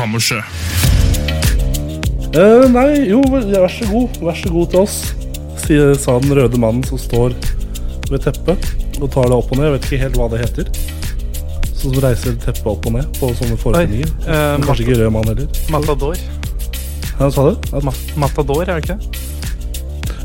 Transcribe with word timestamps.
Kammerset. 0.00 0.44
Eh, 2.32 2.64
nei, 2.72 3.08
jo, 3.10 3.18
vær 3.28 3.68
så 3.68 3.84
god. 3.90 4.14
Vær 4.24 4.38
så 4.38 4.52
god 4.54 4.70
til 4.72 4.80
oss, 4.84 4.94
sier, 5.66 5.92
sa 6.00 6.14
den 6.22 6.32
røde 6.38 6.60
mannen 6.62 6.84
som 6.88 6.96
står 7.00 7.34
ved 8.10 8.22
teppet 8.24 8.64
og 9.00 9.10
tar 9.12 9.28
det 9.28 9.36
opp 9.36 9.50
og 9.52 9.58
ned. 9.60 9.66
Jeg 9.68 9.74
vet 9.76 9.88
ikke 9.90 10.00
helt 10.06 10.16
hva 10.20 10.28
det 10.32 10.40
heter. 10.46 10.70
Sånn 11.80 11.94
som 11.94 12.00
reiser 12.04 12.38
teppet 12.40 12.66
opp 12.72 12.88
og 12.88 12.96
ned 12.96 13.10
på 13.18 13.28
sånne 13.36 13.58
forestillinger. 13.60 14.14
eh, 14.24 14.46
Men 14.56 14.64
Kanskje 14.70 14.86
ikke 14.86 14.98
rød 15.02 15.12
mann 15.18 15.28
heller. 15.30 15.60
Matador. 15.74 16.16
Hva 17.20 17.28
sa 17.36 17.46
du? 17.50 17.68
At, 17.76 17.84
Ma 17.84 17.92
Matador, 18.24 18.62
er 18.64 18.80
det 18.80 18.86
ikke? 18.86 18.98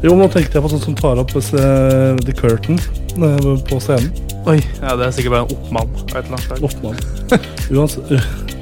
jo, 0.06 0.14
nå 0.16 0.28
tenkte 0.32 0.60
jeg 0.60 0.64
på 0.64 0.70
sånn 0.72 0.84
som 0.86 0.96
tar 1.00 1.20
opp 1.20 1.32
eh, 1.36 2.16
The 2.24 2.34
Curtain 2.38 2.80
eh, 2.80 3.52
på 3.68 3.80
scenen. 3.84 4.12
Oi, 4.46 4.60
ja, 4.80 4.96
Det 4.96 5.08
er 5.10 5.16
sikkert 5.20 5.34
bare 5.36 5.48
en 5.50 5.56
oppmann 5.58 5.96
av 6.00 6.16
et 6.16 6.28
eller 6.28 6.36
annet 6.38 6.48
slag. 6.48 6.64
Oppmann. 6.64 6.98
Uansett, 7.74 8.55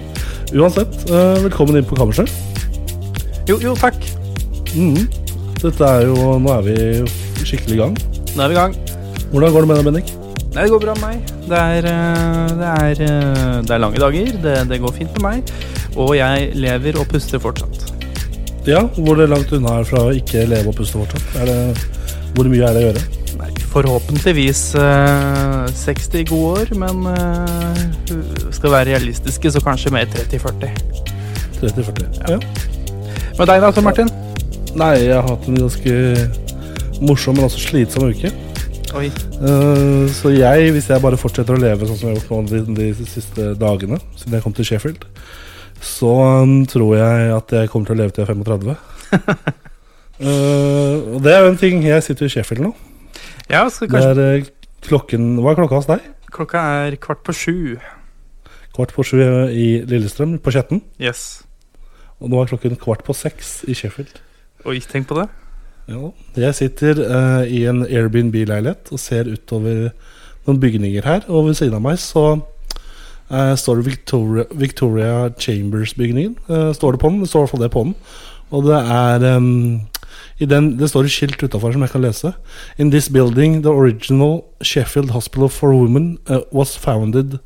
uansett 0.53 1.09
eh, 1.09 1.37
velkommen 1.43 1.77
inn 1.79 1.87
på 1.87 1.97
kammerset. 1.97 2.29
Jo, 3.49 3.57
jo, 3.61 3.73
takk. 3.75 3.97
Mm. 4.73 5.05
Dette 5.61 5.87
er 5.87 6.07
jo 6.09 6.35
Nå 6.41 6.51
er 6.57 6.65
vi 6.65 6.75
skikkelig 7.43 7.77
i 7.77 7.79
gang. 7.81 7.95
Nå 8.33 8.43
er 8.43 8.51
vi 8.51 8.55
i 8.55 8.59
gang. 8.59 8.75
Hvordan 9.33 9.55
går 9.55 9.65
det 9.65 9.69
med 9.69 9.79
deg, 9.79 9.87
Bendik? 9.89 10.13
Nei, 10.53 10.65
det 10.65 10.69
går 10.69 10.83
bra 10.83 10.93
med 10.99 11.07
meg. 11.07 11.31
Det 11.49 11.59
er, 11.59 11.87
eh, 11.89 12.53
det 12.59 12.69
er, 12.73 13.03
eh, 13.07 13.55
det 13.65 13.73
er 13.73 13.81
lange 13.81 14.01
dager. 14.01 14.29
Det, 14.45 14.55
det 14.69 14.81
går 14.83 14.95
fint 14.99 15.17
med 15.17 15.25
meg. 15.25 15.55
Og 15.97 16.13
jeg 16.17 16.53
lever 16.57 17.01
og 17.01 17.09
puster 17.09 17.41
fortsatt. 17.41 17.89
Ja, 18.69 18.85
hvor 18.95 19.17
det 19.19 19.27
langt 19.31 19.51
unna 19.51 19.79
er 19.81 19.89
fra 19.89 20.05
å 20.07 20.13
ikke 20.15 20.45
leve 20.47 20.71
og 20.71 20.77
puste 20.77 21.01
fortsatt? 21.01 21.35
Er 21.41 21.49
det, 21.49 21.57
hvor 22.37 22.47
mye 22.47 22.69
er 22.69 22.77
det 22.77 22.83
å 22.83 22.87
gjøre? 22.91 23.22
Forhåpentligvis 23.73 24.75
eh, 24.77 25.67
60 25.73 26.27
gode 26.29 26.61
år, 26.61 26.73
men 26.77 27.07
eh, 27.09 28.51
skal 28.53 28.71
være 28.75 28.91
realistiske, 28.91 29.51
så 29.51 29.61
kanskje 29.65 29.93
mer 29.95 30.05
30-40. 30.13 30.69
30-40? 31.57 32.19
Ja. 32.29 32.37
Med 33.39 33.49
deg 33.49 33.63
da, 33.63 33.71
Tom 33.73 33.87
Martin? 33.89 34.11
Nei, 34.77 34.93
jeg 35.07 35.17
har 35.17 35.25
hatt 35.25 35.47
en 35.49 35.57
ganske 35.57 35.95
morsom, 37.01 37.39
men 37.39 37.47
også 37.47 37.63
slitsom 37.65 38.11
uke. 38.13 38.29
Oi. 38.93 39.07
Eh, 39.09 40.05
så 40.13 40.35
jeg, 40.37 40.69
hvis 40.75 40.91
jeg 40.93 41.01
bare 41.01 41.17
fortsetter 41.17 41.57
å 41.57 41.63
leve 41.63 41.89
sånn 41.89 41.97
som 41.97 42.11
jeg 42.11 42.19
har 42.19 42.21
gjort 42.21 42.53
nå 42.53 42.69
de, 42.77 42.91
de 42.93 43.09
siste 43.09 43.55
dagene, 43.57 43.97
siden 44.19 44.37
jeg 44.37 44.45
kom 44.45 44.53
til 44.53 44.69
Sheffield, 44.69 45.09
så 45.83 46.13
um, 46.45 46.59
tror 46.69 46.93
jeg 46.95 47.33
at 47.35 47.57
jeg 47.57 47.73
kommer 47.73 47.89
til 47.89 47.97
å 47.97 48.01
leve 48.03 48.13
til 48.13 48.23
jeg 48.23 48.29
er 48.29 48.35
35. 48.37 49.59
Eh, 50.23 50.97
og 51.17 51.23
det 51.25 51.31
er 51.33 51.41
jo 51.41 51.47
en 51.49 51.57
ting. 51.57 51.79
Jeg 51.83 52.03
sitter 52.05 52.27
i 52.29 52.31
Sheffield 52.31 52.61
nå. 52.63 52.69
Ja, 53.51 53.67
skal 53.69 53.87
Det 53.87 53.93
kanskje 53.93 54.11
er 54.13 54.35
eh, 54.39 54.51
klokken 54.83 55.29
Hva 55.41 55.53
er 55.53 55.59
klokka 55.59 55.79
hos 55.79 55.89
deg? 55.89 56.05
Klokka 56.33 56.63
er 56.87 56.95
kvart 57.01 57.23
på 57.25 57.35
sju. 57.35 57.57
Kvart 58.73 58.93
på 58.95 59.05
sju 59.05 59.19
i 59.53 59.83
Lillestrøm, 59.85 60.39
på 60.41 60.53
Skjetten. 60.53 60.81
Yes. 61.01 61.43
Og 62.23 62.31
nå 62.31 62.39
er 62.41 62.49
klokken 62.49 62.79
kvart 62.81 63.03
på 63.05 63.13
seks 63.13 63.59
i 63.69 63.75
Sheffield. 63.77 64.15
Oi, 64.65 64.79
tenk 64.79 65.09
på 65.11 65.19
det. 65.19 65.27
Ja, 65.91 66.09
jeg 66.39 66.55
sitter 66.55 67.01
uh, 67.03 67.43
i 67.43 67.65
en 67.67 67.83
Airbnb-leilighet 67.83 68.89
og 68.95 69.01
ser 69.03 69.27
utover 69.27 69.91
noen 70.47 70.59
bygninger 70.63 71.05
her. 71.05 71.25
Og 71.27 71.49
ved 71.49 71.59
siden 71.59 71.75
av 71.77 71.83
meg 71.83 71.99
så 72.01 72.25
uh, 72.39 73.53
står 73.59 73.81
det 73.81 73.87
Victoria, 73.91 74.45
Victoria 74.55 75.17
Chambers-bygningen. 75.35 76.37
Uh, 76.47 76.71
står 76.73 76.95
det 76.95 77.03
på 77.03 77.11
den. 77.11 77.21
Det 77.21 77.29
står 77.29 77.43
i 77.43 77.45
hvert 77.45 77.53
fall 77.53 77.65
det 77.67 77.73
på 77.75 77.85
den. 77.89 77.97
Og 78.53 78.69
det 78.69 78.79
er 78.79 79.27
i 79.27 79.31
den, 80.45 80.77
Det 80.77 80.89
står 80.89 81.05
et 81.05 81.11
skilt 81.11 81.43
utafor 81.43 81.71
som 81.73 81.81
jeg 81.81 81.89
kan 81.91 82.01
lese. 82.01 82.33
In 82.77 82.89
this 82.91 83.09
building, 83.09 83.61
the 83.63 83.69
original 83.71 84.43
Sheffield 84.61 85.11
Hospital 85.11 85.49
for 85.49 85.73
Women 85.73 86.17
uh, 86.29 86.39
was 86.51 86.75
founded 86.77 87.39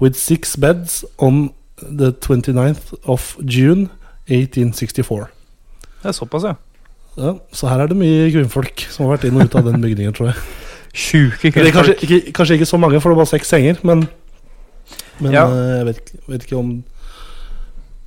with 0.00 0.14
six 0.16 0.56
beds 0.56 1.04
on 1.18 1.50
the 1.82 2.12
29th 2.12 2.92
of 3.04 3.36
June 3.44 3.88
1864. 4.28 5.26
Det 6.02 6.08
er 6.08 6.12
såpass, 6.12 6.42
ja. 6.44 6.54
Ja, 7.18 7.34
så 7.52 7.68
her 7.68 7.82
er 7.84 7.86
det 7.90 7.96
mye 8.00 8.30
kvinnfolk 8.32 8.86
som 8.90 9.04
har 9.06 9.16
vært 9.16 9.26
inn 9.28 9.36
og 9.36 9.44
ut 9.50 9.54
av 9.60 9.66
den 9.68 9.82
bygningen, 9.82 10.14
tror 10.16 10.30
jeg. 10.32 10.36
Sjuke 10.94 11.50
kvinnfolk. 11.52 11.74
kanskje, 11.76 11.94
ikke, 12.06 12.32
kanskje 12.32 12.54
ikke 12.58 12.66
så 12.70 12.78
mange, 12.80 13.00
for 13.00 13.12
det 13.12 13.18
var 13.20 13.28
seks 13.28 13.48
senger, 13.52 13.76
men 13.84 14.08
Men 15.20 15.32
Ja. 15.32 15.44
eh, 15.46 15.76
jeg 15.78 15.86
vet, 15.86 16.12
vet 16.28 16.42
ikke 16.46 16.56
om 16.58 16.70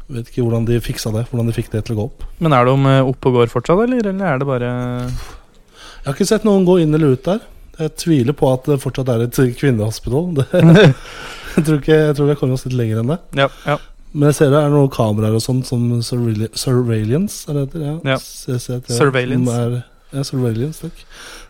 Vet 0.07 0.27
ikke 0.29 0.43
hvordan 0.45 0.67
de 0.67 0.77
fiksa 0.85 1.09
det, 1.15 1.23
hvordan 1.31 1.47
de 1.49 1.55
fikk 1.55 1.71
det 1.73 1.81
til 1.87 1.95
å 1.95 1.97
gå 1.97 2.03
opp. 2.11 2.25
Men 2.43 2.53
er 2.53 2.67
de 2.67 2.75
eh, 2.91 3.07
oppe 3.09 3.31
og 3.31 3.39
går 3.39 3.49
fortsatt, 3.49 3.81
eller, 3.87 4.05
eller 4.11 4.27
er 4.35 4.41
det 4.41 4.47
bare 4.49 4.69
Jeg 5.09 6.05
har 6.05 6.13
ikke 6.13 6.27
sett 6.29 6.45
noen 6.45 6.67
gå 6.67 6.77
inn 6.83 6.93
eller 6.93 7.15
ut 7.15 7.23
der. 7.25 7.41
Jeg 7.79 7.95
tviler 7.99 8.37
på 8.37 8.51
at 8.53 8.69
det 8.69 8.77
fortsatt 8.83 9.09
er 9.11 9.23
et 9.25 9.39
kvinnehospital. 9.59 10.29
Det, 10.37 10.45
jeg, 11.55 11.65
tror 11.65 11.81
ikke, 11.81 11.97
jeg 11.97 12.15
tror 12.19 12.29
vi 12.29 12.35
har 12.35 12.39
kommet 12.43 12.59
oss 12.59 12.67
litt 12.69 12.77
lenger 12.77 13.01
enn 13.01 13.11
det. 13.15 13.19
Ja, 13.41 13.49
ja. 13.65 13.79
Men 14.15 14.29
jeg 14.29 14.37
ser 14.37 14.53
det 14.53 14.61
er 14.63 14.71
noen 14.71 14.93
kameraer 14.93 15.35
og 15.35 15.41
sånn 15.43 15.59
som 15.67 15.89
surveil- 16.05 16.53
surveillance, 16.55 17.41
er 17.51 17.57
det 17.57 17.65
det 17.73 17.81
heter? 17.83 18.13
Ja. 18.13 18.15
CCTV, 18.21 18.93
Surveillance. 18.95 19.49
Som 19.51 19.75
er, 19.75 19.81
ja, 20.15 20.23
surveillance, 20.29 20.85
takk. 20.85 21.01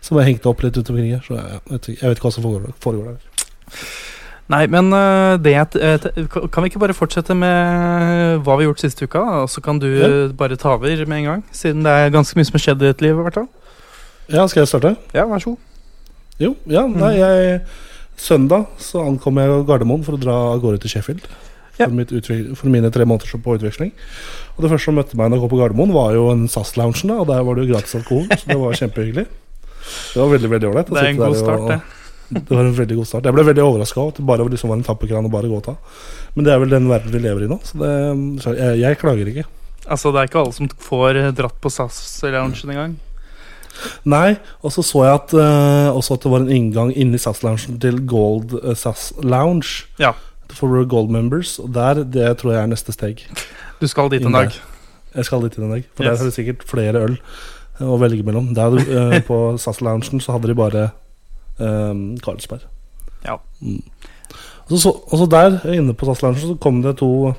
Som 0.07 0.17
er 0.17 0.25
hengt 0.31 0.47
opp 0.49 0.63
litt 0.66 0.79
rundt 0.79 0.89
omkring 0.95 1.11
her. 1.13 1.22
Så 1.27 1.35
jeg, 1.37 1.45
jeg, 1.59 1.61
vet 1.75 1.89
ikke, 1.91 1.99
jeg 2.01 2.09
vet 2.09 2.17
ikke 2.23 2.29
hva 2.31 2.33
som 2.39 2.47
foregår, 2.47 2.73
foregår 2.81 3.11
der. 3.11 3.83
Nei, 4.53 4.67
men 4.69 4.91
eh, 4.94 5.38
det 5.41 5.53
eh, 5.81 6.03
Kan 6.53 6.61
vi 6.63 6.69
ikke 6.69 6.81
bare 6.83 6.94
fortsette 6.94 7.33
med 7.33 8.44
hva 8.45 8.57
vi 8.59 8.66
har 8.66 8.69
gjort 8.69 8.83
siste 8.83 9.07
uka? 9.07 9.23
Og 9.41 9.50
så 9.50 9.61
kan 9.66 9.79
du 9.81 9.88
Ja. 9.89 10.06
eh, 10.07 10.28
bare 10.38 10.56
ta 10.56 10.75
over 10.75 11.06
med 11.09 11.17
en 11.17 11.25
gang, 11.31 11.44
siden 11.51 11.81
det 11.83 11.89
er 11.91 12.13
ganske 12.13 12.38
mye 12.38 12.45
som 12.45 12.53
har 12.59 12.63
skjedd 12.66 12.84
i 12.84 12.91
ditt 12.91 13.01
liv. 13.01 13.16
hvert 13.16 13.34
fall 13.34 13.47
Ja, 14.29 14.45
skal 14.47 14.61
jeg 14.61 14.69
starte? 14.69 14.95
Ja, 15.13 15.25
vær 15.25 15.41
så 15.41 15.55
god. 15.55 15.57
Jo, 16.39 16.55
ja, 16.67 16.85
nei, 16.88 17.16
jeg 17.17 17.61
Søndag 18.17 18.67
så 18.79 19.01
ankom 19.05 19.35
jeg 19.41 19.66
Gardermoen 19.67 20.03
for 20.05 20.16
å 20.16 20.19
dra 20.22 20.35
av 20.53 20.61
gårde 20.61 20.79
til 20.79 20.89
Sheffield. 20.94 21.25
Ja. 21.78 21.88
For, 21.89 22.55
for 22.55 22.67
mine 22.72 22.88
tre 22.89 23.03
måneder 23.03 23.41
på 23.44 23.57
utveksling. 23.57 23.91
Og 24.55 24.61
Det 24.63 24.69
første 24.72 24.85
som 24.85 24.95
møtte 24.95 25.17
meg 25.19 25.28
når 25.29 25.35
jeg 25.35 25.44
kom 25.44 25.51
på 25.51 25.59
Gardermoen, 25.59 25.91
var 25.91 26.13
jo 26.16 26.29
en 26.31 26.45
SAS-loungen. 26.47 27.11
Og 27.19 27.28
der 27.28 27.44
var 27.44 27.55
det 27.55 27.66
jo 27.67 27.73
gratis 27.73 27.95
alkohol, 28.00 28.29
så 28.31 28.47
det 28.47 28.55
var 28.61 28.72
kjempehyggelig. 28.79 29.25
Det 30.13 30.22
var 30.22 30.31
veldig 30.31 30.50
veldig 30.53 30.69
ålreit. 30.72 30.88
Det 30.94 31.01
er 31.03 31.09
en 31.11 31.17
god 31.17 31.35
start, 31.35 31.59
og- 31.59 31.69
det. 31.73 31.81
Det 32.30 32.50
var 32.50 32.66
en 32.66 32.78
veldig 32.78 32.96
god 32.97 33.08
start. 33.09 33.28
Jeg 33.28 33.36
ble 33.36 33.46
veldig 33.46 33.63
overraska 33.63 34.02
over 34.02 34.13
at 34.13 34.19
det 34.19 34.25
bare 34.25 34.47
liksom 34.50 34.72
var 34.72 34.80
en 34.80 34.88
tappekran 34.88 35.28
å 35.28 35.34
bare 35.34 35.50
gå 35.52 35.59
av. 35.69 36.00
Men 36.36 36.47
det 36.47 36.53
er 36.53 36.62
vel 36.63 36.74
den 36.74 36.90
verden 36.90 37.13
vi 37.13 37.22
lever 37.22 37.46
i 37.46 37.50
nå, 37.52 37.59
så, 37.63 37.78
det, 37.81 37.91
så 38.41 38.53
jeg, 38.58 38.80
jeg 38.81 39.00
klager 39.02 39.30
ikke. 39.31 39.46
Altså, 39.86 40.12
det 40.12 40.22
er 40.22 40.30
ikke 40.30 40.41
alle 40.41 40.56
som 40.56 40.69
får 40.81 41.19
eh, 41.22 41.34
dratt 41.38 41.59
på 41.62 41.69
SAS-loungen 41.69 42.74
engang. 42.74 42.96
Nei, 44.08 44.38
og 44.64 44.72
så 44.72 44.81
så 44.85 45.03
jeg 45.03 45.18
at, 45.19 45.34
uh, 45.35 45.97
også 45.97 46.16
at 46.16 46.24
det 46.24 46.31
var 46.31 46.46
en 46.46 46.53
inngang 46.58 46.94
inni 46.96 47.19
SAS-loungen 47.22 47.78
til 47.84 48.00
Gold 48.08 48.56
uh, 48.64 48.72
SAS 48.78 49.12
Lounge. 49.22 49.85
Ja. 50.02 50.14
For 50.56 50.72
Gold 50.90 51.12
members. 51.14 51.58
Og 51.59 51.74
der, 51.75 52.02
det 52.03 52.38
tror 52.40 52.56
jeg 52.56 52.64
er 52.64 52.72
neste 52.72 52.96
steg. 52.96 53.25
Du 53.81 53.88
skal 53.91 54.09
dit 54.14 54.25
en 54.25 54.34
dag. 54.34 54.56
Jeg 55.16 55.28
skal 55.28 55.44
dit 55.46 55.58
en 55.59 55.75
dag. 55.75 55.85
For 55.94 56.08
Yes. 56.08 56.18
der 56.18 56.24
er 56.24 56.31
det 56.31 56.38
sikkert 56.38 56.66
flere 56.69 57.06
øl 57.09 57.18
å 57.84 57.97
velge 58.00 58.24
mellom. 58.24 58.53
Der 58.56 58.80
uh, 58.80 59.19
På 59.30 59.41
SAS-loungen 59.62 60.24
så 60.24 60.38
hadde 60.38 60.50
de 60.50 60.58
bare 60.58 60.90
um, 61.59 62.16
Carlsberg. 62.23 62.66
Ja. 63.25 63.39
Mm. 63.61 63.81
Og, 64.69 64.79
så, 64.81 64.90
og 64.90 65.17
så 65.19 65.28
der 65.29 65.59
inne 65.75 65.93
på 65.93 66.07
SAS-loungen 66.09 66.41
så 66.41 66.55
kom 66.61 66.81
det 66.81 66.97
to 67.02 67.34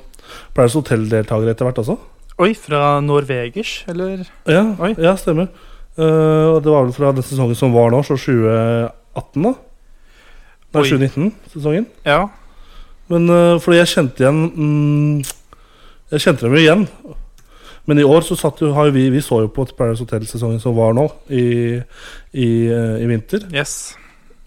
Paradise 0.55 0.79
Hotel-deltakere 0.79 1.51
etter 1.51 1.67
hvert 1.67 1.81
også. 1.83 1.97
Oi, 2.37 2.51
fra 2.53 2.99
Norvegers, 3.01 3.81
eller? 3.89 4.27
Ja, 4.47 4.63
ja 5.01 5.15
stemmer. 5.17 5.49
Uh, 5.97 6.61
det 6.61 6.69
var 6.69 6.85
vel 6.85 6.93
fra 6.93 7.11
den 7.11 7.25
sesongen 7.25 7.57
som 7.57 7.73
var 7.73 7.89
nå, 7.89 8.03
så 8.05 8.13
2018, 8.13 9.47
da. 9.47 9.53
Nei, 10.75 10.83
Oi. 10.83 10.89
2019-sesongen. 10.91 11.87
Ja. 12.05 12.27
Men 13.09 13.29
uh, 13.31 13.55
fordi 13.63 13.79
jeg 13.79 13.89
kjente 13.93 14.19
igjen 14.19 14.39
mm, 14.51 15.21
Jeg 16.11 16.23
kjente 16.25 16.43
dem 16.43 16.57
jo 16.57 16.59
igjen. 16.59 16.81
Men 17.87 18.01
i 18.01 18.03
år 18.03 18.25
så 18.27 18.35
satt 18.35 18.59
jo, 18.59 18.73
har 18.75 18.91
vi 18.91 19.05
Vi 19.13 19.21
så 19.23 19.39
jo 19.45 19.51
på 19.55 19.63
Paradise 19.77 20.03
Hotel-sesongen 20.03 20.59
som 20.59 20.75
var 20.77 20.93
nå, 20.95 21.07
i, 21.31 21.45
i, 22.35 22.49
uh, 22.67 22.99
i 23.01 23.07
vinter. 23.09 23.47
Yes. 23.55 23.95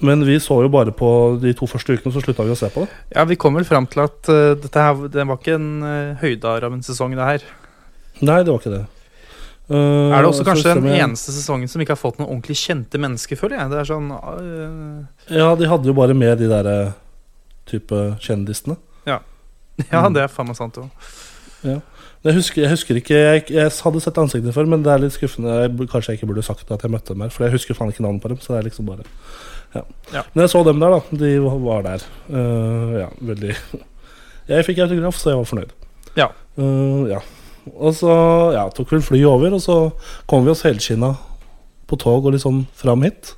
Men 0.00 0.23
vi 0.25 0.38
så 0.41 0.62
jo 0.64 0.69
bare 0.73 0.93
på 0.97 1.08
de 1.43 1.52
to 1.58 1.67
første 1.69 1.93
ukene, 1.99 2.12
så 2.14 2.23
slutta 2.25 2.44
vi 2.47 2.55
å 2.55 2.56
se 2.58 2.70
på 2.73 2.87
det. 2.87 2.94
Ja, 3.17 3.25
vi 3.29 3.37
kom 3.37 3.58
vel 3.58 3.67
fram 3.69 3.85
til 3.91 4.00
at 4.06 4.31
uh, 4.32 4.55
dette 4.56 4.81
her 4.81 5.02
Det 5.12 5.26
var 5.29 5.37
ikke 5.37 5.58
en 5.58 5.69
uh, 5.85 6.14
høydare 6.23 6.70
av 6.70 6.73
en 6.79 6.82
sesong, 6.87 7.12
det 7.19 7.26
her. 7.26 7.44
Nei, 8.25 8.38
det 8.44 8.49
var 8.55 8.62
ikke 8.62 8.73
det. 8.79 8.87
Uh, 9.70 10.11
Er 10.17 10.23
det 10.25 10.31
også 10.32 10.44
kanskje 10.49 10.73
den 10.81 10.88
jeg- 10.88 11.05
eneste 11.05 11.35
sesongen 11.37 11.69
som 11.70 11.81
ikke 11.85 11.93
har 11.94 12.00
fått 12.00 12.17
noen 12.19 12.31
ordentlig 12.32 12.56
kjente 12.58 12.99
mennesker, 12.99 13.37
føler 13.38 13.61
jeg. 13.61 13.70
Det 13.70 13.79
er 13.82 13.91
sånn 13.93 14.08
uh... 14.11 15.05
Ja, 15.31 15.52
de 15.61 15.69
hadde 15.70 15.87
jo 15.93 15.94
bare 15.94 16.17
med 16.17 16.41
de 16.41 16.49
derre 16.50 16.79
type 17.70 18.00
kjendisene. 18.25 18.76
Ja, 19.06 19.20
Mm. 19.81 20.12
det 20.17 20.23
er 20.26 20.29
faen 20.29 20.49
meg 20.50 20.56
sant 20.58 20.76
òg. 20.76 20.91
Jeg 21.64 22.35
husker, 22.37 22.61
jeg 22.67 22.70
husker 22.75 22.99
ikke 23.00 23.17
jeg, 23.17 23.44
jeg 23.55 23.70
hadde 23.85 24.00
sett 24.05 24.19
ansiktene 24.20 24.52
før, 24.52 24.67
men 24.69 24.82
det 24.85 24.91
er 24.93 25.00
litt 25.00 25.14
skuffende. 25.14 25.55
Jeg, 25.62 25.88
kanskje 25.88 26.12
jeg 26.12 26.19
ikke 26.20 26.29
burde 26.35 26.44
sagt 26.44 26.69
at 26.73 26.82
jeg 26.85 26.93
møtte 26.93 27.14
dem 27.14 27.23
her, 27.25 27.32
for 27.32 27.47
jeg 27.47 27.55
husker 27.55 27.76
faen 27.79 27.88
ikke 27.93 28.05
navnet 28.05 28.20
på 28.20 28.29
dem. 28.32 28.41
Så 28.44 28.52
det 28.52 28.58
er 28.58 28.67
liksom 28.69 28.88
bare 28.91 29.06
ja. 29.75 29.82
Ja. 30.12 30.22
Men 30.34 30.44
jeg 30.44 30.52
så 30.52 30.64
dem 30.67 30.81
der, 30.82 30.96
da. 30.96 31.19
De 31.20 31.32
var- 31.44 31.82
der. 31.87 32.06
Uh, 32.28 32.94
ja, 32.99 33.08
veldig 33.20 33.55
Jeg 34.50 34.67
fikk 34.67 34.81
autograf, 34.82 35.19
så 35.20 35.31
jeg 35.31 35.38
var 35.38 35.50
fornøyd. 35.50 35.75
Ja. 36.19 36.31
Uh, 36.58 37.06
ja. 37.11 37.20
Og 37.76 37.94
så 37.94 38.14
ja, 38.56 38.64
tok 38.75 38.90
vi 38.96 39.02
fly 39.05 39.20
over, 39.28 39.55
og 39.55 39.62
så 39.62 39.76
kom 40.31 40.46
vi 40.46 40.50
oss 40.50 40.64
helskinna 40.67 41.14
på 41.90 41.99
tog 42.00 42.26
og 42.26 42.34
liksom 42.34 42.64
fram 42.78 43.05
hit. 43.06 43.34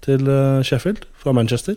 Til 0.00 0.24
eh, 0.32 0.62
Sheffield 0.64 1.04
fra 1.20 1.32
Manchester. 1.36 1.76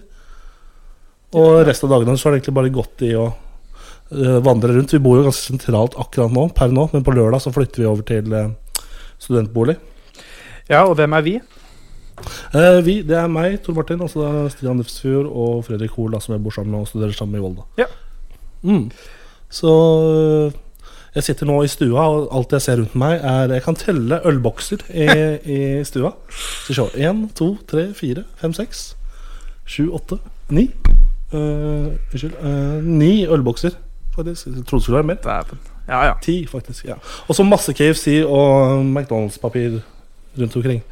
Og 1.35 1.65
resten 1.67 1.89
av 1.89 1.97
dagene 1.97 2.15
så 2.15 2.29
har 2.29 2.33
det 2.33 2.39
egentlig 2.39 2.55
bare 2.55 2.71
gått 2.71 3.01
i 3.03 3.09
å 3.19 3.25
uh, 3.33 4.37
vandre 4.45 4.75
rundt. 4.75 4.93
Vi 4.93 5.01
bor 5.03 5.17
jo 5.17 5.25
ganske 5.25 5.49
sentralt 5.49 5.97
akkurat 5.99 6.31
nå, 6.31 6.45
per 6.55 6.71
nå, 6.71 6.85
men 6.93 7.03
på 7.03 7.15
lørdag 7.17 7.41
så 7.43 7.51
flytter 7.51 7.81
vi 7.81 7.89
over 7.89 8.05
til 8.07 8.29
uh, 8.31 8.53
studentbolig. 9.19 9.75
Ja, 10.69 10.85
og 10.85 10.93
hvem 10.99 11.17
er 11.17 11.25
vi? 11.25 11.33
Eh, 12.53 12.79
vi, 12.85 13.01
det 13.07 13.17
er 13.17 13.31
meg, 13.31 13.59
Tor 13.65 13.77
Martin, 13.77 14.01
altså 14.01 14.21
det 14.21 14.31
er 14.31 14.49
Stian 14.53 14.79
Nufsfjord 14.79 15.29
og 15.29 15.63
Fredrik 15.67 15.95
Hoel, 15.97 16.19
som 16.21 16.35
jeg 16.35 16.43
bor 16.43 16.55
sammen 16.55 16.75
med 16.75 16.85
og 16.85 16.91
studerer 16.91 17.15
sammen 17.17 17.35
med 17.35 17.41
i 17.41 17.45
Volda. 17.47 17.65
Ja. 17.77 17.89
Mm. 18.63 18.91
Så 19.53 19.71
eh, 20.49 20.59
jeg 21.15 21.27
sitter 21.27 21.45
nå 21.49 21.59
i 21.61 21.69
stua, 21.69 22.07
og 22.09 22.29
alt 22.33 22.55
jeg 22.55 22.65
ser 22.65 22.79
rundt 22.81 22.95
meg, 22.97 23.19
er 23.21 23.51
Jeg 23.53 23.63
kan 23.65 23.75
telle 23.77 24.21
ølbokser 24.25 24.81
i, 24.89 25.07
i 25.45 25.59
stua. 25.85 26.15
Så 26.65 26.73
se. 26.73 26.87
Én, 26.97 27.27
to, 27.37 27.53
tre, 27.69 27.91
fire, 27.93 28.23
fem, 28.41 28.53
seks, 28.57 28.95
sju, 29.65 29.91
åtte, 29.93 30.17
ni. 30.49 30.71
Eh, 31.33 31.91
Unnskyld. 32.13 32.33
Uh, 32.41 32.81
ni 32.81 33.27
ølbokser, 33.29 33.77
faktisk. 34.15 34.47
Jeg 34.47 34.65
trodde 34.65 34.81
det 34.81 34.83
skulle 34.87 34.97
være 35.01 35.11
mer. 35.11 35.21
Dæven. 35.23 35.61
Ja, 35.87 36.05
ja. 36.05 36.13
Ti, 36.21 36.47
faktisk. 36.47 36.85
ja 36.85 36.93
Og 37.27 37.35
så 37.35 37.43
masse 37.43 37.73
KFC 37.73 38.23
og 38.25 38.81
McDonald's-papir 38.81 39.81
rundt 40.39 40.55
omkring. 40.55 40.83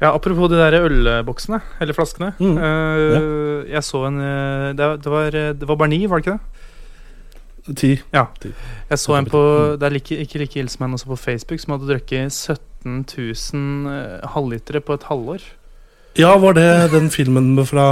Ja, 0.00 0.12
Apropos 0.14 0.48
de 0.50 0.54
der 0.60 0.76
ølboksene, 0.86 1.58
eller 1.82 1.94
flaskene. 1.96 2.32
Mm. 2.38 2.58
Eh, 2.58 3.72
Jeg 3.72 3.82
så 3.82 4.04
en 4.06 4.20
eh, 4.22 4.72
det, 4.78 4.84
var- 4.86 4.96
det, 5.02 5.10
var, 5.10 5.30
det 5.58 5.68
var 5.68 5.76
bare 5.76 5.88
ni, 5.90 6.04
var 6.06 6.20
det 6.20 6.26
ikke 6.26 6.38
det? 6.38 7.76
Ti. 7.76 7.90
Jeg 8.14 8.98
så 9.02 9.16
en 9.18 9.26
på 9.28 9.40
Det 9.76 9.84
er 9.84 9.92
like, 9.92 10.16
ikke 10.16 10.38
like 10.40 10.56
ille 10.56 10.70
som 10.72 10.86
en 10.86 10.94
også 10.96 11.10
på 11.10 11.16
Facebook, 11.20 11.60
som 11.60 11.74
hadde 11.74 11.90
drukket 11.90 12.32
17 12.32 13.04
000 13.04 13.92
eh, 13.92 14.28
halvlitere 14.32 14.80
på 14.80 14.94
et 14.96 15.02
halvår. 15.10 15.42
Ja, 16.18 16.32
var 16.40 16.54
det 16.56 16.90
den 16.94 17.10
filmen 17.10 17.50
fra 17.68 17.84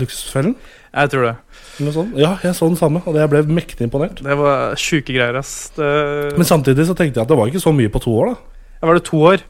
Luksusfellen? 0.00 0.54
Jeg 0.94 1.10
tror 1.12 1.26
det. 1.28 1.34
Ja, 2.16 2.36
jeg 2.42 2.54
så 2.56 2.66
den 2.66 2.76
samme, 2.80 3.02
og 3.06 3.14
jeg 3.14 3.28
ble 3.30 3.42
mektig 3.54 3.84
imponert. 3.86 4.22
Det 4.24 4.34
var 4.38 4.72
sjuke 4.80 5.12
greier, 5.14 5.36
ass. 5.38 5.68
Det, 5.76 6.32
Men 6.38 6.48
samtidig 6.48 6.86
så 6.88 6.94
tenkte 6.96 7.20
jeg 7.20 7.26
at 7.26 7.28
det 7.30 7.36
var 7.38 7.46
ikke 7.52 7.60
så 7.62 7.70
mye 7.76 7.92
på 7.92 8.00
to 8.02 8.14
år, 8.18 8.32
da. 8.32 8.64
Ja, 8.80 8.86
var 8.88 8.94
det 8.98 9.04
to 9.06 9.20
år? 9.34 9.44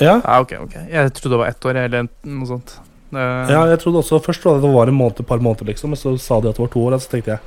Ja, 0.00 0.20
Ja, 0.24 0.40
ok, 0.40 0.52
ok. 0.64 0.74
Jeg 0.90 1.12
trodde 1.14 1.34
det 1.36 1.38
var 1.44 1.48
ett 1.52 1.64
år, 1.70 1.76
eller 1.84 2.08
noe 2.24 2.46
sånt. 2.50 2.76
Uh, 3.14 3.46
ja 3.46 3.60
jeg 3.70 3.78
trodde 3.78 4.00
også 4.00 4.18
Først 4.24 4.42
var 4.42 4.56
det 4.58 4.70
var 4.74 4.90
en 4.90 4.96
måned, 4.98 5.20
et 5.22 5.26
par 5.28 5.38
måneder, 5.38 5.68
liksom, 5.70 5.92
men 5.94 6.00
så 6.00 6.16
sa 6.18 6.40
de 6.42 6.48
at 6.50 6.56
det 6.58 6.64
var 6.64 6.72
to 6.72 6.82
år. 6.82 6.96
Og 6.96 7.02
så 7.04 7.12
tenkte 7.12 7.36
jeg 7.36 7.40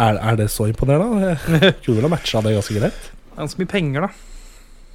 er, 0.00 0.16
er 0.18 0.36
det 0.40 0.48
så 0.50 0.66
imponerende? 0.70 1.34
Jeg 1.60 1.74
kunne 1.84 1.96
vel 2.00 2.06
ha 2.08 2.14
matcha 2.16 2.40
det 2.42 2.54
ganske 2.56 2.78
greit. 2.80 3.10
Ganske 3.36 3.60
mye 3.60 3.68
penger, 3.70 4.06
da. 4.08 4.30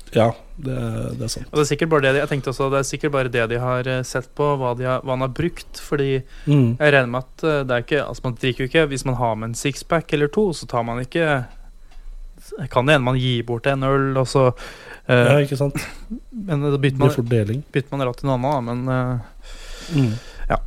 Ja, 0.09 0.31
det, 0.57 0.75
det 1.19 1.27
er 1.27 1.29
sant. 1.29 1.45
Og 1.51 1.59
det 1.59 1.61
er 1.61 1.69
sikkert 1.69 1.91
bare 1.91 2.01
det 2.07 2.13
de, 2.15 2.21
jeg 2.23 2.29
tenkte 2.31 2.49
også, 2.49 2.69
det 2.73 2.79
er 2.81 2.87
sikkert 2.89 3.11
bare 3.13 3.29
det 3.29 3.43
de 3.51 3.59
har 3.61 3.87
eh, 3.93 3.99
sett 4.09 4.31
på, 4.35 4.47
hva, 4.57 4.71
de 4.79 4.87
har, 4.89 5.03
hva 5.05 5.13
han 5.13 5.21
har 5.27 5.29
brukt. 5.37 5.79
Fordi 5.85 6.07
Mm. 6.49 6.71
jeg 6.79 6.93
regner 6.95 7.11
med 7.13 7.21
at 7.27 7.43
eh, 7.45 7.59
det 7.69 7.75
er 7.77 7.83
ikke 7.85 8.01
Altså, 8.07 8.23
man 8.25 8.37
drikker 8.41 8.63
jo 8.65 8.67
ikke 8.71 8.85
Hvis 8.89 9.05
man 9.05 9.15
har 9.19 9.35
med 9.37 9.51
en 9.51 9.55
sixpack 9.59 10.11
eller 10.17 10.27
to, 10.33 10.47
så 10.57 10.65
tar 10.71 10.81
man 10.87 10.99
ikke 11.03 11.27
Kan 12.71 12.87
det 12.89 12.95
hende 12.97 13.05
man 13.07 13.19
gir 13.19 13.43
bort 13.47 13.67
en 13.69 13.83
øl, 13.87 14.11
og 14.19 14.27
så 14.29 14.49
uh, 14.49 15.13
Ja, 15.13 15.37
ikke 15.43 15.57
sant? 15.59 15.77
Men 16.33 16.63
da 16.65 16.77
bytter 16.77 17.01
man, 17.01 17.63
bytter 17.73 17.91
man 17.95 18.07
ratt 18.07 18.19
til 18.21 18.29
noe 18.29 18.39
annet. 18.39 18.69
Men 18.69 18.87
uh, 18.89 19.45
Mm. 19.89 20.11
Ja. 20.49 20.57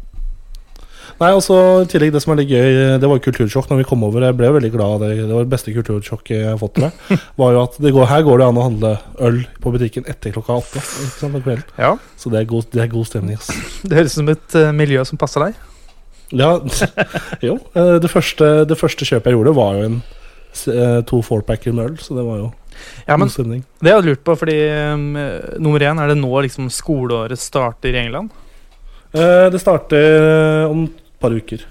Nei, 1.21 1.29
altså 1.31 1.57
I 1.85 1.89
tillegg, 1.91 2.13
det 2.15 2.23
som 2.25 2.33
er 2.35 2.41
litt 2.41 2.51
gøy, 2.51 2.77
det 2.99 3.09
var 3.11 3.21
kultursjokk 3.23 3.69
når 3.71 3.83
vi 3.83 3.87
kom 3.87 4.03
over. 4.07 4.25
Jeg 4.27 4.39
ble 4.39 4.51
veldig 4.57 4.71
glad 4.75 5.05
det. 5.05 5.11
Det 5.21 5.29
var 5.31 5.45
det 5.47 5.53
beste 5.53 5.75
kultursjokket 5.77 6.33
jeg 6.41 6.49
har 6.49 6.59
fått 6.61 6.81
med. 6.83 6.97
Var 7.41 7.55
jo 7.55 7.61
at 7.63 7.77
det 7.85 7.93
går, 7.95 8.09
Her 8.11 8.25
går 8.27 8.41
det 8.43 8.49
an 8.49 8.59
å 8.59 8.65
handle 8.67 8.93
øl 9.29 9.43
på 9.63 9.75
butikken 9.75 10.09
etter 10.11 10.35
klokka 10.35 10.59
åtte. 10.63 10.83
Ja. 11.79 11.93
Så 12.19 12.33
det 12.33 12.43
er 12.43 12.49
god, 12.51 12.67
det 12.75 12.83
er 12.87 12.91
god 12.91 13.07
stemning. 13.11 13.39
ass. 13.39 13.53
Det 13.85 13.99
høres 14.01 14.17
ut 14.17 14.23
som 14.23 14.33
et 14.33 14.59
uh, 14.59 14.73
miljø 14.75 15.05
som 15.07 15.21
passer 15.21 15.47
deg. 15.47 15.61
Ja, 16.33 16.55
jo. 17.47 17.59
Det 17.77 18.09
første, 18.11 18.65
det 18.65 18.79
første 18.81 19.07
kjøpet 19.07 19.31
jeg 19.31 19.37
gjorde, 19.37 19.55
var 19.59 19.79
jo 19.79 19.89
en 19.91 19.99
to 21.09 21.23
fourpacker 21.25 21.73
med 21.73 21.91
øl. 21.91 21.97
Så 21.99 22.15
det 22.15 22.25
var 22.27 22.37
jo 22.43 22.49
Ja, 23.07 23.17
men 23.17 23.27
god 23.29 23.35
stemning. 23.35 23.65
Det 23.81 23.91
jeg 23.91 23.99
hadde 23.99 24.11
lurt 24.11 24.25
på, 24.25 24.35
fordi 24.37 24.57
um, 24.93 25.13
nummer 25.65 25.81
én, 25.81 26.01
er 26.03 26.13
det 26.13 26.19
nå 26.21 26.33
liksom 26.45 26.69
skoleåret 26.73 27.41
starter 27.41 27.95
i 27.95 28.03
England? 28.05 28.31
Uh, 29.15 29.49
Det 29.53 29.61
starter 29.61 30.05
eh, 30.65 30.71
om 30.71 30.85
et 30.89 31.01
par 31.21 31.35
uker. 31.37 31.65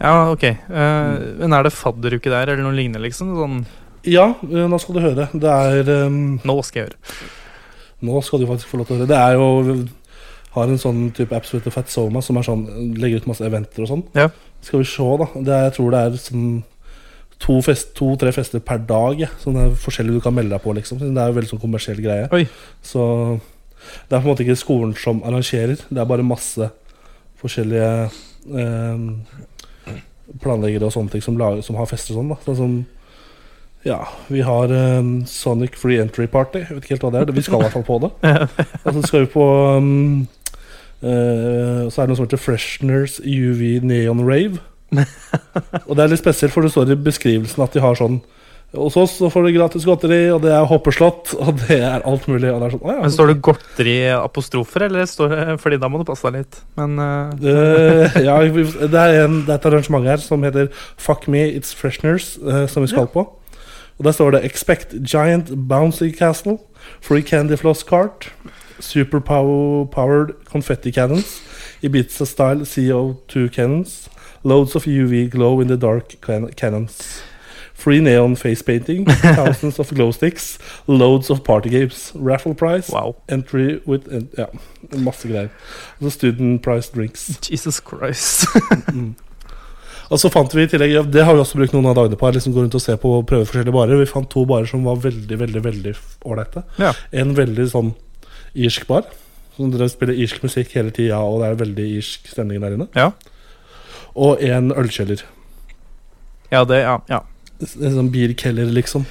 Ja, 0.00 0.30
ok. 0.30 0.44
Eh, 0.44 1.24
Men 1.38 1.52
er 1.52 1.62
det 1.66 1.72
fadderuke 1.74 2.30
der, 2.30 2.50
eller 2.50 2.62
noe 2.66 2.74
lignende, 2.74 3.02
liksom? 3.02 3.34
Sånn 3.38 3.64
Ja, 4.06 4.32
uh, 4.42 4.66
nå 4.70 4.78
skal 4.82 4.98
du 4.98 5.00
høre. 5.02 5.28
Det 5.32 5.50
er 5.50 6.06
um, 6.06 6.38
Nå 6.44 6.56
skal 6.66 6.82
jeg 6.82 6.88
høre. 6.90 7.28
Nå 8.04 8.20
skal 8.26 8.42
du 8.42 8.46
faktisk 8.50 8.68
få 8.70 8.80
lov 8.80 8.88
til 8.88 8.96
å 8.96 8.98
høre. 9.00 9.10
Det 9.10 9.18
er 9.18 9.38
jo 9.38 9.78
Har 10.54 10.70
en 10.70 10.78
sånn 10.78 11.08
type 11.16 11.34
Absolute 11.34 11.70
Fat 11.74 11.90
Soma 11.90 12.20
som 12.22 12.36
er 12.38 12.46
sånn 12.46 12.66
legger 13.00 13.22
ut 13.22 13.30
masse 13.30 13.42
eventer 13.46 13.82
og 13.86 13.90
sånn. 13.90 14.04
Ja. 14.14 14.28
Skal 14.62 14.82
vi 14.82 14.86
se, 14.86 15.06
da. 15.18 15.26
Det 15.34 15.50
er, 15.54 15.64
jeg 15.68 15.74
tror 15.78 15.90
det 15.94 16.02
er 16.04 16.20
sånn 16.22 16.44
to-tre 17.42 17.62
fest, 17.66 17.94
to, 17.98 18.14
fester 18.32 18.62
per 18.64 18.84
dag. 18.88 19.18
Ja. 19.20 19.30
Er 19.50 19.74
forskjellig 19.78 20.18
du 20.18 20.22
kan 20.24 20.36
melde 20.36 20.54
deg 20.54 20.62
på, 20.64 20.74
liksom. 20.76 21.00
Det 21.02 21.10
er 21.10 21.32
jo 21.32 21.38
veldig 21.38 21.52
sånn 21.54 21.62
kommersiell 21.62 22.00
greie. 22.04 22.28
Oi. 22.34 22.46
Så 22.84 23.04
det 24.08 24.16
er 24.16 24.20
på 24.20 24.24
en 24.24 24.30
måte 24.32 24.44
ikke 24.46 24.56
skolen 24.58 24.94
som 24.96 25.20
arrangerer, 25.26 25.76
det 25.88 26.00
er 26.00 26.08
bare 26.08 26.24
masse 26.24 26.70
forskjellige 27.42 27.90
eh, 28.56 29.02
planleggere 30.40 30.88
og 30.88 30.94
sånne 30.94 31.12
ting 31.12 31.24
som, 31.24 31.36
lager, 31.40 31.64
som 31.66 31.76
har 31.78 31.88
fester 31.90 32.16
sånn. 32.16 32.32
da 32.32 32.38
Sånn 32.46 32.60
som 32.60 32.76
ja, 33.84 33.98
vi 34.32 34.40
har 34.40 34.72
um, 34.72 35.26
Sonic 35.28 35.76
Free 35.76 36.00
Entry 36.00 36.26
Party. 36.26 36.62
Jeg 36.64 36.72
vet 36.72 36.86
ikke 36.86 36.94
helt 36.94 37.02
hva 37.04 37.10
det 37.12 37.20
er. 37.20 37.32
Vi 37.36 37.44
skal 37.44 37.60
i 37.60 37.66
hvert 37.66 37.74
fall 37.74 37.84
på 37.84 37.98
det. 38.00 38.10
Og 38.80 38.94
så 38.96 39.02
skal 39.04 39.26
vi 39.26 39.32
på 39.34 39.48
um, 39.76 40.22
uh, 41.04 41.82
Så 41.92 42.00
er 42.00 42.06
det 42.06 42.14
noe 42.14 42.16
som 42.16 42.24
heter 42.24 42.40
Fresheners 42.40 43.18
UV 43.20 43.84
Neon 43.84 44.24
Rave. 44.24 44.62
og 45.88 45.92
det 45.96 46.04
er 46.04 46.12
litt 46.12 46.22
spesielt, 46.22 46.54
for 46.54 46.64
det 46.64 46.72
står 46.74 46.94
i 46.94 47.02
beskrivelsen 47.10 47.64
at 47.64 47.76
de 47.76 47.84
har 47.84 47.98
sånn 47.98 48.22
Hos 48.74 48.96
oss 48.98 49.12
så 49.20 49.28
får 49.30 49.44
du 49.46 49.52
gratis 49.54 49.84
godteri, 49.86 50.32
og 50.34 50.40
det 50.42 50.50
er 50.50 50.64
hoppeslott, 50.66 51.30
og 51.42 51.60
det 51.60 51.76
er 51.78 52.02
alt 52.02 52.24
mulig. 52.26 52.48
Det 52.48 52.54
er 52.54 52.72
sånn, 52.72 52.82
ja, 52.90 52.96
Men 53.04 53.12
Står 53.14 53.30
det 53.30 53.36
godteri-apostrofer, 53.46 54.86
eller 54.88 55.06
står 55.06 55.30
det 55.30 55.44
Fordi 55.62 55.78
da 55.78 55.90
må 55.92 56.00
du 56.00 56.06
passe 56.08 56.26
deg 56.26 56.42
litt. 56.42 56.58
Men 56.80 56.98
uh... 56.98 57.30
Eh, 57.38 58.18
ja, 58.26 58.34
det 58.42 58.98
er, 58.98 59.20
en, 59.28 59.44
det 59.46 59.54
er 59.54 59.60
et 59.60 59.70
arrangement 59.70 60.10
her 60.10 60.18
som 60.22 60.42
heter 60.42 60.72
Fuck 60.98 61.28
me, 61.30 61.44
it's 61.54 61.70
fresheners, 61.76 62.34
eh, 62.42 62.64
som 62.70 62.82
vi 62.82 62.90
skal 62.90 63.06
på. 63.14 63.28
Og 63.94 64.08
der 64.08 64.16
står 64.16 64.34
det 64.34 64.44
Expect 64.48 64.96
giant 65.06 65.54
bouncy 65.70 66.10
castle, 66.10 66.58
free 67.00 67.22
candy 67.22 67.54
floss 67.54 67.86
cart, 67.86 68.32
super 68.80 69.20
powered 69.20 70.34
confetti 70.50 70.90
cannons, 70.90 71.42
Ibiza 71.82 72.26
style 72.26 72.66
CO2 72.66 73.48
cannons, 73.54 74.08
loads 74.44 74.76
of 74.76 74.84
UV 74.84 75.30
glow 75.30 75.60
in 75.60 75.68
the 75.68 75.76
dark 75.76 76.20
can 76.20 76.48
cannons. 76.52 77.22
Free 77.74 78.00
neon 78.00 78.36
face 78.36 78.62
painting, 78.62 79.04
thousands 79.36 79.78
of 79.78 79.90
glow 79.94 80.12
sticks, 80.12 80.58
loads 80.86 81.28
of 81.30 81.42
party 81.42 81.68
games, 81.68 82.12
raffle 82.14 82.54
price, 82.54 82.88
wow. 82.88 83.16
entry 83.28 83.80
with 83.84 84.06
Ja, 84.38 84.46
masse 84.96 85.28
greier. 85.28 85.50
Og 85.98 86.06
så 86.06 86.10
student 86.10 86.62
price 86.62 86.92
drinks. 86.94 87.26
Jesus 87.50 87.80
Christ. 87.80 88.46
Mm. 88.92 89.14
Og 90.12 90.20
så 90.20 90.28
fant 90.32 90.52
vi 90.54 90.66
i 90.66 90.68
tillegg 90.68 91.10
Det 91.12 91.24
har 91.24 91.34
vi 91.34 91.42
også 91.42 91.58
brukt 91.58 91.74
noen 91.74 91.88
av 91.90 91.96
dagene 91.98 92.18
på. 92.20 92.30
Liksom 92.36 92.54
Gå 92.54 92.64
rundt 92.64 92.76
og 92.76 92.82
se 92.84 92.96
på 93.00 93.12
og 93.18 93.26
prøve 93.28 93.48
forskjellige 93.48 93.74
barer. 93.74 94.00
Vi 94.00 94.08
fant 94.10 94.30
to 94.30 94.44
barer 94.48 94.68
som 94.70 94.84
var 94.86 95.00
veldig 95.02 95.38
veldig, 95.40 95.62
veldig 95.64 95.94
ålreite. 96.28 96.64
Ja. 96.80 96.92
En 97.12 97.34
veldig 97.36 97.68
sånn 97.72 97.94
irsk 98.54 98.86
bar. 98.90 99.08
Som 99.56 99.70
dere 99.72 99.88
spiller 99.90 100.18
irsk 100.18 100.42
musikk 100.44 100.74
hele 100.76 100.92
tida, 100.94 101.20
og 101.22 101.40
det 101.40 101.50
er 101.50 101.60
veldig 101.62 101.86
irsk 101.98 102.28
stemning 102.32 102.62
der 102.62 102.76
inne. 102.76 102.88
Ja. 102.96 103.12
Og 104.16 104.42
en 104.42 104.72
ølkjeller. 104.72 105.22
ja, 106.52 106.64
det 106.64 106.80
Ja. 106.82 106.98
ja. 107.08 107.20
En 107.60 107.94
sånn 107.94 108.10
bierkeller, 108.12 108.66
liksom. 108.74 109.06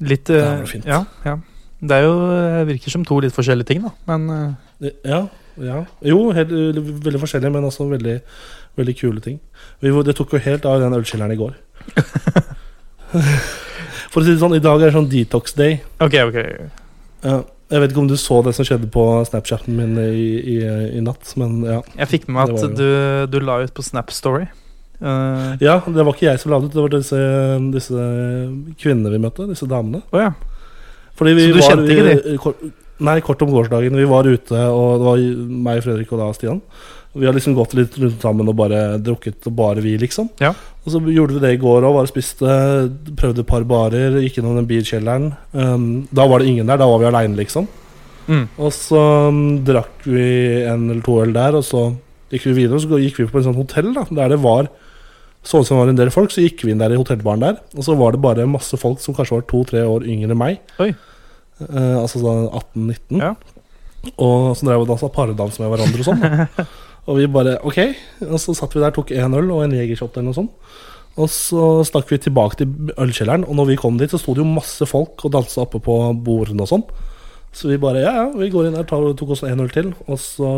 Litt 0.00 0.24
Det 0.26 0.40
er 0.42 0.56
var 0.58 0.66
fint. 0.66 0.84
Ja, 0.86 1.04
ja. 1.24 1.36
Det 1.80 1.92
er 1.94 2.02
jo 2.02 2.14
eh, 2.34 2.64
virker 2.66 2.90
som 2.90 3.04
to 3.04 3.20
litt 3.20 3.32
forskjellige 3.34 3.66
ting, 3.66 3.82
da. 3.82 3.90
Men 4.06 4.56
eh, 4.82 4.90
Ja. 5.04 5.28
ja. 5.62 5.84
Jo, 6.02 6.32
helt, 6.32 6.48
veldig 6.50 7.20
forskjellige, 7.20 7.52
men 7.52 7.64
også 7.68 7.86
veldig, 7.90 8.20
veldig 8.76 8.96
kule 8.98 9.20
ting. 9.20 9.38
Vi, 9.80 9.90
det 10.02 10.16
tok 10.16 10.32
jo 10.32 10.38
helt 10.42 10.64
av 10.66 10.80
den 10.80 10.92
ølkjelleren 10.96 11.32
i 11.32 11.36
går. 11.38 11.54
For 14.10 14.20
å 14.20 14.24
si 14.24 14.32
det 14.34 14.40
sånn, 14.40 14.56
i 14.56 14.62
dag 14.64 14.80
er 14.80 14.88
det 14.90 14.96
sånn 14.96 15.08
detox 15.10 15.54
day. 15.58 15.80
ok, 16.00 16.14
ok. 16.28 16.38
Ja. 17.24 17.38
Jeg 17.68 17.82
vet 17.82 17.92
ikke 17.92 18.00
om 18.00 18.08
du 18.08 18.16
så 18.16 18.38
det 18.46 18.54
som 18.56 18.64
skjedde 18.64 18.88
på 18.94 19.02
Snapchaten 19.28 19.76
min 19.76 19.98
i, 20.00 20.28
i, 20.40 20.56
i 20.96 21.02
natt, 21.04 21.34
men 21.36 21.58
ja. 21.68 21.82
Jeg 21.98 22.08
fikk 22.14 22.28
med 22.28 22.38
meg 22.38 22.54
at 22.56 22.76
du, 22.78 22.88
du 23.28 23.38
la 23.44 23.58
ut 23.66 23.74
på 23.76 23.84
Snap 23.84 24.12
Story. 24.14 24.46
Eh, 25.00 25.50
Ja, 25.60 25.76
det 25.84 26.04
var 26.06 26.14
ikke 26.16 26.30
jeg 26.30 26.40
som 26.40 26.54
la 26.54 26.62
det 26.62 26.70
ut, 26.70 26.76
det 26.78 26.84
var 26.86 26.94
disse, 26.96 27.20
disse 27.76 28.06
kvinnene 28.80 29.12
vi 29.12 29.20
møtte, 29.22 29.46
disse 29.50 29.68
damene. 29.68 30.00
Oh, 30.14 30.22
ja. 30.22 30.32
Fordi 31.18 31.34
vi 31.36 31.48
Så 31.48 31.52
du 31.52 31.60
var, 31.60 31.68
kjente 31.68 31.92
ikke 31.96 32.06
de? 32.08 32.36
kort, 32.42 32.68
Nei, 32.98 33.20
kort 33.22 33.42
om 33.44 33.50
gårsdagen. 33.54 33.94
Vi 33.94 34.06
var 34.10 34.26
ute, 34.26 34.58
og 34.74 34.88
det 34.98 35.04
var 35.06 35.20
meg, 35.68 35.84
Fredrik 35.84 36.10
og 36.16 36.18
da 36.18 36.32
Stian. 36.34 36.58
Vi 37.18 37.26
har 37.26 37.34
liksom 37.36 37.56
gått 37.56 37.74
litt 37.78 37.96
rundt 37.98 38.22
sammen 38.22 38.48
og 38.50 38.56
bare 38.58 38.82
drukket, 39.02 39.40
og 39.50 39.56
bare 39.58 39.82
vi, 39.84 39.96
liksom. 40.00 40.30
Ja. 40.42 40.52
Og 40.84 40.94
så 40.94 41.00
gjorde 41.12 41.36
vi 41.36 41.42
det 41.42 41.52
i 41.56 41.60
går 41.60 41.84
òg. 41.84 41.98
Bare 41.98 42.10
spiste, 42.10 42.56
prøvde 43.18 43.44
et 43.44 43.50
par 43.50 43.66
barer, 43.68 44.20
gikk 44.24 44.40
innom 44.40 44.56
den 44.58 44.68
bilkjelleren. 44.70 45.32
Um, 45.52 45.88
da 46.14 46.28
var 46.30 46.40
det 46.40 46.52
ingen 46.52 46.70
der, 46.70 46.80
da 46.80 46.88
var 46.88 47.02
vi 47.02 47.08
aleine, 47.10 47.38
liksom. 47.40 47.68
Mm. 48.28 48.44
Og 48.60 48.72
så 48.76 49.02
um, 49.28 49.40
drakk 49.64 50.04
vi 50.06 50.28
en 50.68 50.90
eller 50.90 51.02
to 51.04 51.16
øl 51.22 51.32
der, 51.36 51.58
og 51.58 51.64
så 51.66 51.88
gikk 52.32 52.50
vi 52.50 52.58
videre. 52.62 52.78
Og 52.78 52.84
så 52.84 53.02
gikk 53.02 53.22
vi 53.22 53.28
på 53.30 53.40
en 53.40 53.48
sånn 53.48 53.58
hotell 53.58 53.90
da, 53.96 54.06
der 54.20 54.36
det 54.36 54.40
var 54.44 54.70
sånn 55.48 55.64
som 55.64 55.76
det 55.76 55.82
var 55.82 55.92
en 55.92 56.00
del 56.00 56.14
folk. 56.14 56.32
Så 56.34 56.44
gikk 56.44 56.64
vi 56.64 56.74
inn 56.74 56.82
der 56.82 56.94
i 56.94 57.00
hotellbaren 57.00 57.44
der, 57.44 57.60
og 57.74 57.86
så 57.86 57.96
var 57.98 58.14
det 58.14 58.24
bare 58.24 58.48
masse 58.50 58.78
folk 58.80 59.02
som 59.02 59.16
kanskje 59.16 59.38
var 59.38 59.46
to-tre 59.50 59.84
år 59.88 60.06
yngre 60.08 60.34
enn 60.34 60.40
meg. 60.40 60.60
Oi. 60.82 60.92
Uh, 61.58 62.04
altså 62.04 62.22
sånn 62.22 62.46
18-19. 62.52 63.22
Ja. 63.22 63.32
Og 64.14 64.54
så 64.56 64.66
drev 64.66 64.78
vi 64.78 64.86
og 64.86 64.92
dansa 64.92 65.08
paredans 65.12 65.58
med 65.60 65.72
hverandre 65.72 66.04
og 66.04 66.10
sånn. 66.12 66.68
og 67.08 67.16
vi 67.16 67.26
bare 67.32 67.56
ok. 67.64 67.80
Og 68.28 68.38
så 68.42 68.54
satt 68.56 68.76
vi 68.76 68.84
der, 68.84 68.92
tok 68.94 69.12
én 69.16 69.36
øl 69.38 69.50
og 69.54 69.64
en 69.64 69.76
jegershot 69.76 70.16
eller 70.16 70.28
noe 70.28 70.36
sånt. 70.36 70.72
Og 71.18 71.30
så 71.32 71.68
stakk 71.88 72.12
vi 72.12 72.20
tilbake 72.22 72.60
til 72.60 72.92
ølkjelleren, 73.00 73.46
og 73.48 73.56
når 73.58 73.72
vi 73.72 73.78
kom 73.80 73.96
dit, 73.98 74.10
så 74.12 74.20
sto 74.20 74.36
det 74.36 74.44
jo 74.44 74.50
masse 74.50 74.86
folk 74.86 75.24
og 75.26 75.32
dansa 75.34 75.64
oppe 75.64 75.80
på 75.82 75.96
bordene 76.24 76.62
og 76.62 76.70
sånn. 76.70 76.84
Så 77.54 77.72
vi 77.72 77.80
bare 77.80 78.04
ja, 78.04 78.12
ja, 78.20 78.26
vi 78.36 78.50
går 78.52 78.68
inn 78.68 78.76
der, 78.76 78.86
tar, 78.86 79.02
tok 79.18 79.32
oss 79.34 79.42
en 79.48 79.64
øl 79.64 79.72
til. 79.74 79.90
Og 80.06 80.20
så 80.22 80.50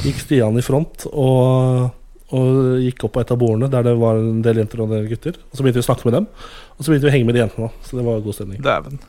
gikk 0.00 0.22
Stian 0.22 0.56
i 0.56 0.64
front 0.64 1.04
og, 1.10 1.90
og 2.32 2.60
gikk 2.80 3.04
opp 3.04 3.16
på 3.18 3.24
et 3.26 3.34
av 3.34 3.40
bordene 3.42 3.68
der 3.68 3.84
det 3.90 3.96
var 4.00 4.20
en 4.22 4.40
del 4.46 4.62
jenter 4.62 4.80
og 4.80 4.88
en 4.88 4.96
del 4.96 5.10
gutter. 5.10 5.36
Og 5.50 5.58
så 5.58 5.66
begynte 5.66 5.82
vi 5.82 5.84
å 5.84 5.90
snakke 5.90 6.08
med 6.08 6.16
dem, 6.16 6.30
og 6.78 6.80
så 6.80 6.88
begynte 6.88 7.10
vi 7.10 7.12
å 7.12 7.16
henge 7.18 7.28
med 7.28 7.36
de 7.36 7.44
jentene. 7.44 7.72
Så 7.84 7.98
det 7.98 8.06
var 8.08 8.24
god 8.24 8.38
stemning. 8.38 8.62
Dæven. 8.64 9.02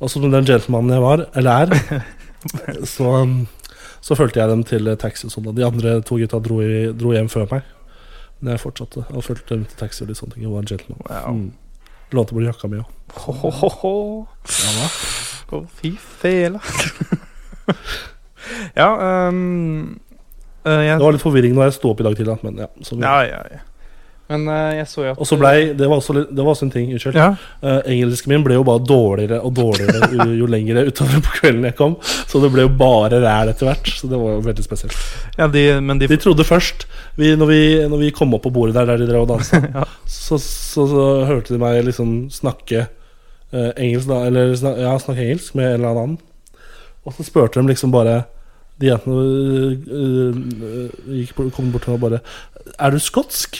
Og 0.00 0.10
som 0.10 0.24
den 0.24 0.48
gentlemanen 0.48 0.96
jeg 0.96 1.04
var, 1.04 1.26
eller 1.36 1.70
er, 1.76 2.04
så, 2.96 3.14
så 4.00 4.16
fulgte 4.16 4.40
jeg 4.40 4.48
dem 4.48 4.62
til 4.66 4.90
taxi 5.00 5.28
sånn. 5.30 5.50
De 5.56 5.66
andre 5.66 5.98
to 6.06 6.18
gutta 6.20 6.40
dro, 6.42 6.60
i, 6.64 6.90
dro 6.96 7.12
hjem 7.14 7.28
før 7.32 7.48
meg. 7.50 7.66
Men 8.40 8.54
jeg 8.54 8.62
fortsatte 8.62 9.04
og 9.10 9.24
fulgte 9.24 9.56
dem 9.56 9.66
til 9.68 9.80
taxi 9.80 10.04
og 10.04 10.10
litt 10.10 10.20
sånne 10.20 10.36
ting. 10.36 10.46
Jeg 10.46 10.52
var 10.54 10.64
en 10.64 10.70
gentleman. 10.70 11.02
Wow. 11.08 11.34
Mm. 11.36 11.50
Lånte 12.16 12.36
bort 12.36 12.48
jakka 12.48 12.70
mi 12.70 12.80
òg. 12.80 12.88
Ja, 14.48 15.60
fy 15.80 15.92
fela. 15.98 16.60
ja 18.80 18.88
um, 19.28 19.98
uh, 20.64 20.80
jeg, 20.80 20.96
Det 20.96 21.04
var 21.04 21.14
litt 21.14 21.24
forvirring 21.24 21.54
når 21.56 21.68
jeg 21.68 21.76
sto 21.76 21.92
opp 21.92 22.00
i 22.02 22.06
dag 22.06 22.16
tidlig, 22.18 22.38
men 22.46 22.62
ja. 22.64 22.70
Så, 22.86 22.98
ja, 23.02 23.16
ja, 23.28 23.42
ja. 23.52 23.60
Men 24.30 24.44
uh, 24.46 24.70
jeg 24.78 24.86
så 24.86 25.02
jo 25.02 25.10
at 25.10 25.18
Og 25.18 25.26
så 25.26 25.36
blei 25.40 25.72
Det 25.74 25.88
var 25.90 25.98
også, 25.98 26.14
litt- 26.14 26.28
det 26.30 26.44
var 26.46 26.52
også 26.54 26.66
en 26.68 26.70
ting, 26.70 26.92
unnskyld. 26.94 27.16
Ja, 27.18 27.32
Eh, 27.66 27.80
engelsken 27.92 28.30
min 28.30 28.44
ble 28.46 28.54
jo 28.54 28.62
bare 28.64 28.80
dårligere 28.86 29.40
og 29.44 29.52
dårligere 29.58 30.06
jo, 30.16 30.26
jo 30.38 30.46
lenger 30.46 30.78
utover 30.86 31.18
på 31.26 31.32
kvelden 31.40 31.66
jeg 31.66 31.74
kom. 31.80 31.96
Så 32.30 32.38
det 32.44 32.52
ble 32.54 32.62
jo 32.68 32.70
bare 32.78 33.18
ræl 33.24 33.50
etter 33.52 33.66
hvert. 33.68 33.90
Så 33.98 34.08
det 34.08 34.20
var 34.22 34.36
jo 34.38 34.44
veldig 34.46 34.64
spesielt. 34.64 34.94
ja 35.36 35.48
de, 35.50 35.64
men 35.82 35.98
de 36.00 36.06
De 36.08 36.16
trodde 36.22 36.46
først, 36.46 36.86
vi, 37.18 37.34
når, 37.36 37.50
vi, 37.50 37.60
når 37.90 37.98
vi 38.06 38.10
kom 38.16 38.32
opp 38.38 38.46
på 38.46 38.52
bordet 38.54 38.74
der, 38.78 38.86
der 38.92 39.02
de 39.02 39.10
drev 39.10 39.26
og 39.26 39.32
dansa, 39.34 39.60
Ja. 39.76 39.84
så, 40.06 40.38
så, 40.38 40.86
så 40.94 41.08
hørte 41.28 41.52
de 41.54 41.58
meg 41.60 41.82
liksom 41.90 42.14
snakke 42.30 42.86
eh, 43.52 43.72
engelsk, 43.76 44.06
da. 44.08 44.22
Eller 44.30 44.54
snak, 44.56 44.78
ja, 44.78 44.94
snakke 45.02 45.26
engelsk 45.26 45.58
med 45.58 45.66
en 45.74 45.80
eller 45.82 45.90
annen. 46.04 46.18
Og 47.04 47.14
så 47.18 47.24
spurte 47.26 47.58
de 47.60 47.66
liksom 47.74 47.90
bare 47.92 48.22
De 48.80 48.86
jentene 48.88 49.20
øh, 49.20 49.74
øh, 49.90 50.88
gikk 51.18 51.34
bort, 51.36 51.52
kom 51.56 51.70
bort 51.72 51.82
til 51.84 51.92
meg 51.92 51.98
og 51.98 52.10
bare 52.10 52.20
Er 52.78 52.90
du 52.94 52.98
skotsk? 53.02 53.58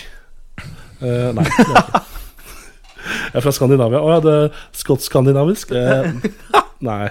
Eh, 1.00 1.30
nei. 1.36 1.44
det 1.44 1.64
er 1.64 1.76
jeg 1.76 1.86
ikke. 1.86 2.06
Jeg 3.00 3.38
er 3.40 3.44
fra 3.44 3.52
Skandinavia. 3.54 4.00
Å 4.04 4.12
ja, 4.12 4.20
det 4.24 4.32
er 4.36 4.62
skotsk-skandinavisk? 4.76 5.72
Uh, 5.72 6.60
nei, 6.84 7.08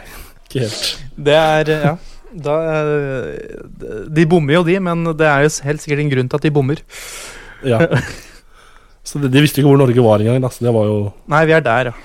ikke 0.48 0.66
helt. 0.68 0.86
Det 1.18 1.36
er 1.40 1.76
Ja. 1.78 1.98
Da, 2.30 2.56
eh, 2.62 4.04
de 4.06 4.24
bommer 4.30 4.60
jo, 4.60 4.64
de, 4.68 4.76
men 4.86 5.02
det 5.18 5.26
er 5.26 5.48
jo 5.48 5.54
helt 5.66 5.82
sikkert 5.82 6.04
en 6.04 6.12
grunn 6.12 6.28
til 6.30 6.38
at 6.38 6.46
de 6.46 6.52
bommer. 6.54 6.84
Ja. 7.66 7.80
Så 9.10 9.18
de, 9.18 9.32
de 9.34 9.42
visste 9.42 9.64
ikke 9.64 9.72
hvor 9.72 9.80
Norge 9.82 10.04
var 10.06 10.22
engang. 10.22 10.44
Altså, 10.46 10.68
Det 10.68 10.74
var 10.76 10.86
jo 10.86 11.00
Nei, 11.34 11.42
vi 11.50 11.56
er 11.58 11.66
der, 11.66 11.90
ja. 11.90 11.96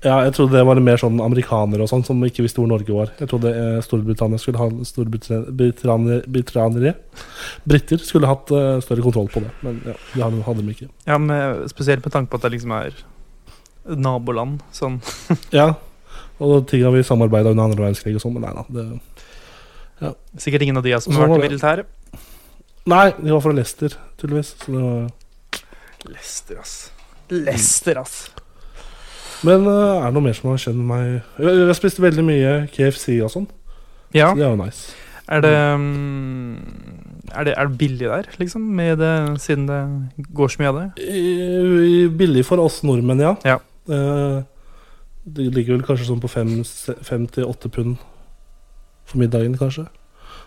Ja, 0.00 0.22
jeg 0.24 0.32
trodde 0.32 0.56
det 0.56 0.62
var 0.64 0.78
mer 0.80 0.96
sånn 1.00 1.18
amerikanere 1.20 1.84
og 1.84 1.90
sånn 1.90 2.04
som 2.06 2.22
ikke 2.24 2.40
visste 2.46 2.62
hvor 2.62 2.70
Norge 2.70 2.94
var. 2.96 3.10
Jeg 3.20 3.28
trodde 3.28 3.50
eh, 3.52 3.80
Storbritannia 3.84 4.38
skulle 4.40 4.56
ha 4.62 4.68
Storbritannia 4.88 6.94
Briter 7.68 8.00
skulle 8.00 8.30
hatt 8.30 8.48
eh, 8.56 8.78
større 8.80 9.04
kontroll 9.04 9.28
på 9.32 9.40
det, 9.44 9.50
men 9.66 9.82
ja, 10.16 10.30
det 10.32 10.40
hadde, 10.46 10.64
de 10.64 10.72
ikke. 10.72 10.88
ja 11.04 11.18
men 11.20 11.68
spesielt 11.68 12.04
med 12.06 12.12
tanke 12.16 12.32
på 12.32 12.36
at 12.40 12.44
det 12.46 12.52
liksom 12.56 12.72
er 12.78 12.96
naboland. 13.84 14.64
Sånn. 14.72 15.00
Ja, 15.60 15.74
og 16.40 16.64
ting 16.70 16.80
har 16.86 16.92
vi 16.94 17.02
samarbeida 17.04 17.50
under 17.52 17.64
andre 17.68 17.82
verdenskrig 17.84 18.16
og 18.16 18.22
sånn, 18.24 18.34
men 18.38 18.44
nei 18.48 18.54
da. 18.56 18.64
Det, 18.72 18.84
Sikkert 20.40 20.64
ingen 20.64 20.80
av 20.80 20.84
de 20.86 20.96
som 20.96 21.12
har 21.12 21.28
vært 21.28 21.44
i 21.44 21.48
militæret. 21.50 21.84
nei, 22.88 23.12
de 23.20 23.28
var 23.34 23.42
fra 23.44 23.52
Leicester, 23.52 23.92
tydeligvis. 24.16 24.56
Så 24.62 24.72
det 24.72 24.80
var, 24.80 25.12
Lester, 26.08 26.56
ass. 26.62 26.88
Lester, 27.28 28.00
ass. 28.00 28.32
Men 29.46 29.66
uh, 29.66 30.00
er 30.00 30.06
det 30.10 30.14
noe 30.16 30.24
mer 30.26 30.36
som 30.36 30.50
har 30.50 30.58
skjedd 30.60 30.76
med 30.76 30.86
meg 30.90 31.04
Jeg, 31.40 31.54
jeg 31.60 31.66
har 31.70 31.78
spist 31.78 32.00
veldig 32.02 32.24
mye 32.26 32.50
KFC 32.74 33.20
og 33.24 33.30
sånn, 33.32 33.46
Ja. 34.16 34.30
så 34.32 34.36
det 34.40 34.44
er 34.46 34.50
jo 34.56 34.60
nice. 34.64 34.92
Er 35.30 35.40
det, 35.44 35.54
mm, 35.78 36.54
er 37.38 37.44
det 37.46 37.54
Er 37.56 37.68
det 37.70 37.78
billig 37.78 38.08
der, 38.10 38.26
liksom? 38.40 38.62
Med 38.76 38.98
det, 38.98 39.40
siden 39.40 39.66
det 39.68 39.80
går 40.34 40.48
så 40.50 40.58
mye 40.62 40.68
av 40.72 40.78
det? 40.80 41.04
I- 41.06 42.04
i- 42.04 42.08
Billig 42.08 42.44
for 42.44 42.58
oss 42.58 42.80
nordmenn, 42.82 43.20
ja. 43.22 43.36
Ja. 43.46 43.58
Uh, 43.88 44.42
det 45.30 45.52
ligger 45.54 45.76
vel 45.76 45.84
kanskje 45.86 46.08
sånn 46.08 46.20
på 46.22 46.28
fem 46.32 46.64
fem 47.06 47.26
til 47.30 47.44
åtte 47.46 47.70
pund 47.70 47.96
for 49.06 49.18
middagen, 49.18 49.54
kanskje. 49.58 49.86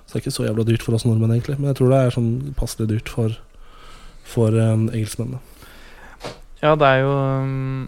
Så 0.06 0.14
det 0.14 0.16
er 0.16 0.24
ikke 0.26 0.36
så 0.36 0.46
jævla 0.50 0.66
dyrt 0.68 0.84
for 0.84 0.96
oss 0.98 1.06
nordmenn, 1.06 1.32
egentlig. 1.32 1.58
Men 1.60 1.72
jeg 1.72 1.78
tror 1.80 1.90
det 1.94 2.00
er 2.02 2.16
sånn 2.16 2.54
passelig 2.60 2.90
dyrt 2.90 3.08
for, 3.10 3.38
for 4.28 4.50
eh, 4.52 4.74
engelskmennene. 4.76 5.40
Ja, 6.64 6.76
det 6.76 6.88
er 6.88 7.00
jo 7.04 7.14
mm, 7.44 7.88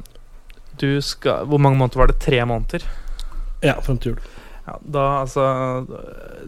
Du 0.82 1.02
skal 1.02 1.46
Hvor 1.50 1.62
mange 1.62 1.78
måneder 1.80 2.02
var 2.02 2.08
det? 2.12 2.18
Tre 2.24 2.42
måneder? 2.46 2.84
Ja, 3.64 3.78
frem 3.82 3.98
til 4.02 4.14
jul. 4.14 4.22
Ja, 4.66 4.76
da 4.82 5.04
altså 5.22 5.46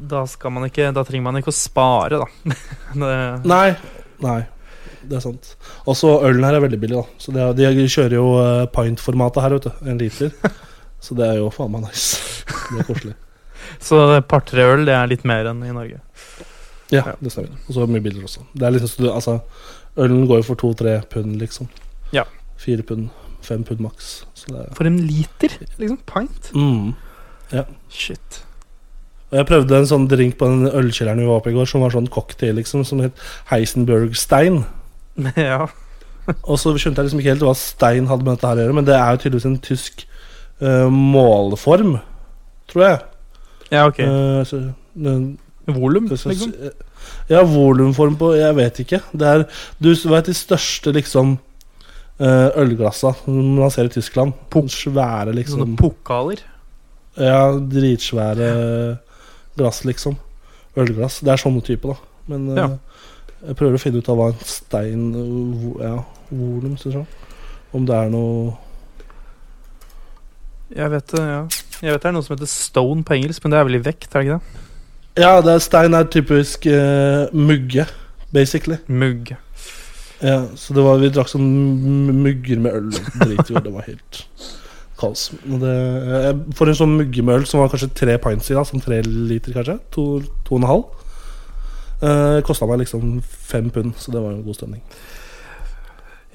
Da 0.09 0.23
skal 0.29 0.51
man 0.55 0.65
ikke 0.67 0.89
Da 0.95 1.03
trenger 1.07 1.27
man 1.29 1.39
ikke 1.39 1.53
å 1.53 1.57
spare, 1.57 2.19
da. 2.23 2.53
det, 3.01 3.11
Nei, 3.47 3.67
nei. 4.23 4.39
Det 5.07 5.15
er 5.19 5.23
sant. 5.23 5.53
Og 5.87 5.95
så 5.95 6.09
ølen 6.27 6.43
her 6.43 6.57
er 6.57 6.63
veldig 6.65 6.79
billig, 6.81 6.97
da. 6.99 7.21
Så 7.21 7.31
det 7.31 7.43
er, 7.45 7.53
de 7.77 7.85
kjører 7.87 8.15
jo 8.17 8.25
eh, 8.41 8.65
pint-formatet 8.75 9.39
her, 9.45 9.53
vet 9.55 9.67
du. 9.69 9.85
En 9.87 10.01
liter. 10.01 10.33
Så 11.05 11.15
det 11.15 11.29
er 11.29 11.37
jo 11.39 11.47
faen 11.53 11.71
meg 11.71 11.85
nice. 11.85 12.17
Det 12.73 12.81
er 12.81 12.87
koselig. 12.89 13.13
så 13.87 13.99
par-tre 14.27 14.65
øl, 14.73 14.83
det 14.87 14.95
er 14.97 15.07
litt 15.07 15.23
mer 15.29 15.47
enn 15.51 15.61
i 15.63 15.71
Norge. 15.71 16.01
Ja, 16.91 17.03
Ja. 17.05 17.13
det 17.21 17.31
stemmer. 17.31 17.53
Og 17.69 17.77
så 17.77 17.85
mye 17.87 18.03
billigere 18.03 18.27
også. 18.27 18.43
Det 18.57 18.67
er 18.67 18.73
liksom, 18.75 19.07
altså, 19.13 19.37
ølen 20.01 20.25
går 20.27 20.41
jo 20.41 20.47
for 20.49 20.59
to-tre 20.59 20.97
pund, 21.13 21.37
liksom. 21.39 21.69
Ja. 22.15 22.25
Fire 22.59 22.83
pund. 22.87 23.07
Fem 23.47 23.63
pund 23.67 23.83
maks. 23.83 24.11
For 24.75 24.87
en 24.87 24.99
liter, 25.07 25.55
liksom. 25.79 26.01
Pint. 26.09 26.51
mm. 26.55 26.93
Ja. 27.53 27.63
Shit. 27.87 28.41
Og 29.31 29.39
jeg 29.39 29.47
prøvde 29.47 29.79
en 29.79 29.87
sånn 29.87 30.07
drink 30.11 30.37
på 30.39 30.47
den 30.47 30.67
ølkjelleren 30.67 31.19
vi 31.19 31.27
var 31.27 31.41
på 31.43 31.51
i 31.51 31.55
går, 31.55 31.67
som 31.67 31.83
var 31.83 31.95
sånn 31.95 32.09
cocktail, 32.11 32.55
liksom, 32.59 32.83
som 32.87 33.01
het 33.03 33.15
Heisenberg-stein. 33.51 34.61
ja. 35.49 35.65
Og 36.43 36.59
så 36.59 36.73
skjønte 36.75 37.01
jeg 37.01 37.09
liksom 37.09 37.23
ikke 37.23 37.33
helt 37.33 37.47
hva 37.47 37.55
stein 37.59 38.07
hadde 38.11 38.27
med 38.27 38.37
dette 38.37 38.51
her 38.51 38.59
å 38.59 38.65
gjøre, 38.65 38.77
men 38.79 38.87
det 38.87 38.95
er 38.95 39.15
jo 39.15 39.23
tydeligvis 39.23 39.49
en 39.49 39.59
tysk 39.63 40.05
uh, 40.63 40.87
målform, 40.91 41.97
tror 42.71 42.83
jeg. 42.83 43.01
Ja, 43.71 43.87
ok. 43.87 43.99
Uh, 44.03 44.41
så, 44.47 44.61
den, 44.95 45.27
Volum, 45.67 46.05
liksom. 46.07 46.53
Ja, 47.27 47.41
volumform 47.43 48.15
på 48.19 48.29
Jeg 48.37 48.55
vet 48.55 48.77
ikke. 48.79 49.01
Det 49.11 49.27
er 49.27 49.41
Du 49.83 49.89
vet 49.91 50.29
de 50.29 50.35
største, 50.35 50.93
liksom 50.95 51.37
ølglassa 52.19 53.11
man 53.27 53.69
ser 53.73 53.85
i 53.89 53.93
Tyskland. 53.93 54.33
Puk 54.49 54.69
Svære, 54.73 55.33
liksom. 55.37 55.59
Sånne 55.61 55.77
pokaler. 55.77 56.39
Ja, 57.17 57.51
dritsvære 57.57 58.47
glass, 59.57 59.83
liksom. 59.85 60.17
Ølglass. 60.77 61.19
Det 61.25 61.33
er 61.33 61.41
sånne 61.41 61.61
type, 61.65 61.87
da. 61.89 61.95
Men 62.27 62.49
eh, 62.51 62.57
Ja. 62.61 62.67
jeg 63.47 63.55
prøver 63.57 63.77
å 63.77 63.81
finne 63.81 64.01
ut 64.01 64.09
av 64.09 64.17
hva 64.17 64.27
en 64.33 64.39
stein 64.45 65.03
Ja, 65.81 66.03
volum, 66.31 66.77
synes 66.77 66.95
jeg. 66.95 67.05
Om 67.73 67.85
det 67.85 67.95
er 67.95 68.09
noe 68.09 68.57
Jeg 70.75 70.91
vet 70.91 71.07
det, 71.13 71.23
ja. 71.23 71.41
Jeg 71.81 71.93
vet 71.93 72.01
det 72.03 72.09
er 72.09 72.15
noe 72.15 72.25
som 72.25 72.35
heter 72.35 72.49
stone 72.49 73.03
på 73.05 73.13
engelsk, 73.15 73.43
men 73.43 73.53
det 73.53 73.59
er 73.59 73.67
vel 73.69 73.77
i 73.77 73.83
vekt, 73.85 74.09
er 74.15 74.19
det 74.23 74.27
ikke 74.27 74.39
det? 74.39 74.63
Ja, 75.21 75.41
det 75.41 75.53
er, 75.53 75.61
stein 75.63 75.93
er 75.97 76.03
typisk 76.13 76.65
uh, 76.69 77.27
mugge, 77.33 77.85
basically. 78.33 78.77
Mugg. 78.87 79.31
Ja, 80.23 80.39
så 80.57 80.73
det 80.73 80.81
var, 80.85 80.97
vi 81.01 81.11
drakk 81.13 81.29
sånn 81.29 81.49
mugger 82.23 82.61
med 82.63 82.73
øl 82.79 82.87
og 82.89 83.19
drit 83.21 83.51
i 83.51 83.59
det. 83.59 83.73
var 83.73 83.85
helt 83.85 84.21
Kaos. 84.97 85.27
Det, 85.45 85.73
for 86.57 86.71
en 86.71 86.77
sånn 86.79 86.95
mugge 86.97 87.21
med 87.21 87.37
øl 87.37 87.45
som 87.49 87.61
var 87.61 87.69
kanskje 87.69 87.91
tre 87.99 88.15
pints 88.21 88.49
i, 88.49 88.55
da, 88.57 88.63
sånn 88.65 88.81
tre 88.81 89.03
liter, 89.05 89.53
kanskje, 89.53 89.77
to, 89.93 90.07
to 90.47 90.55
og 90.55 90.63
en 90.63 90.69
halv, 90.71 91.03
eh, 92.01 92.39
kosta 92.47 92.65
meg 92.69 92.81
liksom 92.81 93.19
fem 93.21 93.69
pund, 93.73 93.93
så 94.01 94.13
det 94.15 94.23
var 94.23 94.33
jo 94.33 94.45
god 94.47 94.57
stemning. 94.57 94.81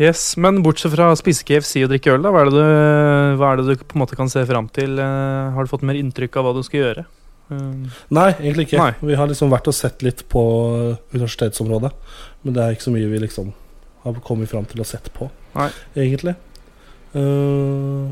Yes, 0.01 0.23
Men 0.41 0.63
bortsett 0.65 0.95
fra 0.95 1.11
å 1.13 1.19
spise 1.19 1.45
KFC 1.45 1.83
og 1.85 1.91
drikke 1.93 2.15
øl, 2.15 2.23
da, 2.25 2.31
hva 2.33 2.45
er 2.45 2.49
det 2.49 2.55
du, 2.55 3.41
hva 3.41 3.51
er 3.51 3.61
det 3.61 3.67
du 3.67 3.83
på 3.83 3.99
en 3.99 4.05
måte 4.05 4.17
kan 4.19 4.31
se 4.31 4.45
fram 4.49 4.71
til? 4.73 4.95
Eh, 4.95 5.51
har 5.57 5.67
du 5.67 5.73
fått 5.73 5.85
mer 5.87 5.99
inntrykk 5.99 6.39
av 6.39 6.47
hva 6.47 6.55
du 6.57 6.63
skal 6.67 6.85
gjøre? 6.85 7.05
Eh, 7.51 7.99
Nei, 8.15 8.29
egentlig 8.39 8.69
ikke. 8.71 8.79
Nei. 8.79 8.95
Vi 9.11 9.19
har 9.19 9.29
liksom 9.31 9.51
vært 9.53 9.69
og 9.69 9.77
sett 9.77 10.07
litt 10.07 10.23
på 10.33 10.45
universitetsområdet, 11.13 11.93
men 12.47 12.55
det 12.57 12.63
er 12.63 12.79
ikke 12.79 12.87
så 12.87 12.95
mye 12.95 13.11
vi 13.11 13.21
liksom 13.27 13.51
har 14.03 14.23
kommet 14.27 14.51
fram 14.51 14.67
til 14.69 14.83
å 14.83 14.87
sett 14.89 15.11
på, 15.15 15.29
Nei. 15.57 15.69
egentlig. 15.97 16.35
Uh, 17.13 18.09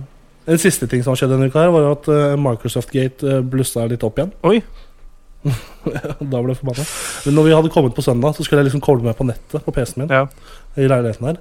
en 0.50 0.60
siste 0.60 0.88
ting 0.90 1.02
som 1.04 1.14
har 1.14 1.20
skjedd 1.20 1.34
denne 1.34 1.48
uka, 1.50 1.64
her 1.64 1.74
var 1.74 1.90
at 1.92 2.08
uh, 2.10 2.36
Microsoft 2.40 2.92
Gate 2.94 3.26
uh, 3.26 3.40
blussa 3.44 3.86
litt 3.90 4.04
opp 4.06 4.20
igjen. 4.20 4.32
Oi. 4.46 4.60
da 6.20 6.40
ble 6.40 6.52
jeg 6.52 6.60
forbanna. 6.60 6.86
Men 7.26 7.38
når 7.38 7.46
vi 7.46 7.54
hadde 7.56 7.72
kommet 7.72 7.96
på 7.96 8.04
søndag, 8.04 8.36
så 8.36 8.44
skulle 8.44 8.62
jeg 8.62 8.70
liksom 8.70 8.84
koble 8.84 9.06
meg 9.08 9.16
på 9.18 9.26
nettet 9.28 9.64
på 9.64 9.74
PC-en 9.74 10.04
min. 10.04 10.12
Ja. 10.12 10.26
I 10.78 10.86
leiligheten 10.86 11.26
her 11.26 11.38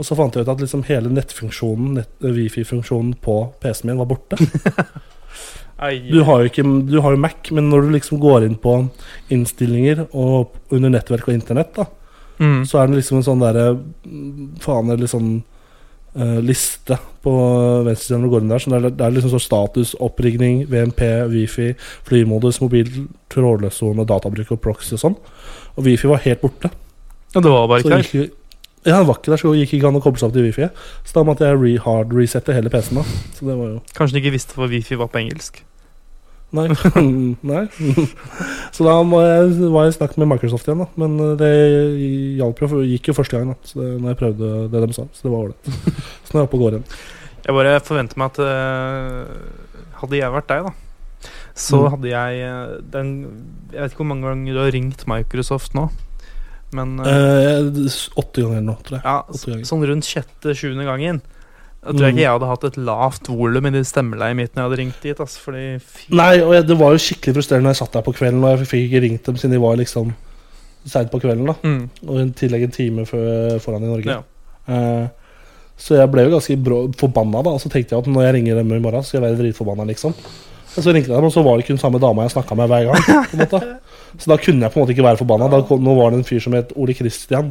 Og 0.00 0.06
så 0.08 0.16
fant 0.18 0.34
jeg 0.34 0.42
ut 0.42 0.50
at 0.50 0.62
liksom 0.62 0.82
hele 0.88 1.12
nettfunksjonen 1.12 1.98
nett, 2.00 2.14
Wifi-funksjonen 2.24 3.12
på 3.22 3.36
PC-en 3.62 3.92
min 3.92 4.00
var 4.00 4.10
borte. 4.14 4.40
Du 5.82 6.20
har 6.22 6.44
ikke 6.46 6.62
Du 6.62 7.00
har 7.02 7.14
jo 7.14 7.18
Mac, 7.18 7.48
men 7.50 7.66
når 7.66 7.86
du 7.86 7.94
liksom 7.96 8.20
går 8.22 8.44
inn 8.46 8.54
på 8.60 8.76
innstillinger 9.34 10.04
og 10.12 10.54
under 10.70 10.92
nettverk 10.92 11.26
og 11.26 11.34
internett, 11.34 11.72
da, 11.74 11.88
mm. 12.42 12.60
så 12.68 12.82
er 12.82 12.90
det 12.90 13.00
liksom 13.00 13.20
en 13.20 13.26
sånn 13.30 13.42
derre 13.42 13.70
mm, 13.78 14.52
Faen, 14.62 14.90
det 14.90 14.98
er 15.06 15.12
sånn 15.12 15.32
uh, 16.18 16.38
liste 16.44 16.98
på 17.22 17.32
venstresiden 17.86 18.20
når 18.20 18.28
du 18.28 18.34
går 18.34 18.44
inn 18.44 18.52
der. 18.52 18.62
Så 18.62 18.72
det 18.72 18.78
er, 18.80 18.94
det 18.98 19.06
er 19.06 19.16
liksom 19.16 19.32
sånn 19.34 19.46
status, 19.46 19.94
opprigning, 20.02 20.62
VMP, 20.70 21.02
Wifi, 21.32 21.72
flymodus, 22.08 22.60
mobil, 22.64 22.90
trådløs 23.32 23.80
sone, 23.80 24.06
databruk 24.08 24.54
og 24.56 24.62
proxy 24.64 24.96
og 24.98 25.04
sånn. 25.06 25.18
Og 25.76 25.86
Wifi 25.86 26.10
var 26.10 26.22
helt 26.26 26.42
borte. 26.44 26.72
Ja, 27.32 27.40
det 27.40 27.48
var 27.48 27.68
bare 27.70 27.80
ikke 27.80 27.94
der. 27.94 28.08
gikk, 28.08 28.38
ja, 28.82 28.96
han 28.98 29.06
var 29.06 29.20
ikke 29.20 29.32
der, 29.32 29.40
så 29.40 29.52
gikk 29.56 29.76
ikke 29.78 29.92
an 29.92 30.00
å 30.00 30.02
koble 30.04 30.20
seg 30.20 30.28
opp 30.28 30.36
til 30.36 30.48
Wifi. 30.48 30.68
Så 31.06 31.16
da 31.16 31.26
måtte 31.26 31.48
jeg 31.48 31.60
re 31.60 31.76
hard 31.84 32.14
resette 32.16 32.56
hele 32.56 32.72
PC-en. 32.72 33.00
da 33.00 33.04
Så 33.38 33.46
det 33.46 33.54
var 33.56 33.76
jo 33.76 33.82
Kanskje 33.96 34.18
du 34.18 34.24
ikke 34.24 34.34
visste 34.34 34.58
hva 34.58 34.68
wifi 34.72 34.98
var 34.98 35.12
på 35.12 35.22
engelsk. 35.22 35.62
Nei. 36.52 36.66
Nei. 37.52 37.62
Så 38.76 38.84
da 38.84 38.98
jeg, 39.00 39.70
var 39.72 39.86
jeg 39.88 39.94
snakket 39.96 40.20
med 40.20 40.28
Microsoft 40.34 40.68
igjen, 40.68 40.82
da. 40.84 40.88
Men 41.00 41.16
eh, 41.24 41.32
det 41.40 41.50
hjalp 42.40 42.60
jo, 42.64 42.82
gikk 42.90 43.08
jo 43.08 43.16
første 43.16 43.38
gang. 43.40 43.54
da 43.54 43.68
Så 43.70 43.80
det, 43.80 43.88
når 44.02 44.12
jeg 44.12 44.20
prøvde 44.20 44.52
det 44.74 44.82
de 44.84 44.96
sa. 44.98 45.06
Så 45.16 45.26
det 45.26 45.32
var 45.32 45.46
ålreit. 45.48 45.72
Så 46.26 46.34
nå 46.34 46.38
er 46.38 46.42
jeg 46.42 46.48
oppe 46.50 46.58
og 46.60 46.64
går 46.66 46.76
igjen. 46.78 46.86
Jeg 47.42 47.56
bare 47.58 47.74
forventer 47.82 48.20
meg 48.22 48.30
at 48.30 48.38
uh, 48.46 49.98
Hadde 50.02 50.18
jeg 50.20 50.34
vært 50.34 50.48
deg, 50.52 50.68
da, 50.68 50.72
så 51.58 51.78
Mm. 51.82 51.88
hadde 51.92 52.08
jeg 52.10 52.38
eh, 52.42 52.70
den 52.90 53.08
Jeg 53.72 53.80
vet 53.82 53.92
ikke 53.92 54.00
hvor 54.02 54.08
mange 54.12 54.24
ganger 54.26 54.54
du 54.56 54.60
har 54.62 54.72
ringt 54.74 55.02
Microsoft 55.10 55.74
nå, 55.78 55.84
men 56.74 56.94
uh, 57.02 57.06
Eh, 57.10 57.98
åtte 58.18 58.42
ganger 58.46 58.64
nå, 58.66 58.74
tror 58.86 58.98
jeg. 58.98 59.04
ja, 59.04 59.62
sånn 59.68 59.84
rundt 59.86 60.06
sjette-sjuende 60.08 60.86
gangen. 60.88 61.20
Da 61.82 61.90
tror 61.90 62.06
Mm. 62.06 62.12
ikke 62.14 62.22
jeg 62.22 62.30
hadde 62.30 62.46
hatt 62.46 62.64
et 62.64 62.76
lavt 62.78 63.26
volum 63.28 63.66
i 63.66 63.70
det 63.74 63.86
stemmeleiet 63.86 64.36
mitt 64.38 64.52
når 64.54 64.62
jeg 64.62 64.68
hadde 64.70 64.80
ringt 64.82 65.00
dit. 65.02 65.18
Altså, 65.20 65.38
fordi 65.42 65.62
Nei, 66.14 66.34
og 66.42 66.52
jeg, 66.54 66.66
det 66.68 66.76
var 66.78 66.92
jo 66.94 67.00
skikkelig 67.02 67.34
frustrerende 67.34 67.66
når 67.66 67.74
jeg 67.74 67.80
satt 67.82 67.92
der 67.96 68.04
på 68.06 68.14
kvelden 68.14 68.44
og 68.44 68.52
jeg 68.58 68.68
fikk 68.70 68.84
ikke 68.86 69.00
ringt 69.02 69.24
dem 69.26 69.36
siden 69.40 69.56
de 69.56 69.58
var 69.64 69.76
liksom 69.80 70.12
seint 70.86 71.10
på 71.10 71.20
kvelden. 71.20 71.46
da 71.46 71.54
Mm. 71.62 71.88
Og 72.06 72.20
i 72.20 72.30
tillegg 72.38 72.62
en 72.68 72.70
time 72.70 73.06
før, 73.06 73.58
foran 73.58 73.82
i 73.82 73.90
Norge. 73.90 74.06
Ja. 74.06 74.22
Eh, 74.68 75.08
så 75.76 75.96
jeg 75.98 76.10
ble 76.12 76.22
jo 76.28 76.36
ganske 76.38 76.56
forbanna, 77.00 77.42
da. 77.42 77.50
Og 77.50 77.60
så 77.60 77.68
tenkte 77.68 77.96
jeg 77.96 77.98
at 77.98 78.06
når 78.06 78.22
jeg 78.28 78.34
ringer 78.34 78.54
dem 78.62 78.72
i 78.72 78.78
morgen, 78.78 79.02
skal 79.02 79.20
jeg 79.20 79.26
være 79.30 79.40
dritforbanna, 79.42 79.84
liksom. 79.90 80.14
Og 80.76 80.84
så 80.84 80.92
ringte 80.94 81.10
jeg 81.10 81.16
dem, 81.18 81.24
og 81.24 81.32
så 81.34 81.42
var 81.44 81.56
det 81.58 81.66
kun 81.66 81.78
samme 81.78 81.98
dama 82.00 82.22
jeg 82.22 82.30
snakka 82.36 82.54
med 82.56 82.68
hver 82.70 82.92
gang. 82.92 83.78
Så 84.20 84.28
da 84.28 84.36
kunne 84.36 84.60
jeg 84.60 84.70
på 84.72 84.76
en 84.78 84.82
måte 84.84 84.92
ikke 84.94 85.04
være 85.06 85.16
forbanna. 85.16 85.46
Da 85.48 85.62
kom, 85.64 85.80
nå 85.82 85.94
var 85.96 86.10
det 86.12 86.18
en 86.20 86.24
fyr 86.28 86.38
som 86.44 86.52
het 86.52 86.72
Ole 86.76 86.92
Kristian, 86.94 87.50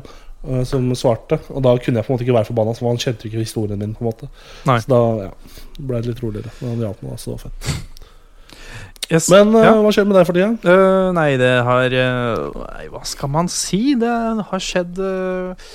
som 0.65 0.88
svarte. 0.98 1.38
Og 1.53 1.62
da 1.62 1.75
kunne 1.77 2.01
jeg 2.01 2.07
på 2.07 2.12
en 2.12 2.15
måte 2.17 2.25
ikke 2.25 2.38
være 2.39 2.50
forbanna, 2.50 2.74
for 2.77 2.89
han 2.89 3.01
kjente 3.01 3.27
ikke 3.29 3.43
historien 3.43 3.79
min. 3.79 3.94
på 3.94 4.01
en 4.01 4.09
måte 4.09 4.29
Nei. 4.65 4.79
Så 4.81 4.89
da 4.89 5.01
ja, 5.27 5.31
ble 5.77 6.01
det 6.01 6.13
litt 6.13 6.24
roligere. 6.24 6.53
Men 6.59 6.75
han 6.75 6.85
hjalp 6.87 7.03
meg, 7.05 7.20
så 7.22 7.31
det 7.31 7.37
var 7.37 7.44
fett. 7.50 7.92
Yes. 9.11 9.27
Men 9.31 9.51
eh, 9.59 9.65
ja. 9.65 9.74
hva 9.83 9.92
skjer 9.92 10.05
med 10.07 10.15
deg 10.15 10.27
for 10.27 10.37
tida? 10.37 10.51
Uh, 10.63 11.09
nei, 11.15 11.33
det 11.39 11.51
har 11.68 11.92
uh, 11.92 12.61
Nei, 12.61 12.85
hva 12.94 13.01
skal 13.07 13.31
man 13.33 13.50
si? 13.51 13.81
Det 14.00 14.11
har 14.48 14.63
skjedd 14.63 15.01
uh, 15.03 15.74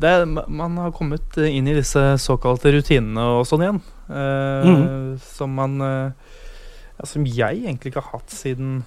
det, 0.00 0.12
Man 0.52 0.76
har 0.82 0.92
kommet 0.96 1.38
inn 1.40 1.70
i 1.70 1.76
disse 1.78 2.02
såkalte 2.20 2.74
rutinene 2.74 3.24
og 3.38 3.46
sånn 3.48 3.64
igjen. 3.64 3.82
Mhm. 4.12 5.20
Som 5.22 5.54
man 5.56 5.78
ja, 5.80 7.06
Som 7.08 7.24
jeg 7.24 7.62
egentlig 7.62 7.92
ikke 7.92 8.02
har 8.02 8.18
hatt 8.18 8.34
siden 8.34 8.82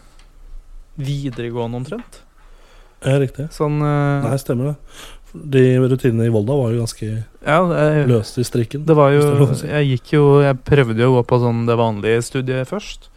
videregående, 0.99 1.79
omtrent. 1.79 2.19
Ja, 3.05 3.19
riktig. 3.21 3.47
Sånn 3.53 3.77
uh, 3.81 4.23
Nei, 4.25 4.35
stemmer 4.41 4.71
det. 4.73 4.75
De 5.35 5.61
rutinene 5.83 6.25
i 6.29 6.31
Volda 6.31 6.55
var 6.55 6.71
jo 6.71 6.79
ganske 6.85 7.07
Ja, 7.45 7.57
det, 7.67 8.05
løst 8.07 8.37
i 8.39 8.45
strikken. 8.47 8.85
det 8.87 8.95
var 8.95 9.11
jo. 9.11 9.49
Jeg 9.67 9.89
gikk 9.89 10.13
jo 10.15 10.23
Jeg 10.45 10.55
prøvde 10.63 10.95
jo 11.03 11.09
å 11.11 11.17
gå 11.19 11.23
på 11.27 11.39
sånn 11.43 11.65
det 11.67 11.75
vanlige 11.79 12.21
studiet 12.23 12.69
først. 12.71 13.09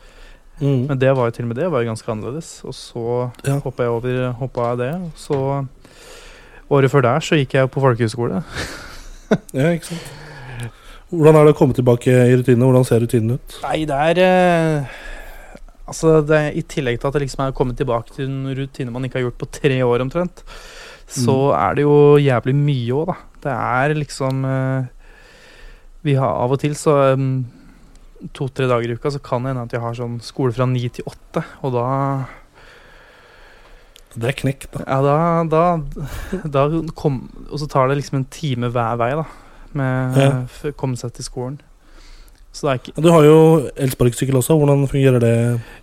Mm. 0.59 0.89
Men 0.91 0.99
det 0.99 1.13
var 1.15 1.29
jo 1.31 1.37
til 1.37 1.45
og 1.47 1.53
med 1.53 1.61
det 1.63 1.69
var 1.71 1.85
jo 1.85 1.93
ganske 1.93 2.11
annerledes. 2.11 2.49
Og 2.67 2.75
så 2.75 3.05
Ja. 3.47 3.61
hoppa 3.63 3.87
jeg 3.87 3.93
over 3.95 4.33
hoppa 4.41 4.71
jeg 4.73 4.79
det. 4.83 4.93
Og 4.99 5.13
så 5.15 5.39
året 6.71 6.91
før 6.91 7.03
der 7.07 7.21
så 7.25 7.39
gikk 7.39 7.55
jeg 7.55 7.71
på 7.71 7.81
folkehøyskole. 7.87 8.43
Ja, 9.55 9.71
ikke 9.77 9.93
sant. 9.93 10.11
Hvordan 11.09 11.37
er 11.39 11.45
det 11.47 11.55
å 11.55 11.57
komme 11.57 11.73
tilbake 11.77 12.11
i 12.13 12.35
rutinene? 12.37 12.67
Hvordan 12.69 12.85
ser 12.85 13.01
rutinen 13.01 13.39
ut? 13.39 13.55
Nei, 13.63 13.85
det 13.89 13.97
er 13.97 14.19
eh, 14.27 14.99
Altså, 15.89 16.19
det 16.29 16.41
I 16.61 16.63
tillegg 16.69 16.99
til 17.01 17.09
at 17.09 17.17
det 17.17 17.23
liksom 17.25 17.45
er 17.47 17.55
kommet 17.57 17.79
tilbake 17.81 18.13
til 18.15 18.27
en 18.29 18.51
rutine 18.59 18.93
man 18.95 19.05
ikke 19.09 19.19
har 19.21 19.27
gjort 19.29 19.39
på 19.41 19.49
tre 19.59 19.79
år 19.87 20.05
omtrent, 20.05 20.43
så 21.09 21.35
er 21.57 21.79
det 21.79 21.87
jo 21.87 21.95
jævlig 22.21 22.53
mye 22.59 22.97
òg, 23.01 23.07
da. 23.13 23.17
Det 23.47 23.53
er 23.55 23.95
liksom 23.97 24.43
eh, 24.45 24.89
Vi 26.05 26.15
har 26.19 26.35
av 26.45 26.53
og 26.53 26.61
til 26.61 26.75
så 26.77 27.15
um, 27.17 27.47
To-tre 28.35 28.67
dager 28.69 28.91
i 28.91 28.97
uka 28.99 29.13
så 29.15 29.21
kan 29.23 29.45
det 29.47 29.53
hende 29.55 29.63
at 29.69 29.73
jeg 29.77 29.81
har 29.85 29.95
sånn 29.95 30.17
skole 30.27 30.53
fra 30.53 30.67
ni 30.67 30.83
til 30.91 31.07
åtte, 31.07 31.45
og 31.63 31.73
da 31.77 31.85
Det 34.19 34.29
er 34.33 34.37
knekt, 34.43 34.73
da. 34.75 34.85
Ja, 34.89 35.01
da, 35.47 35.63
da, 36.45 36.65
da 36.67 36.67
kom, 36.99 37.21
Og 37.51 37.61
så 37.63 37.69
tar 37.71 37.89
det 37.89 38.01
liksom 38.01 38.21
en 38.21 38.29
time 38.35 38.71
hver 38.75 38.99
vei, 39.01 39.13
da. 39.21 39.25
Med 39.79 40.17
Ja. 40.19 40.31
å 40.69 40.73
komme 40.81 40.97
seg 40.99 41.13
til 41.15 41.25
skolen. 41.29 41.59
Så 42.53 42.67
det 42.67 42.73
er 42.73 42.81
ikke 42.81 43.05
Du 43.05 43.11
har 43.13 43.27
jo 43.27 43.39
elsparkesykkel 43.77 44.41
også. 44.41 44.57
Hvordan 44.59 44.89
fungerer 44.91 45.23
det? 45.23 45.35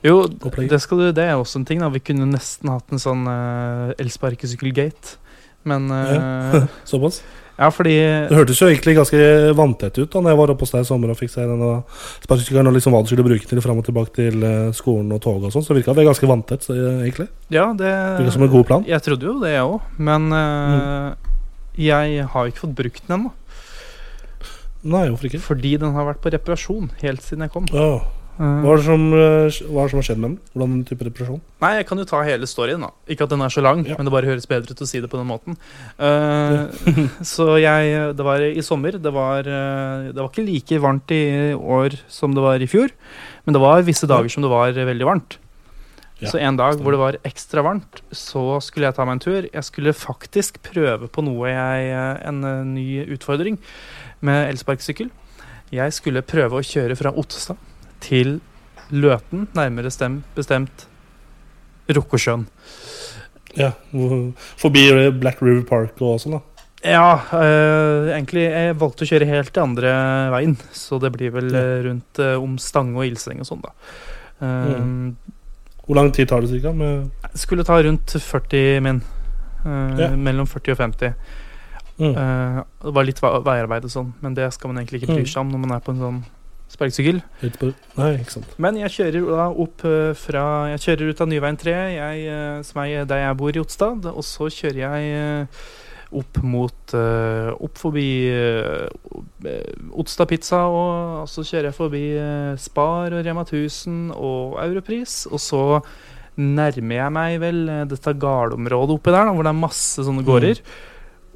Jo, 0.04 0.24
det, 0.28 0.82
skal 0.84 1.04
du, 1.04 1.08
det 1.16 1.24
er 1.24 1.38
også 1.38 1.62
en 1.62 1.68
ting, 1.68 1.84
da. 1.84 1.92
Vi 1.94 2.04
kunne 2.04 2.28
nesten 2.32 2.74
hatt 2.74 2.92
en 2.92 3.02
sånn 3.02 3.24
uh, 3.30 3.94
elsparkesykkelgate. 4.02 5.18
Men 5.66 5.90
uh, 5.90 6.64
Såpass? 6.90 7.22
Ja, 7.56 7.70
fordi 7.72 7.94
Det 8.28 8.36
hørtes 8.36 8.60
jo 8.60 8.68
egentlig 8.68 8.98
ganske 8.98 9.20
vanntett 9.56 9.96
ut 9.96 10.12
da 10.12 10.20
Når 10.22 10.34
jeg 10.34 10.40
var 10.42 10.52
oppe 10.52 10.66
hos 10.66 10.74
deg 10.74 10.84
i 10.84 10.88
sommer 10.90 11.14
og 11.14 11.20
fikk 11.20 11.32
se 11.32 11.46
denne 11.48 11.70
sparkesykkelen 12.26 12.68
og 12.68 12.76
liksom 12.76 12.96
hva 12.96 13.00
du 13.06 13.12
skulle 13.12 13.28
bruke 13.28 13.48
til 13.48 13.62
fram 13.64 13.80
og 13.80 13.88
tilbake 13.88 14.12
til 14.18 14.44
eh, 14.44 14.74
skolen 14.76 15.14
og 15.16 15.22
toget 15.24 15.48
og 15.48 15.56
sånn. 15.56 15.64
Så 15.64 15.78
virka 15.78 15.96
det 15.96 16.08
ganske 16.08 16.28
vanntett, 16.30 16.66
så, 16.68 16.76
eh, 16.76 17.06
egentlig. 17.06 17.30
Ja, 17.54 17.70
det 17.78 17.94
Virka 18.20 18.36
som 18.36 18.44
en 18.44 18.52
god 18.52 18.68
plan. 18.68 18.84
Jeg 18.90 19.06
trodde 19.06 19.30
jo 19.30 19.38
det, 19.40 19.54
jeg 19.56 19.70
òg. 19.70 19.88
Men 20.10 20.28
uh, 20.36 21.16
jeg 21.80 22.28
har 22.34 22.52
ikke 22.52 22.66
fått 22.66 22.76
brukt 22.76 23.08
den 23.08 23.18
ennå. 23.20 23.32
Nei, 24.86 25.08
hvorfor 25.10 25.30
ikke? 25.32 25.42
Fordi 25.42 25.74
den 25.82 25.96
har 25.96 26.06
vært 26.12 26.22
på 26.22 26.32
reparasjon 26.36 26.92
helt 27.02 27.26
siden 27.26 27.46
jeg 27.48 27.54
kom. 27.56 27.66
Åh. 27.74 28.06
Uh, 28.36 28.44
Hva, 28.66 28.74
er 28.74 28.82
det 28.82 28.84
som, 28.84 29.04
eh, 29.16 29.58
hva 29.72 29.80
er 29.80 29.86
det 29.88 29.92
som 29.94 30.00
har 30.02 30.06
skjedd 30.10 30.20
med 30.20 30.28
den? 30.28 30.40
Hvordan 30.52 30.80
type 30.90 31.06
reparasjon? 31.08 31.38
Nei, 31.64 31.70
jeg 31.78 31.86
kan 31.88 32.02
jo 32.02 32.06
ta 32.10 32.20
hele 32.28 32.50
storyen, 32.52 32.84
da. 32.84 32.90
Ikke 33.08 33.24
at 33.24 33.32
den 33.32 33.46
er 33.46 33.54
så 33.54 33.64
lang, 33.64 33.86
Ja. 33.88 33.96
men 33.96 34.04
det 34.06 34.12
bare 34.12 34.28
høres 34.28 34.46
bedre 34.46 34.76
ut 34.76 34.84
å 34.84 34.88
si 34.90 35.00
det 35.00 35.08
på 35.10 35.16
den 35.16 35.30
måten. 35.30 35.56
Eh, 35.98 36.68
så 37.24 37.56
jeg 37.64 38.12
Det 38.18 38.26
var 38.28 38.44
i 38.44 38.60
sommer. 38.60 39.00
Det 39.00 39.14
var, 39.16 39.40
eh, 39.40 40.12
det 40.12 40.20
var 40.20 40.28
ikke 40.28 40.46
like 40.46 40.82
varmt 40.84 41.10
i 41.16 41.56
år 41.56 41.96
som 42.12 42.36
det 42.36 42.44
var 42.44 42.60
i 42.60 42.68
fjor, 42.68 42.92
men 43.46 43.54
det 43.56 43.62
var 43.64 43.88
visse 43.88 44.06
dager 44.06 44.28
som 44.28 44.44
det 44.44 44.52
var 44.52 44.76
veldig 44.76 45.08
varmt. 45.08 45.38
Ja, 46.20 46.30
så 46.32 46.40
en 46.40 46.56
dag 46.56 46.80
hvor 46.80 46.92
det 46.96 47.00
var 47.00 47.18
ekstra 47.28 47.62
varmt, 47.64 48.00
så 48.16 48.62
skulle 48.64 48.88
jeg 48.88 48.96
ta 48.96 49.04
meg 49.04 49.18
en 49.18 49.24
tur. 49.24 49.48
Jeg 49.52 49.64
skulle 49.68 49.92
faktisk 49.92 50.62
prøve 50.64 51.10
på 51.12 51.24
noe 51.26 51.50
jeg 51.52 51.90
eh, 51.92 52.28
En 52.30 52.44
eh, 52.44 52.64
ny 52.64 52.86
utfordring 53.16 53.58
med 54.26 54.50
elsparkesykkel. 54.54 55.12
Jeg 55.76 55.94
skulle 55.96 56.22
prøve 56.26 56.60
å 56.60 56.66
kjøre 56.66 56.98
fra 57.00 57.12
Ottestad 57.18 57.58
til 58.06 58.40
Løten, 58.94 59.48
nærmere 59.58 59.90
stem, 59.94 60.20
bestemt 60.38 60.86
Rokkosjøen. 61.90 62.46
Ja, 63.56 63.72
Forbi 64.60 64.84
Black 65.22 65.42
River 65.42 65.64
Park 65.70 66.02
og 66.04 66.20
sånn, 66.22 66.38
da. 66.38 66.42
Ja, 66.86 67.06
øh, 67.34 68.12
egentlig 68.14 68.44
Jeg 68.46 68.76
valgte 68.78 69.06
å 69.06 69.10
kjøre 69.10 69.26
helt 69.30 69.50
til 69.56 69.64
andre 69.64 69.94
veien, 70.36 70.58
så 70.76 71.00
det 71.02 71.10
blir 71.16 71.32
vel 71.34 71.48
Ja. 71.50 71.62
eh, 71.64 71.80
rundt 71.88 72.20
øh, 72.22 72.36
om 72.44 72.58
Stange 72.62 73.00
og 73.00 73.08
Ilseng 73.08 73.40
og 73.42 73.48
sånn, 73.50 73.64
da. 73.64 73.72
Um, 74.42 74.76
Mm. 74.76 75.16
Hvor 75.86 75.96
lang 76.00 76.12
tid 76.12 76.28
tar 76.28 76.42
det 76.42 76.50
cirka? 76.50 76.72
Skulle 77.38 77.64
ta 77.64 77.78
rundt 77.82 78.16
40 78.20 78.82
min. 78.82 79.02
Øh, 79.66 80.00
Ja. 80.00 80.10
Mellom 80.16 80.48
40 80.48 80.72
og 80.74 80.78
50. 80.78 81.14
Mm. 82.00 82.12
Eh, 82.12 82.64
det 82.84 82.94
var 82.94 83.06
litt 83.08 83.22
ve- 83.24 83.40
veiarbeid 83.46 83.86
og 83.88 83.92
sånn, 83.94 84.14
men 84.22 84.34
det 84.36 84.50
skal 84.54 84.72
man 84.74 84.82
egentlig 84.84 85.02
ikke 85.04 85.14
bry 85.16 85.24
Mm. 85.24 85.30
seg 85.32 85.42
om 85.46 85.52
når 85.54 85.60
man 85.68 85.72
er 85.78 85.80
på 85.86 85.94
en 85.96 86.02
sånn 86.02 86.24
sparkesykkel. 86.68 87.22
Men 88.60 88.76
jeg 88.82 88.90
kjører 88.98 89.30
da 89.32 89.46
opp 89.50 89.86
eh, 89.86 90.14
fra 90.14 90.44
Jeg 90.76 90.80
kjører 90.86 91.10
ut 91.14 91.22
av 91.22 91.28
Nyveien 91.30 91.58
3, 91.58 91.76
jeg, 91.96 92.28
eh, 92.28 92.62
som 92.64 92.82
er 92.84 93.06
der 93.06 93.18
jeg 93.28 93.38
bor 93.38 93.50
i 93.56 93.60
Otstad. 93.64 94.06
Og 94.12 94.24
så 94.28 94.50
kjører 94.52 94.82
jeg 94.84 95.14
eh, 95.16 95.46
opp 96.16 96.42
mot 96.44 96.94
eh, 96.94 97.52
Opp 97.64 97.78
forbi 97.78 98.28
eh, 98.28 98.88
Otstad 99.96 100.28
Pizza, 100.28 100.66
og 100.68 101.28
så 101.32 101.44
kjører 101.46 101.70
jeg 101.70 101.78
forbi 101.78 102.04
eh, 102.18 102.56
Spar 102.62 103.14
og 103.14 103.24
Rema 103.26 103.46
1000 103.46 104.12
og 104.16 104.58
Europris. 104.66 105.26
Og 105.32 105.40
så 105.40 105.62
nærmer 106.38 106.98
jeg 107.00 107.12
meg 107.16 107.40
vel 107.40 107.62
eh, 107.70 107.86
dette 107.88 108.14
gardområdet 108.20 108.98
oppi 108.98 109.12
der, 109.16 109.26
da, 109.30 109.32
hvor 109.38 109.44
det 109.48 109.54
er 109.54 109.62
masse 109.64 110.04
sånne 110.04 110.26
gårder. 110.28 110.60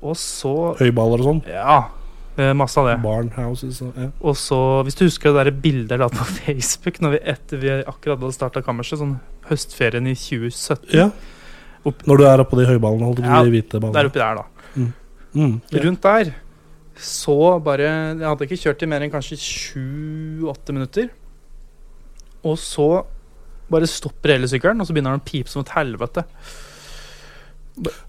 Og 0.01 0.15
så 0.19 0.51
Høyballer 0.79 1.19
og 1.23 1.25
sånn. 1.27 1.39
Ja, 1.51 1.77
eh, 2.37 2.53
masse 2.55 2.79
av 2.79 2.87
det. 2.87 2.97
Barnhouses 3.03 3.81
og 3.83 3.97
ja. 3.99 4.09
Og 4.21 4.37
så, 4.39 4.59
hvis 4.87 4.95
du 4.95 5.03
husker 5.05 5.33
det 5.35 5.45
der 5.49 5.57
bildet 5.65 5.91
jeg 5.97 5.99
la 5.99 6.07
på 6.13 6.27
Facebook 6.39 7.01
Når 7.03 7.17
vi 7.17 7.19
etter 7.33 7.59
vi 7.59 7.73
akkurat 7.81 8.15
hadde 8.21 8.31
starta 8.37 8.63
kammerset, 8.63 9.01
sånn 9.01 9.17
høstferien 9.49 10.07
i 10.07 10.15
2017 10.15 10.95
ja. 10.95 11.09
Opp- 11.87 12.05
Når 12.07 12.17
du 12.21 12.25
er 12.27 12.43
oppå 12.45 12.59
de 12.59 12.67
høyballene, 12.69 13.07
holdt 13.09 13.23
Ja, 13.23 13.41
de 13.43 13.51
hvite 13.55 13.79
ballene. 13.79 13.95
Der 13.99 14.09
oppi 14.11 14.19
der, 14.23 14.39
da. 14.39 14.87
Mm, 15.35 15.59
ja. 15.71 15.83
Rundt 15.83 16.01
der 16.07 16.31
så 16.99 17.35
bare 17.63 17.85
Jeg 17.87 18.25
hadde 18.27 18.43
ikke 18.47 18.57
kjørt 18.59 18.81
i 18.83 18.87
mer 18.91 19.03
enn 19.05 19.11
kanskje 19.13 19.37
sju-åtte 19.39 20.73
minutter. 20.75 21.05
Og 22.43 22.57
så 22.59 22.87
bare 23.71 23.87
stopper 23.87 24.33
hele 24.33 24.49
sykkelen, 24.51 24.81
og 24.81 24.87
så 24.89 24.95
begynner 24.95 25.13
den 25.15 25.21
å 25.21 25.27
pipe 25.29 25.51
som 25.51 25.61
et 25.63 25.71
helvete. 25.75 26.23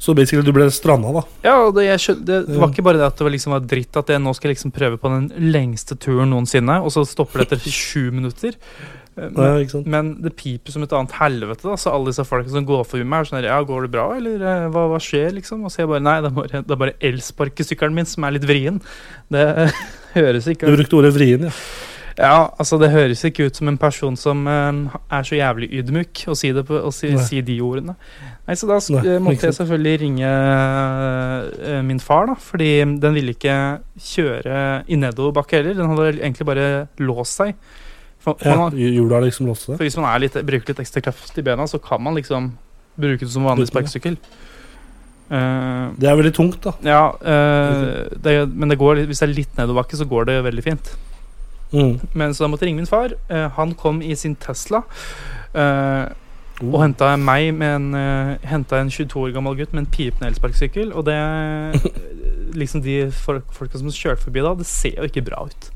Så 0.01 0.15
basically 0.19 0.45
du 0.47 0.53
ble 0.57 0.67
stranda, 0.75 1.13
da. 1.21 1.23
Ja, 1.47 1.57
det, 1.75 1.85
jeg 1.87 2.03
skjøn, 2.05 2.23
det, 2.27 2.39
det 2.49 2.61
var 2.61 2.73
ikke 2.73 2.85
bare 2.87 3.01
det 3.01 3.09
at 3.11 3.19
det 3.21 3.27
var, 3.27 3.35
liksom 3.35 3.55
var 3.55 3.67
dritt 3.71 3.99
at 4.01 4.15
jeg 4.15 4.23
nå 4.23 4.33
skal 4.37 4.53
liksom 4.55 4.73
prøve 4.75 4.99
på 5.01 5.13
den 5.13 5.29
lengste 5.53 5.97
turen 6.01 6.33
noensinne, 6.35 6.81
og 6.83 6.91
så 6.95 7.05
stopper 7.09 7.45
det 7.45 7.61
etter 7.61 7.75
sju 7.75 8.09
minutter. 8.15 8.57
Men, 9.19 9.33
Ja, 9.35 9.53
Men, 9.59 9.69
sant? 9.69 9.87
men 9.91 10.11
det 10.23 10.31
piper 10.39 10.73
som 10.73 10.85
et 10.87 10.93
annet 10.97 11.13
helvete. 11.19 11.67
Da. 11.67 11.75
Så 11.77 11.91
alle 11.93 12.13
disse 12.13 12.25
folka 12.25 12.49
som 12.53 12.65
går 12.65 12.85
forbi 12.89 13.05
meg, 13.05 13.21
er 13.27 13.29
sånn 13.29 13.41
her, 13.41 13.49
Ja, 13.51 13.59
går 13.67 13.83
det 13.85 13.91
bra, 13.93 14.07
eller 14.17 14.41
eh, 14.41 14.67
hva, 14.73 14.87
hva 14.93 15.01
skjer, 15.03 15.35
liksom? 15.37 15.65
Og 15.67 15.75
så 15.75 15.83
jeg 15.83 15.91
bare 15.91 16.05
Nei, 16.07 16.17
det 16.23 16.31
er 16.31 16.37
bare, 16.39 16.63
det 16.65 16.77
er 16.77 16.83
bare 16.87 16.95
elsparkesykkelen 17.11 17.99
min 17.99 18.09
som 18.09 18.25
er 18.25 18.37
litt 18.39 18.47
vrien. 18.49 18.79
Det 19.31 19.47
høres 20.19 20.49
ikke 20.51 20.71
Du 20.71 20.79
brukte 20.79 21.01
ordet 21.03 21.15
vrien, 21.19 21.49
ja. 21.51 21.55
Ja, 22.21 22.51
altså 22.61 22.77
det 22.81 22.91
høres 22.93 23.23
ikke 23.25 23.47
ut 23.49 23.57
som 23.57 23.69
en 23.71 23.79
person 23.81 24.17
som 24.19 24.43
eh, 24.51 24.97
er 25.19 25.27
så 25.27 25.39
jævlig 25.39 25.71
ydmyk 25.81 26.25
å 26.29 26.35
si, 26.37 26.51
på, 26.53 26.81
å 26.85 26.91
si, 26.93 27.13
si 27.25 27.41
de 27.47 27.59
ordene. 27.65 27.95
Nei, 28.49 28.57
Så 28.57 28.67
da 28.67 28.79
Nei, 28.97 29.19
måtte 29.23 29.47
jeg 29.47 29.55
selvfølgelig 29.55 30.01
ringe 30.01 30.31
uh, 30.31 31.81
min 31.87 32.01
far, 32.03 32.27
da, 32.31 32.35
fordi 32.41 32.71
den 33.03 33.15
ville 33.15 33.35
ikke 33.37 33.57
kjøre 34.01 34.83
i 34.91 34.99
nedoverbakke 34.99 35.61
heller. 35.61 35.77
Den 35.79 35.93
hadde 35.93 36.09
egentlig 36.19 36.47
bare 36.49 36.71
låst 36.99 37.39
seg. 37.43 37.55
For, 38.21 38.37
for 38.37 38.53
ja 38.53 38.91
Hjula 38.93 39.23
liksom 39.25 39.47
låste 39.49 39.73
for 39.79 39.81
hvis 39.87 39.95
man 39.97 40.11
er 40.11 40.21
litt, 40.21 40.35
bruker 40.45 40.75
litt 40.75 40.83
ekstra 40.83 41.01
kraft 41.07 41.39
i 41.41 41.45
bena, 41.47 41.65
så 41.71 41.79
kan 41.81 42.03
man 42.05 42.19
liksom 42.19 42.51
bruke 43.01 43.25
det 43.25 43.33
som 43.33 43.47
vanlig 43.49 43.71
sparkesykkel. 43.71 44.19
Uh, 45.31 45.95
Det 46.01 46.11
er 46.11 46.19
veldig 46.19 46.35
tungt, 46.35 46.59
da. 46.65 46.75
ja, 46.85 47.05
uh, 47.15 48.11
det, 48.25 48.35
men 48.51 48.73
det 48.73 48.81
går, 48.81 49.05
hvis 49.09 49.23
det 49.23 49.29
er 49.29 49.37
litt 49.37 49.55
nedoverbakke, 49.61 50.01
så 50.01 50.09
går 50.11 50.27
det 50.33 50.41
veldig 50.49 50.67
fint. 50.67 50.91
Mm. 51.71 52.01
Men 52.19 52.35
så 52.35 52.45
da 52.45 52.51
måtte 52.51 52.67
jeg 52.67 52.73
ringe 52.73 52.83
min 52.83 52.91
far. 52.91 53.15
Han 53.55 53.77
kom 53.79 54.03
i 54.03 54.17
sin 54.19 54.35
Tesla. 54.43 54.83
eh, 55.55 56.09
Oh. 56.61 56.75
og 56.75 56.83
henta 56.83 57.15
meg 57.17 57.55
med 57.57 57.71
en 57.79 57.87
uh, 57.97 58.35
Henta 58.45 58.83
en 58.83 58.91
22 58.93 59.23
år 59.23 59.31
gammel 59.33 59.57
gutt 59.57 59.73
med 59.73 59.87
en 59.87 59.93
pipende 59.95 60.29
elsparkesykkel. 60.29 60.93
Og 60.93 61.07
det 61.09 61.17
Liksom 62.61 62.83
de 62.83 62.97
folk, 63.15 63.47
folka 63.55 63.79
som 63.79 63.93
kjørte 63.95 64.25
forbi 64.27 64.43
da, 64.43 64.57
det 64.59 64.67
ser 64.67 64.97
jo 64.99 65.07
ikke 65.07 65.23
bra 65.29 65.45
ut. 65.47 65.69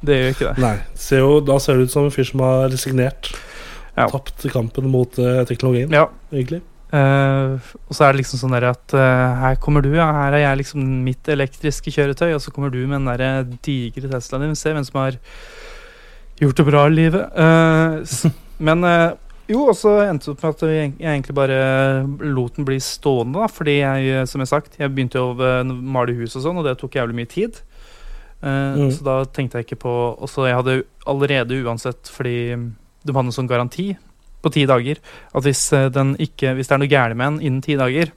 Det 0.00 0.16
gjør 0.16 0.30
ikke 0.32 0.46
det. 0.48 0.62
Nei, 0.64 0.76
ser 0.96 1.20
jo, 1.20 1.34
da 1.44 1.58
ser 1.60 1.76
det 1.76 1.86
ut 1.86 1.92
som 1.92 2.06
en 2.08 2.14
fyr 2.14 2.24
som 2.24 2.40
har 2.42 2.70
resignert. 2.72 3.28
Ja. 3.92 4.06
Tapt 4.08 4.46
kampen 4.54 4.88
mot 4.88 5.18
uh, 5.20 5.42
teknologien, 5.44 5.92
Ja. 5.92 6.06
egentlig. 6.32 6.62
Uh, 6.92 7.60
og 7.88 7.92
så 7.96 8.06
er 8.06 8.12
det 8.12 8.22
liksom 8.22 8.40
sånn 8.40 8.56
der 8.56 8.66
at 8.70 8.96
uh, 8.96 9.44
her 9.44 9.60
kommer 9.60 9.84
du, 9.84 9.90
ja. 9.96 10.08
Her 10.22 10.38
er 10.38 10.44
jeg 10.46 10.62
liksom 10.62 10.88
mitt 11.04 11.28
elektriske 11.32 11.92
kjøretøy, 11.92 12.32
og 12.32 12.40
så 12.44 12.52
kommer 12.52 12.72
du 12.72 12.80
med 12.80 12.98
den 12.98 13.10
derre 13.12 13.30
digre 13.64 14.08
Teslaen 14.08 14.48
din. 14.48 14.56
Se 14.56 14.72
hvem 14.72 14.88
som 14.88 15.02
har 15.02 15.20
gjort 16.40 16.58
det 16.58 16.66
bra 16.68 16.86
i 16.88 16.96
livet. 16.96 17.36
Uh, 17.36 18.32
men 18.66 18.88
jo, 19.52 19.66
og 19.70 19.76
så 19.78 19.94
endte 20.06 20.30
det 20.30 20.34
opp 20.34 20.44
med 20.44 20.54
at 20.54 20.62
jeg 20.68 20.92
egentlig 20.98 21.36
bare 21.36 21.58
lot 22.24 22.56
den 22.58 22.66
bli 22.68 22.78
stående, 22.82 23.38
da. 23.38 23.48
Fordi 23.52 23.78
jeg, 23.78 24.08
eh, 24.12 24.24
som 24.28 24.42
jeg 24.42 24.50
sagt, 24.50 24.78
jeg 24.80 24.92
begynte 24.92 25.22
å 25.22 25.34
eh, 25.36 25.62
male 25.68 26.16
hus 26.18 26.36
og 26.38 26.46
sånn, 26.46 26.60
og 26.60 26.66
det 26.66 26.78
tok 26.80 26.98
jævlig 26.98 27.18
mye 27.22 27.30
tid. 27.30 27.62
Uh, 28.42 28.74
Mm. 28.74 28.88
Så 28.90 29.04
da 29.06 29.20
tenkte 29.30 29.60
jeg 29.60 29.68
ikke 29.68 29.84
på 29.84 29.90
Og 30.18 30.26
så 30.26 30.48
jeg 30.48 30.56
hadde 30.58 30.72
allerede 31.06 31.60
uansett, 31.62 32.08
fordi 32.10 32.56
de 32.58 33.14
hadde 33.14 33.30
en 33.30 33.36
sånn 33.36 33.46
garanti 33.46 33.92
på 34.42 34.50
ti 34.50 34.64
dager, 34.66 34.98
at 35.30 35.46
hvis, 35.46 35.62
eh, 35.72 35.88
den 35.94 36.16
ikke, 36.18 36.56
hvis 36.58 36.66
det 36.66 36.74
er 36.74 36.82
noe 36.82 36.90
gærent 36.90 37.18
med 37.18 37.26
den 37.28 37.46
innen 37.46 37.62
ti 37.62 37.76
dager, 37.78 38.10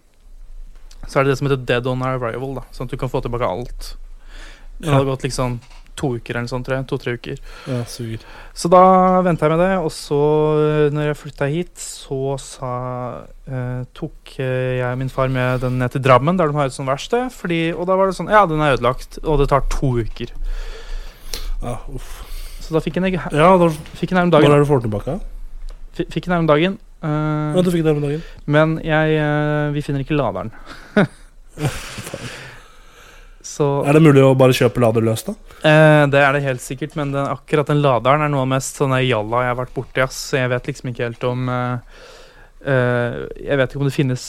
så 1.06 1.20
er 1.20 1.24
det 1.24 1.36
det 1.36 1.38
som 1.38 1.48
heter 1.48 1.66
dead 1.70 1.86
on 1.86 2.02
arrival, 2.02 2.56
da. 2.58 2.64
Sånn 2.74 2.90
at 2.90 2.96
du 2.96 2.98
kan 2.98 3.12
få 3.12 3.22
tilbake 3.22 3.46
alt. 3.46 3.92
Det 4.80 4.90
hadde 4.90 5.06
gått 5.06 5.28
liksom 5.28 5.60
to 5.96 6.12
uker 6.18 6.38
eller 6.38 6.52
sånt, 6.52 6.66
tror 6.68 6.78
jeg. 6.78 6.88
To-tre 6.90 7.14
uker. 7.18 7.40
Ja, 7.72 7.80
suger. 7.90 8.24
Så 8.56 8.70
da 8.72 8.82
venta 9.26 9.48
jeg 9.48 9.56
med 9.56 9.64
det, 9.64 9.72
og 9.80 9.92
så, 9.96 10.20
når 10.96 11.10
jeg 11.10 11.20
flytta 11.20 11.50
hit, 11.52 11.74
så 11.82 12.36
sa 12.42 12.72
eh, 13.48 13.82
tok 13.96 14.36
eh, 14.40 14.78
jeg 14.82 14.90
og 14.92 15.02
min 15.02 15.12
far 15.12 15.32
med 15.32 15.64
den 15.64 15.80
ned 15.82 15.96
til 15.96 16.04
Drammen, 16.06 16.38
der 16.40 16.52
de 16.52 16.60
har 16.60 16.72
et 16.72 16.76
sånt 16.76 16.90
verksted. 16.92 17.30
Fordi, 17.36 17.62
og 17.74 17.88
da 17.90 17.98
var 18.00 18.12
det 18.12 18.18
sånn 18.20 18.32
Ja, 18.32 18.46
den 18.50 18.64
er 18.64 18.78
ødelagt, 18.78 19.20
og 19.24 19.40
det 19.42 19.50
tar 19.52 19.68
to 19.74 19.96
uker. 20.04 20.34
Ja, 21.64 21.80
uff. 21.96 22.24
Så 22.66 22.74
da 22.76 22.82
fikk 22.82 22.98
jeg 22.98 23.06
den, 23.06 23.20
Ja, 23.36 23.52
da, 23.62 23.70
fikk 24.00 24.12
den 24.12 24.20
her 24.20 24.28
om 24.28 24.34
når 24.34 24.42
dagen. 24.42 24.56
er 24.56 24.64
du 24.64 24.70
får 24.70 24.82
den 24.82 24.90
tilbake? 24.90 25.20
Fikk 25.96 26.26
den 26.26 26.34
her 26.34 26.42
om 26.44 26.50
dagen. 26.50 26.80
Uh, 27.06 27.54
Ja, 27.54 27.62
du 27.62 27.70
fikk 27.72 27.84
det 27.86 27.94
om 27.94 28.02
dagen. 28.02 28.24
men 28.46 28.80
jeg 28.84 29.20
uh, 29.22 29.74
Vi 29.76 29.84
finner 29.86 30.02
ikke 30.02 30.18
laderen. 30.18 30.52
så 33.56 33.66
Er 33.88 33.94
det 33.96 34.02
mulig 34.04 34.24
å 34.26 34.34
bare 34.38 34.56
kjøpe 34.58 34.82
lader 34.84 35.04
løs, 35.06 35.24
da? 35.28 35.34
Eh, 35.64 36.04
det 36.12 36.20
er 36.22 36.32
det 36.36 36.42
helt 36.44 36.64
sikkert, 36.64 36.96
men 37.00 37.14
den, 37.16 37.28
akkurat 37.32 37.68
den 37.72 37.80
laderen 37.84 38.26
er 38.26 38.30
noe 38.34 38.44
av 38.44 38.50
mest 38.52 38.74
sånn 38.82 38.96
jalla 39.06 39.38
jeg 39.46 39.52
har 39.54 39.62
vært 39.62 39.76
borti. 39.78 40.00
ass. 40.04 40.20
Jeg 40.36 40.52
vet 40.52 40.68
liksom 40.72 40.92
ikke 40.92 41.08
helt 41.08 41.24
om 41.30 41.40
eh, 41.50 41.78
eh, 42.68 43.12
Jeg 43.48 43.58
vet 43.62 43.70
ikke 43.72 43.82
om 43.86 43.88
det 43.88 43.96
finnes 43.96 44.24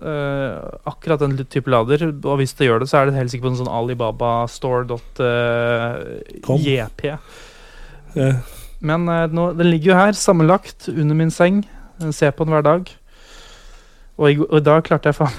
eh, 0.00 0.54
akkurat 0.90 1.20
den 1.22 1.36
type 1.44 1.68
lader. 1.70 1.98
Og 2.24 2.36
hvis 2.40 2.56
det 2.58 2.66
gjør 2.70 2.78
det, 2.84 2.88
så 2.90 2.96
er 3.02 3.06
det 3.10 3.18
helt 3.20 3.30
sikkert 3.34 3.48
på 3.50 3.54
en 3.54 3.60
sånn 3.62 3.74
Alibaba 3.76 4.32
Kom. 4.48 4.54
store.jp. 4.56 7.00
Eh, 8.16 8.34
Men 8.84 9.08
eh, 9.08 9.26
nå, 9.32 9.50
den 9.58 9.70
ligger 9.70 9.92
jo 9.92 9.96
her, 10.00 10.12
sammenlagt, 10.18 10.88
under 10.92 11.16
min 11.18 11.30
seng. 11.32 11.62
Jeg 12.02 12.14
ser 12.16 12.34
på 12.36 12.44
den 12.48 12.54
hver 12.56 12.64
dag. 12.66 12.82
Og 14.18 14.30
i, 14.30 14.36
og 14.38 14.58
i 14.60 14.64
dag 14.64 14.84
klarte 14.86 15.10
jeg 15.10 15.18
faen 15.18 15.34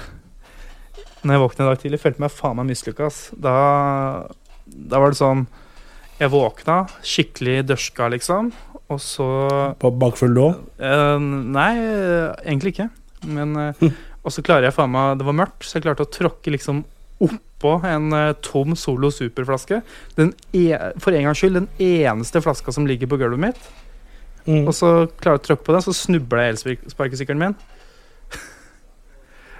Når 1.26 1.36
jeg 1.36 1.42
våkna 1.42 1.64
i 1.64 1.68
dag 1.68 1.80
tidlig, 1.82 2.02
følte 2.02 2.22
meg 2.22 2.34
faen 2.34 2.58
meg 2.60 2.68
mislykka. 2.70 3.10
Da, 3.42 3.54
da 4.66 5.00
var 5.02 5.12
det 5.12 5.18
sånn 5.18 5.46
Jeg 6.20 6.32
våkna 6.32 6.78
skikkelig 7.02 7.64
dørska, 7.72 8.10
liksom. 8.14 8.52
Og 8.94 9.00
så 9.02 9.26
på 9.82 9.90
bakfull 9.98 10.36
lå? 10.36 10.50
Uh, 10.78 11.18
Nei, 11.18 11.72
eh, 11.82 12.28
egentlig 12.44 12.76
ikke. 12.76 12.90
Men 13.26 13.56
uh, 13.58 13.88
Og 14.26 14.34
så 14.34 14.42
klarer 14.46 14.68
jeg 14.68 14.74
faen 14.76 14.92
meg 14.92 15.18
Det 15.20 15.26
var 15.26 15.38
mørkt, 15.38 15.66
så 15.66 15.78
jeg 15.78 15.86
klarte 15.86 16.06
å 16.06 16.12
tråkke 16.12 16.54
liksom 16.54 16.84
oppå 17.22 17.72
en 17.88 18.10
uh, 18.12 18.36
tom 18.44 18.76
Solo 18.78 19.10
Super-flaske. 19.14 19.80
E 20.20 20.64
For 21.02 21.16
en 21.16 21.26
gangs 21.26 21.42
skyld 21.42 21.62
den 21.62 21.70
eneste 21.82 22.42
flaska 22.44 22.74
som 22.74 22.86
ligger 22.86 23.10
på 23.10 23.18
gulvet 23.22 23.42
mitt. 23.48 23.68
Mm. 24.46 24.66
Og 24.68 24.74
så 24.76 24.90
klarer 25.18 25.40
jeg 25.40 25.42
å 25.42 25.46
tråkke 25.48 25.66
på 25.66 25.74
den, 25.74 25.82
så 25.82 25.94
snubler 25.96 26.44
jeg 26.44 26.54
elsparkesykkelen 26.54 27.42
min. 27.42 27.56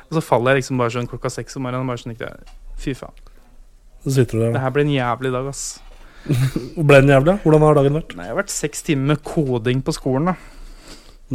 Og 0.07 0.19
så 0.19 0.23
faller 0.25 0.55
jeg 0.55 0.63
liksom 0.65 0.81
bare 0.83 0.95
sånn 0.95 1.09
klokka 1.11 1.31
seks 1.33 1.59
om 1.59 1.67
morgenen. 1.67 1.89
Bare 1.91 2.03
sånn, 2.03 2.15
ikke. 2.17 2.33
Fy 2.81 2.95
faen. 2.99 3.15
Så 4.05 4.15
sitter 4.19 4.39
du 4.39 4.45
der. 4.45 4.57
Det 4.57 4.63
her 4.63 4.75
blir 4.75 4.87
en 4.87 4.95
jævlig 4.95 5.33
dag, 5.35 5.49
ass. 5.51 5.65
Ble 6.89 7.01
den 7.03 7.11
jævlig? 7.15 7.39
Hvordan 7.45 7.65
har 7.67 7.79
dagen 7.79 7.99
vært? 8.01 8.17
Nei, 8.19 8.27
jeg 8.29 8.35
har 8.35 8.41
vært 8.43 8.55
seks 8.55 8.85
timer 8.87 9.15
med 9.15 9.25
koding 9.27 9.83
på 9.87 9.95
skolen, 9.95 10.33
da. 10.33 10.37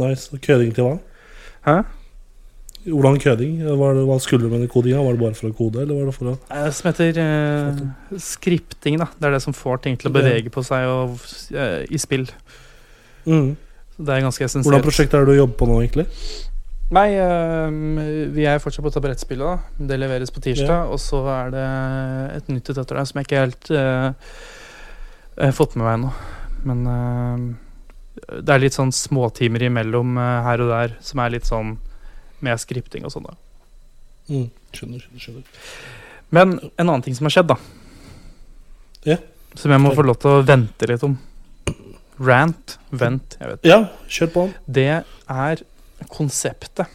Nice. 0.00 0.32
Køding 0.44 0.72
til 0.76 0.88
hva? 0.88 0.94
Hæ? 1.66 1.82
Hvordan 2.82 3.18
køding? 3.22 3.60
Hva, 3.78 3.92
hva 4.08 4.16
skulle 4.18 4.48
du 4.48 4.50
med 4.50 4.64
den 4.64 4.70
kodinga? 4.72 5.02
Var 5.04 5.14
det 5.14 5.22
bare 5.22 5.38
for 5.38 5.52
å 5.52 5.54
kode, 5.54 5.84
eller 5.84 6.00
var 6.00 6.08
det 6.08 6.14
for 6.16 6.32
å 6.32 6.36
Det 6.48 6.72
Som 6.74 6.88
heter 6.90 7.20
eh, 7.22 7.82
skripting, 8.24 8.96
da. 8.98 9.06
Det 9.14 9.28
er 9.28 9.36
det 9.36 9.42
som 9.44 9.54
får 9.54 9.84
ting 9.84 9.98
til 10.00 10.10
å 10.10 10.14
bevege 10.16 10.50
på 10.52 10.64
seg 10.66 10.88
og, 10.90 11.20
eh, 11.54 11.84
i 11.92 12.00
spill. 12.02 12.26
mm. 13.28 13.52
Det 14.02 14.08
er 14.08 14.22
ganske 14.24 14.40
Hvordan 14.40 14.64
essensielt. 14.64 14.82
prosjekt 14.82 15.14
er 15.14 15.22
det 15.22 15.34
du 15.34 15.38
jobber 15.38 15.58
på 15.60 15.66
nå, 15.68 15.76
egentlig? 15.84 16.06
Nei, 16.92 17.08
eh, 17.16 17.70
vi 18.34 18.44
er 18.44 18.60
fortsatt 18.60 18.84
på 18.84 18.92
taburettspillet, 18.92 19.48
da. 19.48 19.86
Det 19.88 19.96
leveres 19.96 20.32
på 20.32 20.42
tirsdag. 20.44 20.90
Og 20.92 21.00
så 21.00 21.22
er 21.32 21.52
det 21.54 21.66
et 22.36 22.50
nytt 22.52 22.68
et 22.68 22.80
etter 22.82 22.98
det 22.98 23.06
som 23.08 23.20
jeg 23.20 23.28
ikke 23.28 23.44
helt 23.46 23.70
eh, 23.72 24.34
har 25.40 25.54
fått 25.56 25.78
med 25.78 25.86
meg 25.86 25.94
ennå. 25.96 26.12
Men 26.68 26.84
eh, 26.92 27.46
det 28.42 28.52
er 28.52 28.62
litt 28.62 28.76
sånn 28.76 28.92
småtimer 28.92 29.64
imellom 29.70 30.20
eh, 30.20 30.36
her 30.48 30.64
og 30.66 30.74
der 30.74 30.94
som 31.04 31.24
er 31.24 31.32
litt 31.38 31.48
sånn 31.48 31.78
med 32.44 32.60
skripting 32.60 33.08
og 33.08 33.14
sånn, 33.14 33.30
da. 33.30 33.38
Mm. 34.28 34.46
Skjønner, 34.76 35.00
skjønner. 35.00 35.24
skjønner. 35.24 35.66
Men 36.32 36.56
en 36.60 36.86
annen 36.88 37.04
ting 37.06 37.16
som 37.16 37.28
har 37.28 37.38
skjedd, 37.38 37.54
da. 37.54 37.58
Ja. 39.08 39.18
Som 39.56 39.72
jeg 39.72 39.80
må 39.80 39.96
få 39.96 40.04
lov 40.04 40.20
til 40.20 40.36
å 40.36 40.44
vente 40.44 40.88
litt 40.88 41.04
om. 41.08 41.16
Rant, 42.22 42.76
vent, 42.92 43.36
jeg 43.40 43.48
vet. 43.48 43.66
Ja, 43.66 43.78
kjør 44.12 44.32
på. 44.34 44.48
Det 44.68 44.90
er 44.92 45.62
konseptet 46.10 46.86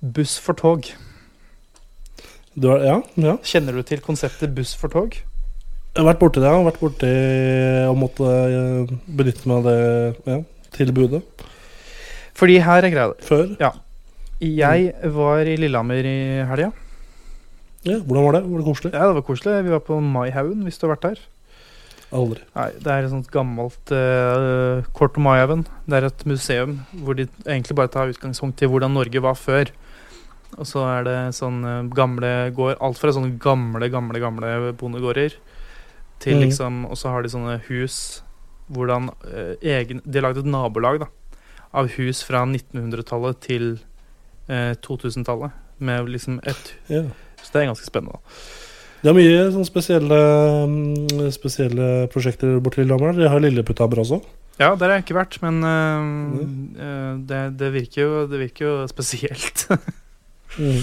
buss 0.00 0.36
for 0.38 0.54
tog. 0.58 0.86
Du 2.58 2.68
har, 2.70 2.82
ja, 2.82 2.96
ja. 3.18 3.36
Kjenner 3.46 3.74
du 3.78 3.82
til 3.86 4.00
konseptet 4.02 4.54
buss 4.54 4.74
for 4.78 4.90
tog? 4.92 5.14
Jeg 5.18 6.04
har 6.04 6.08
vært 6.12 6.20
borti 6.22 6.42
det. 6.42 6.50
Har 6.50 6.66
vært 6.66 6.80
borti 6.82 7.12
og 7.88 7.96
måtte 7.98 8.26
eh, 8.28 8.90
benytte 9.18 9.50
meg 9.50 9.56
av 9.58 9.68
det 9.68 9.78
ja, 10.30 10.40
tilbudet 10.76 11.22
Fordi 12.38 12.58
her 12.62 12.86
er 12.86 12.94
greia. 12.94 13.14
før. 13.24 13.56
Jeg 14.38 14.92
var 15.16 15.48
i 15.50 15.56
Lillehammer 15.58 16.06
i 16.06 16.18
helga. 16.46 16.70
Ja, 17.86 17.98
hvordan 17.98 18.26
var 18.28 18.36
det? 18.36 18.44
Var 18.46 18.60
det 18.60 18.66
koselig? 18.68 18.92
Ja, 18.94 19.08
det 19.08 19.16
var 19.18 19.26
koselig. 19.26 19.64
Vi 19.64 19.74
var 19.74 19.82
på 19.86 19.98
Maihaugen, 20.02 20.62
hvis 20.66 20.78
du 20.78 20.86
har 20.86 20.94
vært 20.96 21.06
der. 21.08 21.24
Aldri. 22.14 22.40
Nei, 22.54 22.70
det 22.80 22.88
er 22.92 23.04
et 23.04 23.12
sånt 23.12 23.26
gammelt 23.32 23.90
uh, 23.92 24.80
Kort 24.96 25.18
Maihaugen. 25.20 25.66
Det 25.84 25.98
er 25.98 26.06
et 26.08 26.22
museum 26.28 26.78
hvor 27.04 27.18
de 27.18 27.26
egentlig 27.44 27.76
bare 27.76 27.92
tar 27.92 28.08
utgangspunkt 28.08 28.62
i 28.64 28.68
hvordan 28.70 28.94
Norge 28.96 29.20
var 29.20 29.36
før. 29.36 29.72
Og 30.56 30.64
så 30.64 30.80
er 30.88 31.04
det 31.04 31.16
sånn 31.36 31.58
eh, 31.68 31.90
gamle 31.92 32.30
gård 32.56 32.78
Alt 32.80 32.96
fra 32.96 33.12
sånne 33.12 33.34
gamle, 33.38 33.90
gamle, 33.92 34.16
gamle 34.22 34.72
bondegårder 34.80 35.34
til 36.24 36.38
Mhm. 36.38 36.40
liksom 36.46 36.78
Og 36.88 36.96
så 36.96 37.10
har 37.12 37.22
de 37.22 37.28
sånne 37.28 37.58
hus 37.68 38.22
hvordan 38.72 39.10
uh, 39.28 39.54
egen 39.60 40.00
De 40.04 40.18
har 40.18 40.24
lagd 40.30 40.38
et 40.40 40.48
nabolag, 40.48 41.00
da. 41.00 41.06
Av 41.74 41.86
hus 41.98 42.22
fra 42.24 42.46
1900-tallet 42.48 43.38
til 43.44 43.78
uh, 44.48 44.72
2000-tallet. 44.80 45.52
Med 45.78 46.08
liksom 46.08 46.40
et 46.44 46.74
yeah. 46.88 47.12
Så 47.42 47.52
det 47.52 47.62
er 47.62 47.68
ganske 47.70 47.86
spennende. 47.86 48.16
da. 48.16 48.67
Det 49.02 49.10
er 49.12 49.14
mye 49.14 49.42
sånn 49.54 49.66
spesielle, 49.68 50.16
mm, 50.66 51.28
spesielle 51.34 51.88
prosjekter 52.10 52.56
borti 52.64 52.82
Lillehammer. 52.82 53.14
De 53.14 53.28
har 53.30 53.40
Lilleputthammer 53.44 54.00
også. 54.02 54.18
Ja, 54.58 54.72
der 54.74 54.88
har 54.90 54.96
jeg 54.98 55.04
ikke 55.06 55.14
vært, 55.20 55.36
men 55.44 55.60
uh, 55.62 57.18
det, 57.30 57.42
det, 57.60 57.68
virker 57.76 58.02
jo, 58.02 58.24
det 58.30 58.40
virker 58.46 58.66
jo 58.70 58.76
spesielt. 58.90 59.66
Mm. 60.58 60.80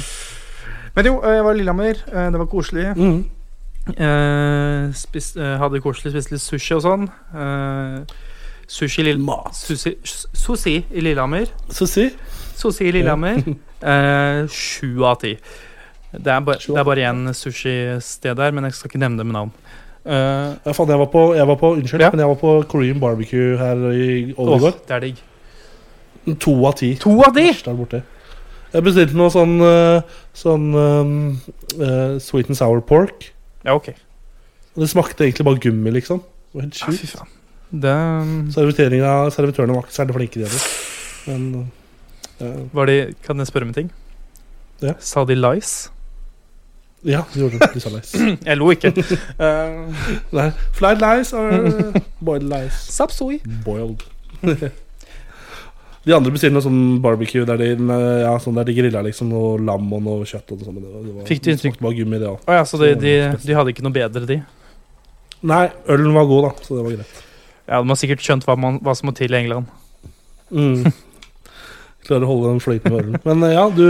men 0.95 1.07
jo, 1.09 1.15
eh, 1.25 1.33
jeg 1.35 1.43
var 1.43 1.55
i 1.55 1.57
Lillehammer. 1.57 1.97
eh, 2.07 2.27
Det 2.31 2.39
var 2.39 2.45
koselig. 2.47 2.83
Mm. 2.95 3.25
Uh, 3.99 4.93
spis, 4.95 5.31
uh, 5.35 5.57
hadde 5.59 5.81
koselig, 5.83 6.13
spiste 6.13 6.31
litt 6.35 6.43
sushi 6.45 6.75
og 6.77 6.83
sånn. 6.85 7.07
Sushi, 8.71 9.01
i 9.01 9.05
Lill- 9.09 9.25
sushi, 9.53 9.95
sushi 10.33 10.75
i 10.93 11.01
Lillehammer. 11.03 11.49
Sushi? 11.75 12.07
Sushi 12.55 12.87
i 12.87 12.93
Lillehammer. 12.95 13.41
eh, 13.91 14.47
Sju 14.47 15.03
av 15.03 15.19
ti. 15.25 15.33
Det 16.23 16.31
er 16.31 16.39
bare, 16.45 16.57
det 16.61 16.77
er 16.77 16.83
bare 16.87 17.05
én 17.11 17.33
sushisted 17.33 18.35
der, 18.37 18.51
men 18.51 18.63
jeg 18.63 18.73
skal 18.73 18.89
ikke 18.91 18.99
nevne 19.01 19.17
det 19.17 19.25
med 19.25 19.33
navn. 19.33 19.51
Uh, 20.05 20.55
Ja, 20.65 20.71
faen, 20.77 20.89
jeg 20.93 20.99
var 21.01 21.09
på, 21.09 21.21
jeg 21.35 21.47
var 21.47 21.55
på 21.57 21.71
Unnskyld, 21.75 22.01
Ja. 22.01 22.09
men 22.13 22.19
jeg 22.19 22.27
var 22.29 22.35
på 22.41 22.51
Korean 22.69 22.99
barbecue 22.99 23.57
her 23.57 23.75
i 23.91 24.33
åh, 24.37 24.43
Overgård. 24.47 24.81
det 24.87 24.95
er 24.95 24.99
digg. 24.99 25.23
To 26.39 26.53
av 26.65 26.75
ti. 26.77 26.95
To 27.01 27.21
av 27.25 27.33
de! 27.35 27.47
Jeg 28.73 28.83
bestilte 28.83 29.15
noe 29.15 29.29
sånn 29.31 29.59
eh, 29.61 30.01
Sånn 30.35 30.65
eh, 30.75 32.17
sweet 32.19 32.49
and 32.49 32.57
sour 32.57 32.81
pork. 32.81 33.31
Ja, 33.63 33.75
ok. 33.77 33.91
Og 34.75 34.81
det 34.83 34.89
smakte 34.91 35.23
egentlig 35.25 35.45
bare 35.47 35.61
gummi, 35.63 35.91
liksom. 35.95 36.19
Det 36.19 36.59
var 36.59 36.65
helt 36.67 36.75
sjukt. 36.75 37.15
Ah, 37.21 37.27
Det 37.71 37.93
servitørene 38.53 39.73
var 39.75 39.83
ikke 39.85 39.95
særlig 39.95 40.15
flinke, 40.17 40.39
de 40.41 40.45
heller. 40.45 40.65
Men 41.25 41.69
uh, 42.41 42.75
Var 42.75 42.85
de 42.85 42.97
Kan 43.25 43.37
jeg 43.41 43.47
spørre 43.47 43.63
om 43.63 43.69
en 43.69 43.73
ting? 43.79 43.91
Ja. 44.83 44.93
Sa 44.99 45.23
de 45.25 45.35
lice? 45.39 45.89
Ja, 47.05 47.21
de 47.33 47.39
gjorde 47.43 47.59
det. 47.61 47.69
Du 47.75 47.79
sa 47.83 47.91
lice. 47.93 48.17
Jeg 48.49 48.57
lo 48.59 48.71
ikke. 48.73 48.91
uh, 49.39 50.09
Nei, 50.35 50.47
Flied 50.77 51.03
lice 51.03 51.35
or 51.37 51.93
boiled 52.25 52.49
lice? 52.49 52.79
Sapsoi. 52.97 53.39
Boiled. 53.65 54.03
de 56.05 56.13
andre 56.13 56.29
bestiller 56.33 56.53
noe 56.53 56.61
sånn 56.65 56.81
barbecue 57.01 57.45
der 57.49 57.57
de, 57.57 57.69
ja, 58.21 58.33
sånn 58.41 58.57
der 58.59 58.67
de 58.67 58.75
grilla 58.77 59.01
liksom 59.05 59.31
noe 59.33 59.55
lam 59.65 59.87
og 59.97 60.03
noe 60.05 60.27
kjøtt. 60.29 60.51
Og 60.53 60.59
det 60.61 60.67
det 60.75 61.13
var, 61.15 61.23
Fikk 61.29 61.41
du 61.45 61.49
inntrykk- 61.53 61.79
Det 62.21 62.29
òg. 62.29 62.43
Å 62.45 62.59
ja, 62.59 62.65
så 62.69 62.77
de, 62.81 62.91
de, 63.01 63.13
de 63.41 63.57
hadde 63.57 63.73
ikke 63.73 63.85
noe 63.85 63.95
bedre, 63.95 64.25
de? 64.29 64.37
Nei, 65.45 65.63
ølen 65.89 66.13
var 66.13 66.27
god, 66.29 66.45
da, 66.49 66.51
så 66.65 66.77
det 66.77 66.83
var 66.85 66.93
greit. 66.99 67.23
Ja, 67.65 67.79
De 67.81 67.89
har 67.89 67.97
sikkert 67.97 68.21
skjønt 68.21 68.45
hva, 68.45 68.53
man, 68.57 68.77
hva 68.85 68.93
som 68.97 69.09
må 69.09 69.15
til 69.17 69.33
i 69.33 69.39
England. 69.39 69.65
Mm. 70.53 70.85
Klarer 72.05 72.25
å 72.27 72.29
holde 72.29 72.51
den 72.53 72.59
fløyten 72.61 72.91
med 72.93 72.99
ørene. 73.01 73.19
Men 73.25 73.43
eh, 73.47 73.53
ja, 73.55 73.63
du 73.73 73.85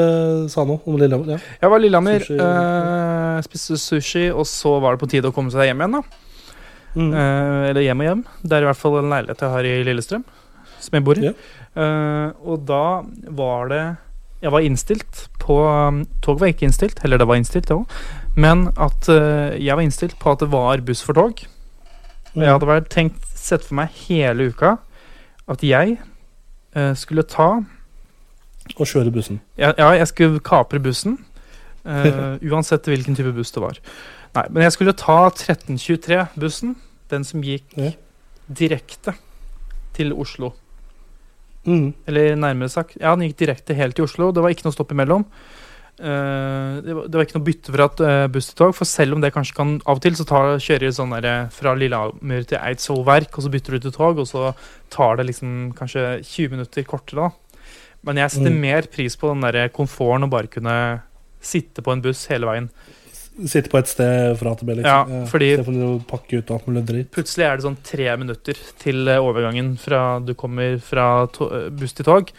eh, 0.00 0.48
sa 0.50 0.64
noe 0.66 0.80
om 0.90 0.96
Lillehammer. 0.98 1.36
Ja. 1.36 1.56
Jeg 1.62 1.70
var 1.70 1.78
i 1.78 1.84
Lillehammer, 1.84 2.24
Sushi. 2.26 2.38
eh, 2.42 3.40
spiste 3.46 3.78
sushi, 3.78 4.24
og 4.34 4.48
så 4.50 4.72
var 4.82 4.96
det 4.96 5.02
på 5.04 5.10
tide 5.12 5.30
å 5.30 5.34
komme 5.36 5.52
seg 5.54 5.70
hjem 5.70 5.84
igjen. 5.86 6.00
da 6.00 6.26
Mm. 6.90 7.12
Eh, 7.14 7.68
Eller 7.70 7.84
hjem 7.86 8.00
og 8.02 8.06
hjem. 8.08 8.22
Det 8.42 8.56
er 8.56 8.64
i 8.64 8.66
hvert 8.66 8.78
fall 8.80 8.96
en 8.98 9.12
leilighet 9.12 9.42
jeg 9.44 9.50
har 9.52 9.66
i 9.68 9.74
Lillestrøm, 9.86 10.24
som 10.82 10.96
jeg 10.98 11.04
bor 11.06 11.20
i. 11.20 11.28
Ja. 11.28 11.34
Eh, 11.78 12.32
og 12.50 12.64
da 12.66 12.80
var 13.30 13.68
det 13.70 13.82
Jeg 14.42 14.50
var 14.50 14.64
innstilt 14.66 15.20
på 15.38 15.54
Tog 16.24 16.40
var 16.40 16.48
ikke 16.50 16.66
innstilt, 16.66 16.98
eller 17.04 17.20
det 17.22 17.28
var 17.30 17.36
innstilt, 17.38 17.68
det 17.70 17.76
òg. 17.76 17.86
Men 18.34 18.66
at 18.74 19.06
eh, 19.12 19.54
jeg 19.62 19.76
var 19.78 19.84
innstilt 19.86 20.18
på 20.18 20.32
at 20.32 20.42
det 20.42 20.48
var 20.50 20.82
buss 20.82 21.02
for 21.06 21.14
tog. 21.14 21.44
Og 22.34 22.42
jeg 22.42 22.50
hadde 22.56 22.66
vært 22.72 22.90
tenkt 22.90 23.22
sett 23.38 23.62
for 23.68 23.78
meg 23.78 23.94
hele 24.08 24.50
uka 24.50 24.78
at 25.46 25.62
jeg 25.62 25.98
eh, 26.74 26.94
skulle 26.94 27.22
ta 27.22 27.62
Og 28.76 28.86
kjøre 28.86 29.10
bussen. 29.12 29.40
ja, 29.58 29.72
ja, 29.78 29.90
jeg 29.98 30.08
skulle 30.08 30.40
kapre 30.40 30.78
bussen. 30.80 31.18
Uh, 31.84 32.36
uansett 32.52 32.84
hvilken 32.86 33.16
type 33.16 33.32
buss 33.32 33.50
det 33.52 33.62
var. 33.62 33.78
Nei, 34.34 34.44
men 34.50 34.62
jeg 34.62 34.72
skulle 34.72 34.92
ta 34.92 35.28
1323-bussen. 35.30 36.76
Den 37.10 37.24
som 37.24 37.40
gikk 37.42 37.64
Ja. 37.76 37.90
direkte 38.46 39.14
til 39.96 40.12
Oslo. 40.12 40.52
Mm. 41.64 41.94
Eller 42.06 42.36
nærmere 42.36 42.68
sagt 42.68 42.96
Ja, 43.00 43.10
den 43.16 43.26
gikk 43.28 43.38
direkte 43.38 43.74
helt 43.74 43.96
til 43.96 44.04
Oslo. 44.04 44.30
Det 44.32 44.42
var 44.42 44.48
ikke 44.50 44.64
noe 44.68 44.72
stopp 44.76 44.92
imellom. 44.92 45.24
Eh, 46.00 46.80
det, 46.80 46.94
var, 46.96 47.08
det 47.12 47.18
var 47.18 47.26
ikke 47.26 47.36
noe 47.36 47.44
bytte 47.44 47.72
fra 47.74 47.84
et 47.90 48.00
uh, 48.00 48.26
buss 48.32 48.46
til 48.48 48.56
tog, 48.56 48.70
for 48.78 48.88
selv 48.88 49.12
om 49.18 49.20
det 49.20 49.32
kanskje 49.34 49.56
kan 49.58 49.74
Av 49.84 49.98
og 49.98 50.02
til 50.02 50.14
så 50.16 50.24
tar, 50.24 50.54
kjører 50.64 50.94
sånn 50.96 51.12
der, 51.12 51.26
eh, 51.28 51.48
fra 51.52 51.74
Lillehammer 51.76 52.46
til 52.48 52.56
Eidsvoll 52.58 53.04
Verk, 53.04 53.36
og 53.36 53.44
så 53.44 53.52
bytter 53.52 53.76
du 53.76 53.80
til 53.84 53.92
tog, 53.92 54.18
og 54.22 54.26
så 54.30 54.54
tar 54.90 55.20
det 55.20 55.26
liksom 55.28 55.74
kanskje 55.76 56.06
20 56.24 56.54
minutter 56.56 56.88
kortere, 56.88 57.28
da. 57.28 57.58
Men 58.08 58.16
jeg 58.16 58.30
setter 58.32 58.50
Mm. 58.54 58.60
mer 58.64 58.82
pris 58.88 59.14
på 59.20 59.28
den 59.28 59.42
der 59.44 59.68
komforten 59.68 60.24
å 60.24 60.30
bare 60.32 60.48
kunne 60.48 61.02
sitte 61.40 61.82
på 61.84 61.92
en 61.92 62.00
buss 62.00 62.26
hele 62.32 62.46
veien. 62.48 62.70
Sitte 63.44 63.68
på 63.72 63.78
et 63.78 63.88
sted 63.88 64.38
fra 64.40 64.54
til 64.56 64.66
B, 64.66 64.74
liksom. 64.80 64.84
Ja, 64.88 65.26
fordi- 65.28 65.56
ja, 65.56 65.98
pakke 66.08 66.38
ut 66.40 66.50
alt 66.50 66.66
mulig 66.66 66.86
dritt. 66.86 67.10
Plutselig 67.12 67.44
er 67.44 67.56
det 67.56 67.64
sånn 67.64 67.76
tre 67.84 68.16
minutter 68.16 68.56
til 68.78 69.06
eh, 69.08 69.20
overgangen 69.20 69.76
fra 69.78 70.18
du 70.18 70.32
kommer 70.34 70.80
fra 70.80 71.24
eh, 71.28 71.68
buss 71.70 71.92
til 71.92 72.04
tog, 72.08 72.32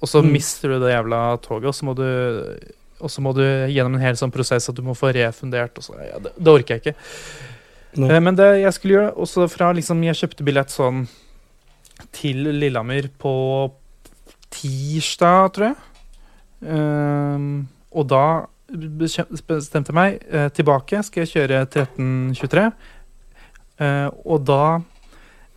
og 0.00 0.08
så 0.08 0.22
Mm. 0.22 0.32
mister 0.32 0.68
du 0.68 0.78
det 0.80 0.94
jævla 0.94 1.40
toget, 1.42 1.66
og 1.66 1.74
så 1.74 1.82
må 1.84 1.94
du 1.96 2.58
og 3.02 3.10
så 3.10 3.22
må 3.24 3.32
du 3.36 3.42
gjennom 3.42 3.96
en 3.98 4.04
hel 4.04 4.18
sånn 4.18 4.32
prosess 4.34 4.70
at 4.70 4.78
du 4.78 4.82
må 4.86 4.94
få 4.98 5.10
refundert. 5.16 5.76
Og 5.78 5.86
så, 5.88 5.98
ja, 6.06 6.20
det, 6.22 6.32
det 6.38 6.52
orker 6.54 6.78
jeg 6.78 6.84
ikke. 6.84 6.94
Eh, 8.06 8.20
Men 8.22 8.38
det 8.38 8.48
jeg 8.62 8.76
skulle 8.78 8.96
gjøre, 8.98 9.12
også 9.26 9.48
fra 9.52 9.72
liksom 9.76 10.02
Jeg 10.06 10.20
kjøpte 10.22 10.46
billett 10.46 10.72
sånn 10.72 11.04
til 12.12 12.48
Lillehammer 12.56 13.10
på 13.20 13.34
tirsdag, 14.52 15.52
tror 15.54 15.68
jeg. 15.70 15.76
Eh, 16.62 17.44
og 17.92 18.08
da 18.10 18.24
bestemte 18.72 19.92
jeg 19.92 19.98
meg 19.98 20.22
eh, 20.30 20.48
tilbake. 20.56 21.02
Skal 21.06 21.24
jeg 21.24 21.32
kjøre 21.34 21.60
1323. 21.66 22.64
Eh, 23.82 24.08
og 24.24 24.44
da 24.48 24.64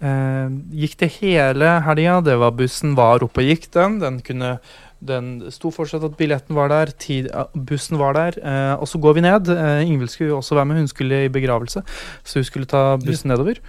eh, 0.04 0.52
gikk 0.84 0.98
det 1.02 1.12
hele 1.20 1.76
helga. 1.86 2.20
Det 2.26 2.38
var 2.42 2.56
Bussen 2.58 2.96
var 2.98 3.24
oppe 3.26 3.44
og 3.44 3.52
gikk, 3.52 3.70
den. 3.76 4.00
Den 4.04 4.20
kunne 4.26 4.58
den 5.06 5.52
sto 5.54 5.70
fortsatt 5.72 6.04
at 6.04 6.16
billetten 6.18 6.56
var 6.58 6.70
der, 6.74 6.92
tid, 6.98 7.30
bussen 7.56 7.98
var 8.02 8.14
der. 8.18 8.38
Eh, 8.42 8.76
og 8.82 8.88
så 8.90 9.00
går 9.02 9.14
vi 9.20 9.24
ned. 9.26 9.50
Eh, 9.54 9.84
Ingvild 9.88 10.10
skulle 10.14 10.32
jo 10.34 10.40
også 10.42 10.56
være 10.58 10.66
med, 10.72 10.78
hun 10.84 10.88
skulle 10.92 11.24
i 11.26 11.32
begravelse. 11.34 11.84
Så 12.24 12.40
hun 12.42 12.48
skulle 12.48 12.66
ta 12.72 12.98
bussen 12.98 13.30
nedover 13.34 13.60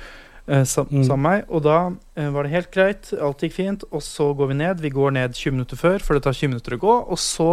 eh, 0.48 0.62
sam, 0.64 0.86
Mm. 0.90 1.04
sammen 1.04 1.22
med 1.22 1.30
meg. 1.30 1.44
Og 1.50 1.62
da 1.62 1.78
eh, 2.16 2.28
var 2.30 2.42
det 2.46 2.52
helt 2.52 2.70
greit, 2.72 3.12
alt 3.20 3.40
gikk 3.42 3.52
fint. 3.56 3.84
Og 3.92 4.00
så 4.02 4.32
går 4.36 4.48
vi 4.52 4.54
ned. 4.62 4.80
Vi 4.80 4.90
går 4.94 5.12
ned 5.12 5.34
20 5.34 5.52
minutter 5.58 5.76
før, 5.76 5.98
for 6.02 6.14
det 6.14 6.22
tar 6.22 6.32
20 6.32 6.48
minutter 6.54 6.76
å 6.76 6.82
gå. 6.82 6.94
Og 7.10 7.18
så 7.18 7.50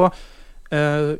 eh, 0.71 1.17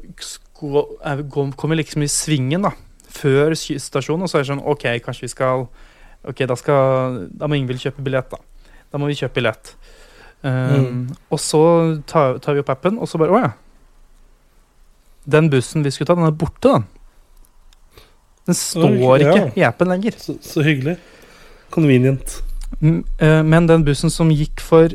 går- 0.62 1.56
kommer 1.56 1.76
vi 1.76 1.84
liksom 1.84 2.04
i 2.04 2.08
svingen, 2.08 2.62
da. 2.64 2.72
Før 3.14 3.52
stasjonen, 3.54 4.24
og 4.24 4.30
så 4.30 4.40
er 4.40 4.44
det 4.44 4.50
sånn 4.54 4.64
OK, 4.66 4.86
kanskje 5.06 5.22
vi 5.28 5.34
skal 5.36 5.68
Ok, 6.26 6.40
da, 6.48 6.56
skal, 6.56 7.28
da 7.36 7.48
må 7.52 7.58
Ingvild 7.60 7.82
kjøpe 7.84 8.00
billett, 8.02 8.30
da. 8.32 8.38
Da 8.94 8.98
må 8.98 9.10
vi 9.10 9.14
kjøpe 9.20 9.34
billett. 9.42 9.74
Um, 10.44 11.08
Og 11.32 11.40
så 11.40 11.60
tar, 12.10 12.38
tar 12.44 12.58
vi 12.58 12.60
opp 12.64 12.72
appen, 12.74 12.98
og 13.00 13.08
så 13.08 13.18
bare 13.22 13.32
Å 13.32 13.40
ja. 13.46 13.52
Den 15.24 15.48
bussen 15.50 15.86
vi 15.86 15.92
skulle 15.94 16.10
ta, 16.10 16.18
den 16.20 16.28
er 16.28 16.36
borte, 16.36 16.74
den. 16.74 16.84
Den 18.44 18.58
står 18.60 19.24
ja. 19.24 19.32
ikke 19.32 19.54
i 19.56 19.64
appen 19.64 19.88
lenger. 19.94 20.18
Så, 20.20 20.36
så 20.44 20.66
hyggelig. 20.66 20.98
Convenient. 21.72 22.42
M- 22.82 23.06
eh, 23.24 23.40
Men 23.48 23.70
den 23.70 23.86
bussen 23.88 24.12
som 24.12 24.34
gikk 24.36 24.60
for 24.60 24.92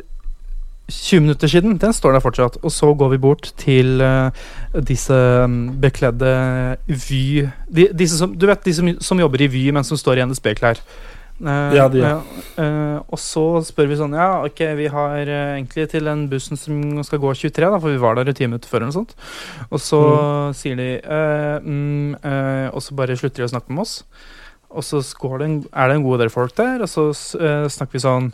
20 0.89 1.21
minutter 1.25 1.49
siden, 1.49 1.79
den 1.81 1.93
står 1.97 2.13
der 2.17 2.25
fortsatt. 2.25 2.59
Og 2.65 2.73
så 2.73 2.91
går 2.97 3.15
vi 3.15 3.21
bort 3.25 3.51
til 3.61 4.01
uh, 4.05 4.29
disse 4.85 5.17
mm, 5.49 5.81
bekledde 5.81 6.31
Vy 6.89 7.49
de, 7.69 7.89
Disse 7.93 8.17
som, 8.21 8.33
Du 8.37 8.47
vet 8.49 8.65
de 8.65 8.73
som, 8.77 8.89
som 9.01 9.21
jobber 9.21 9.45
i 9.45 9.51
Vy, 9.53 9.67
men 9.73 9.85
som 9.85 10.01
står 10.01 10.21
i 10.21 10.25
NSB-klær. 10.29 10.81
Eh, 11.39 11.75
Ja, 11.77 11.87
de, 11.89 12.01
ja. 12.03 12.17
Uh, 12.59 12.99
og 13.07 13.19
så 13.23 13.45
spør 13.63 13.87
vi 13.87 13.99
sånn 14.01 14.17
Ja, 14.19 14.43
ok, 14.47 14.63
vi 14.79 14.89
har 14.91 15.31
uh, 15.31 15.55
egentlig 15.55 15.87
til 15.93 16.09
den 16.11 16.27
bussen 16.31 16.59
som 16.59 16.81
skal 17.07 17.23
gå 17.23 17.31
23, 17.31 17.69
da, 17.71 17.79
for 17.79 17.95
vi 17.95 18.03
var 18.03 18.19
der 18.19 18.33
i 18.33 18.35
ti 18.35 18.49
minutter 18.49 18.71
før, 18.71 18.83
eller 18.83 18.91
noe 18.91 18.99
sånt. 18.99 19.15
Og 19.71 19.83
så 19.83 20.03
sier 20.59 20.79
de 20.79 20.91
mm, 21.63 22.19
Og 22.75 22.83
så 22.83 22.99
bare 22.99 23.17
slutter 23.19 23.45
de 23.45 23.49
å 23.49 23.55
snakke 23.55 23.73
med 23.73 23.87
oss. 23.87 24.03
Og 24.69 24.85
så 24.85 25.01
går 25.21 25.39
det 25.39 25.49
en, 25.49 25.59
er 25.73 25.89
det 25.89 25.99
en 25.99 26.07
god 26.07 26.25
del 26.25 26.33
folk 26.33 26.55
der, 26.59 26.83
og 26.85 26.91
så 26.91 27.09
snakker 27.15 27.95
vi 27.95 28.03
sånn 28.03 28.27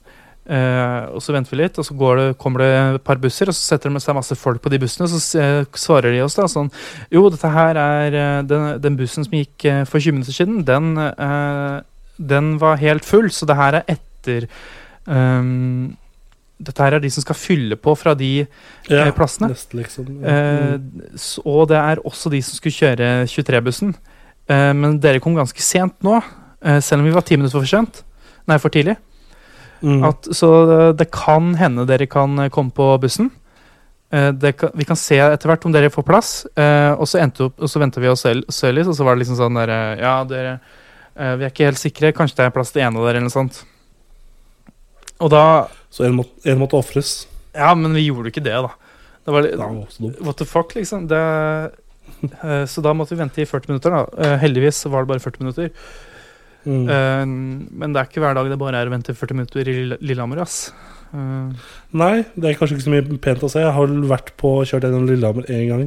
Og 1.14 1.20
så 1.22 1.34
venter 1.36 1.54
vi 1.54 1.60
litt, 1.60 1.78
og 1.78 1.86
så 1.86 1.94
går 1.94 2.18
det, 2.18 2.26
kommer 2.40 2.64
det 2.64 2.70
et 2.96 3.04
par 3.06 3.20
busser, 3.22 3.52
og 3.52 3.54
så 3.54 3.74
setter 3.74 3.88
de 3.90 3.94
med 3.94 4.02
seg 4.02 4.16
masse 4.18 4.34
folk 4.40 4.62
på 4.64 4.72
de 4.72 4.80
bussene, 4.82 5.06
og 5.06 5.14
så 5.14 5.54
svarer 5.78 6.10
de 6.10 6.24
oss 6.24 6.34
da 6.40 6.48
sånn 6.50 6.72
Jo, 7.14 7.28
dette 7.30 7.52
her 7.54 7.78
er 7.78 8.18
den, 8.48 8.66
den 8.82 8.98
bussen 8.98 9.28
som 9.28 9.36
gikk 9.38 9.68
for 9.86 10.02
20 10.02 10.18
minutter 10.18 10.34
siden, 10.40 10.64
den, 10.66 10.96
den 12.18 12.58
var 12.58 12.76
helt 12.80 13.04
full, 13.04 13.30
så 13.34 13.46
det 13.46 13.56
her 13.58 13.80
er 13.80 13.84
etter 13.96 14.46
um, 15.06 15.96
Dette 16.64 16.84
her 16.86 16.94
er 16.96 17.02
de 17.02 17.10
som 17.10 17.24
skal 17.24 17.36
fylle 17.36 17.76
på 17.76 17.92
fra 17.98 18.12
de 18.16 18.28
Ja, 18.88 19.02
eh, 19.08 19.10
plassene. 19.16 19.48
Neste, 19.50 19.74
liksom. 19.76 20.06
Eh, 20.24 20.78
s- 21.18 21.40
og 21.44 21.66
det 21.68 21.76
er 21.80 22.00
også 22.06 22.30
de 22.30 22.40
som 22.46 22.54
skulle 22.56 22.76
kjøre 22.76 23.08
23-bussen. 23.28 23.90
Eh, 24.48 24.72
men 24.72 25.00
dere 25.02 25.20
kom 25.20 25.34
ganske 25.34 25.60
sent 25.60 25.96
nå, 26.06 26.22
eh, 26.62 26.78
selv 26.80 27.00
om 27.02 27.08
vi 27.08 27.12
var 27.16 27.22
ti 27.26 27.36
minutter 27.36 27.58
for 27.58 27.66
sent. 27.66 28.04
Nei, 28.46 28.56
for 28.62 28.70
tidlig. 28.70 28.94
Mm. 29.82 30.04
At, 30.06 30.28
så 30.32 30.50
eh, 30.70 30.92
det 30.96 31.10
kan 31.12 31.54
hende 31.58 31.84
dere 31.90 32.06
kan 32.06 32.38
eh, 32.38 32.48
komme 32.54 32.70
på 32.72 32.86
bussen. 33.02 33.32
Eh, 34.14 34.30
kan, 34.54 34.70
vi 34.78 34.84
kan 34.86 34.96
se 34.96 35.18
etter 35.18 35.50
hvert 35.50 35.66
om 35.66 35.72
dere 35.74 35.90
får 35.90 36.06
plass. 36.06 36.46
Eh, 36.56 36.92
og 36.94 37.08
så 37.10 37.18
endte 37.20 37.48
opp, 37.50 37.58
og 37.60 37.68
så 37.68 37.82
venta 37.82 38.00
vi 38.00 38.08
oss 38.08 38.22
selv 38.22 38.46
og 38.88 38.94
så 38.94 39.04
var 39.04 39.16
det 39.18 39.24
liksom 39.26 39.40
sånn 39.42 39.58
der 39.58 39.74
eh, 39.74 40.00
Ja, 40.06 40.22
dere 40.24 40.60
eh, 41.16 41.36
Vi 41.38 41.46
er 41.46 41.52
ikke 41.52 41.68
helt 41.68 41.80
sikre. 41.80 42.12
Kanskje 42.16 42.40
det 42.40 42.48
er 42.48 42.54
plass 42.54 42.72
til 42.74 42.84
en 42.84 42.98
av 42.98 43.06
dere, 43.06 43.18
eller 43.18 43.28
noe 43.28 43.34
sånt. 43.34 43.62
Og 45.22 45.30
da 45.32 45.44
Så 45.94 46.06
en 46.06 46.16
måtte, 46.18 46.34
en 46.50 46.58
måtte 46.58 46.78
ofres. 46.78 47.26
Ja, 47.54 47.70
men 47.78 47.94
vi 47.94 48.08
gjorde 48.08 48.28
jo 48.28 48.34
ikke 48.34 48.44
det, 48.44 48.56
da. 48.66 48.72
Det 49.24 49.32
var 49.32 49.46
Det 49.46 49.58
var. 49.58 50.24
What 50.26 50.36
the 50.36 50.44
fuck, 50.44 50.74
liksom. 50.74 51.06
Det, 51.08 51.20
uh, 52.42 52.64
så 52.66 52.82
da 52.82 52.92
måtte 52.92 53.14
vi 53.14 53.22
vente 53.22 53.40
i 53.42 53.46
40 53.46 53.70
minutter. 53.70 53.90
da 53.94 54.02
Uh, 54.04 54.36
Heldigvis 54.42 54.84
var 54.86 55.04
det 55.04 55.12
bare 55.14 55.22
40 55.22 55.44
minutter. 55.44 55.70
Mm. 56.64 57.68
Men 57.76 57.92
det 57.92 58.00
er 58.00 58.06
ikke 58.08 58.22
hver 58.24 58.32
dag 58.32 58.46
det 58.48 58.56
bare 58.56 58.78
er 58.80 58.88
å 58.88 58.92
vente 58.94 59.12
40 59.12 59.36
minutter 59.36 59.68
i 59.68 59.74
Lillehammer. 60.00 60.38
ass 60.40 60.72
Nei, 61.12 62.24
det 62.32 62.48
er 62.48 62.56
kanskje 62.56 62.78
ikke 62.78 62.86
så 62.86 62.94
mye 62.94 63.18
pent 63.20 63.44
å 63.44 63.50
se. 63.52 63.60
Jeg 63.60 63.74
har 63.76 63.92
vært 64.08 64.32
på 64.40 64.64
kjørt 64.64 64.86
gjennom 64.88 65.04
Lillehammer 65.04 65.44
én 65.52 65.68
gang. 65.68 65.84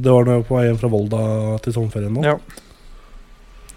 Det 0.00 0.08
var 0.08 0.24
da 0.24 0.32
jeg 0.32 0.40
var 0.40 0.48
på 0.48 0.56
vei 0.56 0.64
hjem 0.64 0.80
fra 0.80 0.90
Volda 0.90 1.20
til 1.60 1.76
sommerferien 1.76 2.16
nå. 2.16 2.24
Ja. 2.24 2.38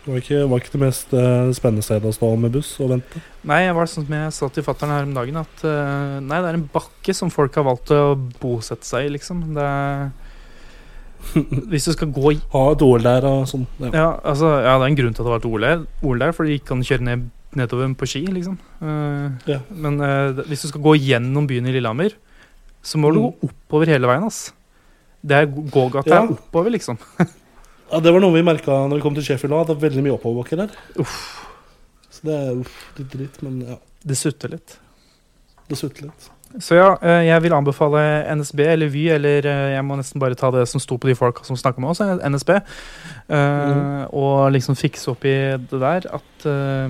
Det 0.01 0.09
var 0.09 0.17
ikke, 0.23 0.37
var 0.49 0.61
ikke 0.63 0.71
det 0.73 0.79
mest 0.81 1.11
uh, 1.13 1.51
spennende 1.53 1.83
stedet 1.85 2.09
å 2.09 2.15
stå 2.15 2.29
med 2.41 2.51
buss 2.55 2.71
og 2.81 2.89
vente. 2.95 3.19
Nei, 3.45 3.59
jeg 3.67 3.75
var 3.77 3.85
sånn 3.91 4.07
som 4.07 4.15
jeg 4.17 4.31
sa 4.33 4.47
til 4.49 4.63
fatter'n 4.65 4.89
her 4.95 5.05
om 5.05 5.13
dagen, 5.13 5.37
at 5.43 5.61
uh, 5.67 6.15
nei, 6.25 6.39
det 6.41 6.49
er 6.49 6.57
en 6.57 6.69
bakke 6.73 7.13
som 7.13 7.29
folk 7.33 7.53
har 7.59 7.67
valgt 7.67 7.91
å 7.93 8.15
bosette 8.41 8.87
seg 8.87 9.05
i, 9.05 9.11
liksom. 9.17 9.43
Det 9.53 9.61
er 9.61 10.09
Hvis 11.69 11.85
du 11.85 11.91
skal 11.93 12.09
gå 12.15 12.31
Ha 12.55 12.63
et 12.73 12.81
OL 12.81 13.03
der 13.05 13.27
og 13.29 13.43
sånn. 13.51 13.67
Ja. 13.77 13.91
Ja, 13.93 14.07
altså, 14.25 14.49
ja, 14.65 14.71
det 14.81 14.87
er 14.87 14.89
en 14.89 14.97
grunn 14.97 15.13
til 15.13 15.21
at 15.21 15.27
det 15.27 15.33
var 15.35 15.43
et 15.43 15.49
OL 15.51 15.65
der, 15.67 15.83
OL 16.01 16.23
der 16.23 16.33
for 16.33 16.49
de 16.49 16.55
ikke 16.57 16.71
kan 16.71 16.81
kjøre 16.87 17.05
ned, 17.05 17.27
nedover 17.61 17.93
på 18.01 18.07
ski, 18.09 18.23
liksom. 18.33 18.57
Uh, 18.81 19.29
Ja. 19.49 19.59
Men 19.69 20.01
uh, 20.01 20.41
hvis 20.49 20.65
du 20.65 20.71
skal 20.71 20.81
gå 20.87 20.95
gjennom 20.97 21.45
byen 21.49 21.69
i 21.69 21.75
Lillehammer, 21.77 22.17
så 22.81 22.97
må 22.97 23.13
du 23.13 23.19
Mm. 23.21 23.27
gå 23.37 23.51
oppover 23.51 23.93
hele 23.93 24.09
veien, 24.09 24.25
ass. 24.25 24.47
Det 25.21 25.37
er 25.37 25.45
gågata 25.45 26.09
Ja. 26.09 26.23
er 26.25 26.33
oppover, 26.33 26.73
liksom. 26.73 26.97
Ja, 27.91 27.99
det 27.99 28.11
var 28.15 28.21
noe 28.23 28.33
vi 28.35 28.43
merka 28.47 28.71
når 28.87 28.99
vi 28.99 29.03
kom 29.03 29.15
til 29.17 29.25
Sheffield 29.27 29.53
òg, 29.55 29.61
at 29.65 29.71
det 29.71 29.77
er 29.77 29.85
veldig 29.89 30.03
mye 30.05 30.13
oppoverbakker 30.15 30.61
der. 30.63 30.75
Så 32.11 32.27
det 32.27 32.35
er 32.37 32.59
uff, 32.61 32.77
litt 32.99 33.09
dritt, 33.15 33.41
men 33.43 33.57
ja, 33.67 33.75
Det 34.07 34.15
sutter 34.17 34.53
litt. 34.55 34.77
det 35.69 35.77
sutter 35.79 36.07
litt. 36.07 36.29
Så 36.59 36.75
ja, 36.75 36.87
eh, 36.99 37.21
jeg 37.29 37.43
vil 37.45 37.53
anbefale 37.55 38.01
NSB 38.35 38.59
eller 38.67 38.89
Vy, 38.91 39.05
eller 39.15 39.45
eh, 39.47 39.69
jeg 39.77 39.83
må 39.87 39.95
nesten 39.95 40.19
bare 40.19 40.35
ta 40.35 40.49
det 40.51 40.65
som 40.67 40.81
sto 40.83 40.97
på 40.99 41.07
de 41.07 41.15
folka 41.15 41.45
som 41.47 41.55
snakker 41.55 41.79
med 41.79 41.93
oss, 41.93 42.01
eh, 42.03 42.17
NSB, 42.27 42.57
Mhm. 43.31 44.09
og 44.11 44.51
liksom 44.51 44.75
fikse 44.75 45.07
opp 45.13 45.23
i 45.23 45.35
det 45.55 45.79
der 45.79 46.07
at 46.11 46.45
uh, 46.45 46.89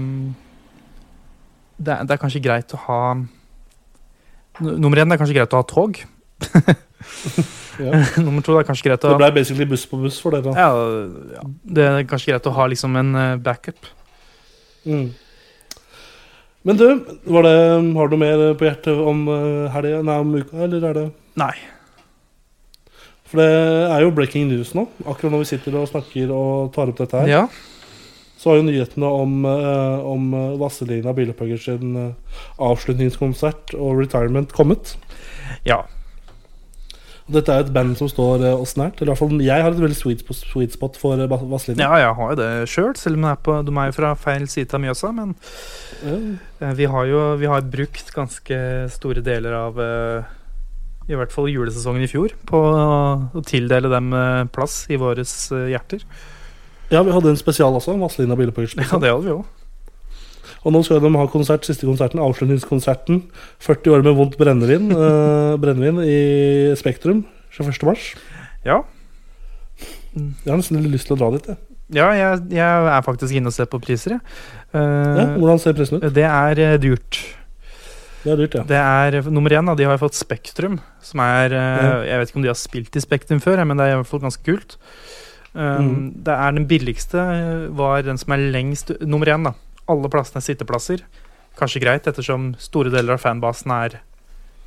det, 1.78 1.94
er, 1.94 2.04
det 2.08 2.16
er 2.16 2.18
kanskje 2.18 2.42
greit 2.42 2.74
å 2.74 2.80
ha 2.88 3.02
Nummer 4.62 4.98
én 4.98 5.10
det 5.10 5.16
er 5.16 5.22
kanskje 5.22 5.36
greit 5.38 5.54
å 5.54 5.62
ha 5.62 5.64
tog. 5.70 6.00
Ja. 7.82 7.98
Nummer 8.22 8.44
to 8.46 8.54
det 8.54 8.62
er 8.62 8.68
kanskje 8.68 8.90
greit 8.90 9.06
å 9.08 9.14
Det 9.14 9.20
ble 9.22 9.32
basically 9.34 9.66
buss 9.70 9.86
på 9.90 9.98
buss 10.02 10.20
for 10.22 10.36
dere. 10.36 10.52
ja, 10.54 10.70
ja, 11.38 11.44
Det 11.78 11.86
er 11.88 12.04
kanskje 12.10 12.34
greit 12.34 12.50
å 12.50 12.54
ha 12.54 12.66
liksom 12.70 12.98
en 13.00 13.12
eh, 13.18 13.36
backup. 13.42 13.88
Mm. 14.86 15.08
Men 16.68 16.78
du, 16.78 16.84
var 17.32 17.48
det, 17.48 17.54
har 17.96 18.12
du 18.12 18.16
noe 18.16 18.22
mer 18.22 18.42
på 18.60 18.68
hjertet 18.68 19.00
om 19.02 19.24
uh, 19.32 19.70
helga, 19.74 20.02
nei, 20.06 20.18
om 20.22 20.36
uka, 20.36 20.60
eller 20.68 20.84
er 20.92 20.98
det 21.00 21.06
Nei. 21.42 21.54
For 23.32 23.40
det 23.42 23.48
er 23.96 24.04
jo 24.04 24.12
breaking 24.14 24.50
news 24.52 24.74
nå. 24.78 24.84
Akkurat 25.08 25.32
når 25.32 25.42
vi 25.46 25.50
sitter 25.56 25.78
og 25.80 25.88
snakker 25.90 26.34
og 26.36 26.74
tar 26.76 26.92
opp 26.92 27.00
dette 27.00 27.24
her, 27.24 27.32
Ja. 27.32 27.46
så 28.38 28.52
har 28.52 28.60
jo 28.60 28.68
nyhetene 28.68 29.10
om, 29.24 29.40
uh, 29.48 30.04
om 30.12 30.28
Vazelina 30.62 31.16
Bilopphøggers 31.18 31.66
uh, 31.72 32.12
avslutningskonsert 32.62 33.74
og 33.80 34.04
retirement 34.04 34.54
kommet. 34.54 34.94
ja. 35.66 35.82
Dette 37.32 37.54
er 37.56 37.64
et 37.64 37.72
band 37.74 37.94
som 38.00 38.10
står 38.12 38.44
uh, 38.44 38.50
oss 38.62 38.74
nært. 38.80 39.00
Eller 39.00 39.12
i 39.12 39.14
hvert 39.14 39.22
fall 39.22 39.44
jeg 39.46 39.64
har 39.66 39.72
et 39.72 39.80
veldig 39.82 39.98
sweet, 39.98 40.24
sweet 40.36 40.74
spot 40.76 40.98
for 41.00 41.22
Vazelina. 41.32 41.86
Ja, 41.88 42.02
jeg 42.04 42.18
har 42.20 42.34
jo 42.34 42.40
det 42.42 42.50
sjøl, 42.72 42.92
selv 43.00 43.20
om 43.20 43.30
er, 43.32 43.40
på, 43.40 43.56
de 43.68 43.76
er 43.78 43.90
jo 43.92 43.96
fra 43.98 44.12
feil 44.20 44.46
side 44.52 44.76
av 44.78 44.84
Mjøsa. 44.84 45.14
Men 45.16 45.34
Ja. 46.02 46.18
eh, 46.68 46.74
vi 46.78 46.86
har 46.92 47.06
jo 47.10 47.24
vi 47.42 47.50
har 47.52 47.62
brukt 47.62 48.12
ganske 48.16 48.60
store 48.94 49.22
deler 49.26 49.54
av 49.58 49.80
eh, 49.80 50.30
i 51.12 51.18
hvert 51.18 51.32
fall 51.34 51.50
julesesongen 51.52 52.04
i 52.06 52.10
fjor 52.12 52.36
på 52.48 52.60
å 52.62 53.42
tildele 53.48 53.90
dem 53.92 54.12
eh, 54.14 54.44
plass 54.54 54.86
i 54.94 55.00
våre 55.02 55.24
hjerter. 55.26 56.06
Ja, 56.92 57.02
vi 57.08 57.12
hadde 57.16 57.32
en 57.32 57.40
spesial 57.40 57.74
også. 57.78 57.96
Vazelina 58.00 58.36
Bilopphøggers 58.36 58.76
Ja, 58.76 59.00
det 59.00 59.12
hadde 59.12 59.26
vi 59.30 59.36
òg. 59.38 59.46
Og 60.62 60.76
nå 60.76 60.84
skal 60.86 61.02
de 61.02 61.12
ha 61.18 61.26
konsert, 61.32 61.66
siste 61.66 61.88
konserten, 61.90 62.22
avslutningskonserten. 62.22 63.24
40 63.66 63.96
år 63.96 64.06
med 64.06 64.18
vondt 64.20 64.38
brennevin, 64.38 64.92
uh, 64.94 65.58
brennevin 65.62 66.02
i 66.06 66.20
Spektrum 66.80 67.26
21. 67.56 67.82
mars. 67.88 68.12
Ja. 68.68 68.84
Jeg 70.14 70.48
har 70.48 70.60
nesten 70.60 70.82
litt 70.82 70.94
lyst 70.94 71.10
til 71.10 71.18
å 71.18 71.22
dra 71.24 71.32
dit. 71.36 71.52
Jeg. 71.52 71.62
Ja, 71.92 72.08
jeg, 72.16 72.46
jeg 72.56 72.90
er 72.94 73.04
faktisk 73.04 73.36
inne 73.36 73.52
og 73.52 73.56
ser 73.56 73.68
på 73.72 73.82
priser, 73.84 74.18
jeg. 74.18 74.40
Uh, 74.72 74.80
Ja, 75.20 75.30
hvordan 75.36 75.60
ser 75.60 75.76
prisen 75.76 76.00
ut? 76.00 76.10
det 76.16 76.28
er 76.28 76.62
uh, 76.62 76.80
dyrt. 76.80 77.20
Det 78.22 78.30
er 78.30 78.38
dyrt, 78.38 78.56
ja. 78.60 78.64
Det 78.70 78.78
er 78.78 79.18
eh, 79.18 79.32
nummer 79.34 79.54
én, 79.54 79.66
da. 79.66 79.74
De 79.78 79.88
har 79.90 79.98
fått 80.02 80.18
Spektrum, 80.18 80.78
som 81.02 81.24
er 81.26 81.56
uh, 81.56 81.64
mm. 81.82 82.06
Jeg 82.06 82.22
vet 82.22 82.32
ikke 82.32 82.40
om 82.40 82.46
de 82.46 82.52
har 82.52 82.60
spilt 82.60 82.98
i 82.98 83.04
Spektrum 83.04 83.42
før, 83.42 83.64
men 83.66 83.80
det 83.80 83.88
er 83.88 83.96
i 83.96 84.00
hvert 84.02 84.12
fall 84.12 84.22
ganske 84.24 84.46
kult. 84.46 84.78
Um, 85.52 85.62
mm. 85.62 86.04
Det 86.28 86.36
er 86.38 86.54
Den 86.56 86.68
billigste 86.70 87.20
eh, 87.20 87.64
var 87.76 88.06
den 88.06 88.16
som 88.16 88.32
er 88.32 88.46
lengst 88.54 88.94
Nummer 89.04 89.28
én, 89.28 89.50
da. 89.50 89.52
Alle 89.92 90.10
plassene 90.14 90.40
er 90.42 90.48
sitteplasser. 90.48 91.04
Kanskje 91.60 91.82
greit, 91.84 92.08
ettersom 92.08 92.54
store 92.62 92.90
deler 92.94 93.18
av 93.18 93.22
fanbasen 93.24 93.74
er 93.76 94.00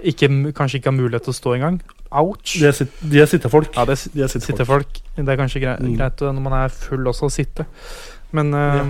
ikke, 0.04 0.28
kanskje 0.58 0.80
ikke 0.80 0.90
har 0.90 0.96
mulighet 0.98 1.24
til 1.24 1.32
å 1.32 1.38
stå 1.38 1.54
engang. 1.56 1.80
Ouch! 2.14 2.56
De 2.60 2.66
er, 2.68 2.74
sit 2.76 2.92
de 3.10 3.20
er 3.22 3.26
sittefolk. 3.30 3.70
Ja, 3.74 3.84
det 3.88 3.96
er 3.96 4.10
De 4.14 4.22
er 4.26 4.30
sittefolk. 4.30 4.58
sittefolk. 4.92 5.02
Det 5.16 5.28
er 5.32 5.38
kanskje 5.40 5.62
greit, 5.64 5.80
Mm. 5.80 5.96
greit 5.98 6.20
når 6.20 6.42
man 6.44 6.52
er 6.60 6.68
full 6.74 7.04
også 7.10 7.26
å 7.30 7.32
sitte. 7.32 7.64
Men 8.34 8.52
uh, 8.54 8.84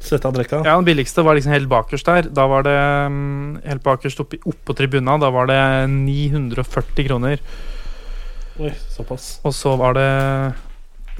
Sette 0.00 0.26
av 0.28 0.34
drekka. 0.34 0.58
ja, 0.66 0.74
den 0.76 0.84
billigste 0.84 1.22
var 1.24 1.36
liksom 1.38 1.52
helt 1.54 1.68
bakerst 1.70 2.04
der. 2.08 2.26
Da 2.36 2.46
var 2.50 2.64
det 2.66 2.74
um, 3.06 3.58
helt 3.64 3.82
bakerst 3.84 4.20
oppi, 4.20 4.40
oppå 4.44 4.74
tribuna. 4.76 5.14
Da 5.22 5.30
var 5.32 5.46
det 5.48 5.60
940 5.88 7.06
kroner. 7.06 7.40
Oi, 8.60 8.72
såpass. 8.92 9.38
Og 9.46 9.54
så 9.56 9.72
var 9.80 9.94
det 9.96 10.08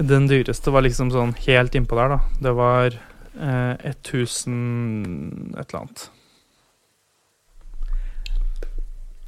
Den 0.05 0.27
dyreste 0.29 0.71
var 0.73 0.81
liksom 0.85 1.09
sånn 1.13 1.33
helt 1.47 1.73
innpå 1.77 1.95
der, 1.97 2.17
da. 2.17 2.19
Det 2.41 2.53
var 2.57 2.99
eh, 3.39 3.91
1000 3.91 5.55
et 5.57 5.69
eller 5.69 5.79
annet. 5.81 6.09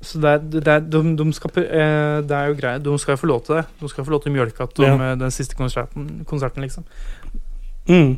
Så 0.03 0.19
det 0.19 0.29
er, 0.33 0.37
det 0.51 0.67
er, 0.67 0.79
de, 0.83 0.99
de 1.17 1.25
skal, 1.33 1.51
eh, 1.63 2.17
det 2.27 2.35
er 2.35 2.49
jo 2.51 2.55
greit. 2.59 2.83
De 2.83 2.95
skal 2.99 3.15
jo 3.15 3.21
få 3.21 3.29
lov 3.29 3.43
til 3.45 3.55
det. 3.55 3.65
De 3.79 3.87
skal 3.91 4.03
få 4.03 4.11
lov 4.11 4.23
til 4.25 4.33
å 4.33 4.35
mjølke 4.35 4.65
at 4.65 4.73
de, 4.75 4.83
Ja. 4.89 5.13
den 5.15 5.31
siste 5.31 5.55
konserten, 5.55 6.09
konserten, 6.27 6.65
liksom. 6.65 6.83
Mm. 7.87 8.17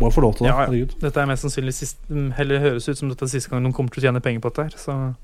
Må 0.00 0.10
få 0.10 0.20
lov 0.24 0.34
til 0.34 0.46
det. 0.46 0.50
Ja, 0.50 0.66
ja. 0.66 0.88
Dette 1.04 1.20
er 1.22 1.26
mest 1.30 1.44
sannsynlig 1.46 1.74
siste, 1.76 2.00
heller 2.38 2.58
høres 2.64 2.88
ut 2.88 2.98
som 2.98 3.08
dette 3.12 3.22
er 3.28 3.30
siste 3.30 3.50
gang 3.52 3.62
de 3.66 3.72
kommer 3.76 3.94
til 3.94 4.02
å 4.02 4.06
tjene 4.08 4.22
penger 4.24 4.42
på 4.42 4.50
dette 4.50 4.66
her. 4.66 4.80
Så 4.80 5.14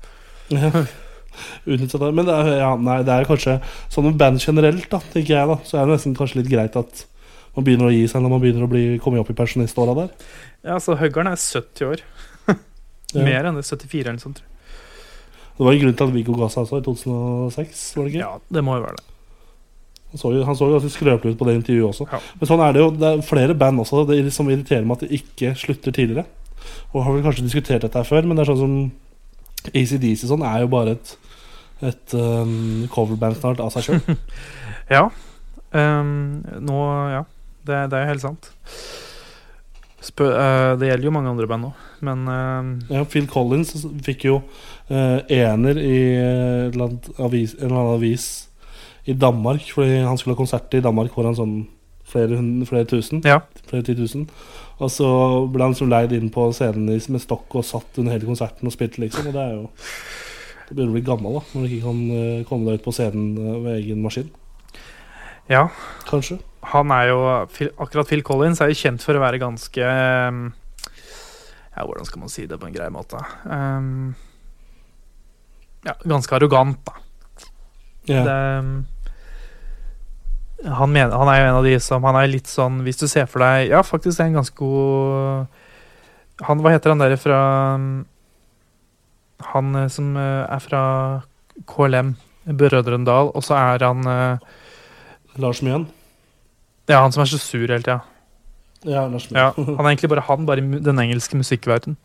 Ja. 0.53 0.85
Utnytte 1.65 1.97
det. 1.97 2.13
Men 2.13 2.27
det 2.29 2.33
er, 2.39 2.49
ja, 2.61 2.75
nei, 2.77 2.99
det 3.03 3.09
er 3.13 3.25
kanskje 3.25 3.55
sånn 3.89 4.05
med 4.05 4.17
band 4.21 4.39
generelt, 4.39 4.85
da, 4.91 4.99
tenker 5.11 5.33
jeg, 5.33 5.47
da. 5.49 5.55
Så 5.65 5.79
er 5.79 5.87
det 5.89 5.95
nesten 5.97 6.15
kanskje 6.15 6.39
litt 6.43 6.51
greit 6.51 6.75
at 6.77 7.05
man 7.55 7.65
begynner 7.67 7.89
å 7.89 7.93
gi 7.93 8.07
seg 8.09 8.23
når 8.23 8.33
man 8.33 8.41
begynner 8.43 8.65
å 8.65 8.71
bli, 8.71 8.83
komme 9.03 9.21
opp 9.21 9.29
i 9.29 9.37
pensjoniståra 9.37 9.93
der. 9.97 10.11
ja, 10.65 10.79
så 10.81 10.97
Høggeren 10.99 11.29
er 11.31 11.39
70 11.39 11.89
år. 11.91 12.03
Mer 13.27 13.49
enn 13.49 13.59
det. 13.59 13.65
74 13.67 14.01
eller 14.01 14.17
noe 14.17 14.25
sånt. 14.25 14.43
Det 15.53 15.65
var 15.67 15.75
en 15.75 15.81
grunn 15.83 15.97
til 15.97 16.07
at 16.09 16.13
Viggo 16.15 16.35
ga 16.37 16.47
seg 16.49 16.63
også 16.65 16.79
i 16.81 16.85
2006, 16.87 17.81
var 17.97 18.07
det 18.07 18.13
ikke? 18.13 18.23
Ja, 18.23 18.31
det 18.57 18.63
må 18.65 18.77
jo 18.79 18.85
være 18.87 18.97
det. 18.97 19.09
Han 20.13 20.21
så 20.21 20.29
jo, 20.33 20.43
han 20.45 20.57
så 20.57 20.67
jo 20.69 20.75
ganske 20.77 20.93
skrøpelig 20.93 21.33
ut 21.33 21.39
på 21.39 21.45
det 21.49 21.53
intervjuet 21.57 21.89
også. 21.89 22.05
Ja. 22.09 22.19
Men 22.39 22.49
sånn 22.49 22.61
er 22.61 22.73
det 22.73 22.81
jo. 22.83 22.89
Det 23.01 23.07
er 23.09 23.21
flere 23.25 23.55
band 23.57 23.81
også 23.81 24.03
det, 24.09 24.17
som 24.33 24.49
irriterer 24.49 24.85
meg 24.85 24.99
at 24.99 25.05
de 25.07 25.17
ikke 25.17 25.53
slutter 25.57 25.93
tidligere. 25.93 26.25
Og 26.93 27.01
har 27.05 27.15
vel 27.15 27.23
kanskje 27.25 27.45
diskutert 27.47 27.85
dette 27.85 27.97
her 27.97 28.05
før, 28.07 28.25
men 28.25 28.37
det 28.37 28.43
er 28.43 28.51
sånn 28.51 28.61
som 28.61 29.73
ACDC 29.73 30.25
sånn 30.29 30.45
er 30.45 30.63
jo 30.65 30.69
bare 30.73 30.93
et, 30.97 31.13
et 31.89 32.15
um, 32.17 32.83
coverband 32.93 33.39
snart 33.39 33.61
av 33.63 33.73
seg 33.73 33.89
sjøl. 33.89 34.03
Ja. 34.91 35.05
Um, 35.71 36.43
nå 36.61 36.79
Ja. 37.13 37.21
Det, 37.63 37.79
det 37.91 37.97
er 37.97 38.05
jo 38.05 38.11
helt 38.11 38.23
sant. 38.23 38.51
Spø, 40.03 40.25
uh, 40.35 40.73
det 40.79 40.89
gjelder 40.89 41.07
jo 41.07 41.13
mange 41.15 41.31
andre 41.31 41.47
band 41.47 41.69
òg, 41.69 41.83
men 42.03 42.25
uh, 42.27 42.71
ja, 42.91 43.05
Phil 43.07 43.27
Collins 43.31 43.71
fikk 44.03 44.25
jo 44.27 44.41
uh, 44.91 45.19
ener 45.31 45.79
i 45.79 45.99
avis, 47.23 47.53
en 47.55 47.69
eller 47.69 47.77
annen 47.77 47.93
avis 47.93 48.25
i 49.07 49.15
Danmark, 49.15 49.63
fordi 49.75 50.01
han 50.03 50.19
skulle 50.19 50.35
ha 50.35 50.41
konsert 50.41 50.75
i 50.75 50.83
Danmark 50.83 51.15
foran 51.15 51.39
sånn 51.39 51.55
flere, 52.07 52.37
flere 52.67 52.87
tusen. 52.87 53.23
Ja. 53.23 53.39
Flere 53.69 53.87
titusen. 53.87 54.27
Og 54.83 54.91
så 54.91 55.07
ble 55.51 55.69
han 55.69 55.75
så 55.77 55.87
leid 55.87 56.13
inn 56.15 56.31
på 56.33 56.49
scenen 56.55 56.91
med 56.91 57.23
stokk 57.23 57.55
og 57.59 57.67
satt 57.67 57.99
under 57.99 58.15
hele 58.15 58.27
konserten 58.27 58.67
og 58.67 58.75
spilte, 58.75 59.01
liksom. 59.03 59.31
Og 59.31 59.35
det 59.35 59.43
er 59.43 59.57
jo 59.57 59.65
Det 60.63 60.77
begynner 60.77 60.93
å 60.93 60.95
bli 60.95 61.07
gammel, 61.07 61.35
da, 61.35 61.41
når 61.53 61.63
du 61.63 61.71
ikke 61.75 61.89
kan 61.89 62.45
komme 62.47 62.69
deg 62.69 62.79
ut 62.79 62.85
på 62.85 62.93
scenen 62.95 63.63
ved 63.65 63.75
egen 63.81 64.03
maskin. 64.03 64.31
ja. 65.51 65.67
Kanskje. 66.07 66.39
Han 66.73 66.91
er 66.95 67.11
jo 67.11 67.19
Akkurat 67.77 68.09
Phil 68.09 68.23
Collins 68.25 68.61
er 68.63 68.71
jo 68.71 68.79
kjent 68.79 69.03
for 69.05 69.17
å 69.17 69.23
være 69.23 69.41
ganske 69.41 69.83
ehm, 69.83 70.45
Ja, 71.73 71.85
hvordan 71.85 72.07
skal 72.09 72.23
man 72.23 72.33
si 72.33 72.47
det 72.49 72.59
på 72.61 72.67
en 72.69 72.75
grei 72.75 72.89
måte? 72.93 73.21
Um, 73.45 74.13
ja, 75.83 75.93
ganske 76.07 76.35
arrogant, 76.37 76.79
da. 76.87 76.93
Yeah. 78.07 78.25
Det, 78.27 78.35
han, 80.63 80.91
mener, 80.91 81.15
han 81.15 81.29
er 81.31 81.37
jo 81.39 81.45
en 81.47 81.57
av 81.59 81.65
de 81.67 81.75
som 81.79 82.03
Han 82.03 82.17
er 82.19 82.27
litt 82.31 82.49
sånn 82.51 82.81
Hvis 82.83 82.99
du 82.99 83.07
ser 83.07 83.29
for 83.31 83.39
deg 83.43 83.71
Ja, 83.71 83.79
faktisk 83.83 84.19
er 84.19 84.27
en 84.27 84.39
ganske 84.41 84.57
god 84.59 85.47
Han, 86.43 86.59
Hva 86.63 86.73
heter 86.75 86.91
han 86.91 87.03
der 87.03 87.15
fra 87.19 87.39
Han 89.53 89.75
eh, 89.79 89.89
som 89.91 90.15
eh, 90.19 90.43
er 90.47 90.61
fra 90.63 90.83
KLM, 91.69 92.15
Brødrendal, 92.57 93.29
og 93.35 93.43
så 93.45 93.53
er 93.59 93.83
han 93.85 94.07
eh, 94.09 94.39
Lars 95.43 95.61
Mjøen. 95.61 95.85
Ja, 96.89 96.99
han 97.01 97.11
som 97.15 97.21
er 97.23 97.29
så 97.31 97.39
sur 97.39 97.63
hele 97.67 97.79
tida. 97.83 98.01
Ja, 98.83 99.05
Lars 99.07 99.29
Ja, 99.31 99.51
han 99.55 99.79
er 99.79 99.93
egentlig 99.93 100.09
bare 100.11 100.25
han, 100.27 100.45
bare 100.45 100.59
i 100.59 100.79
den 100.83 100.99
engelske 100.99 101.37
musikkverdenen. 101.39 101.95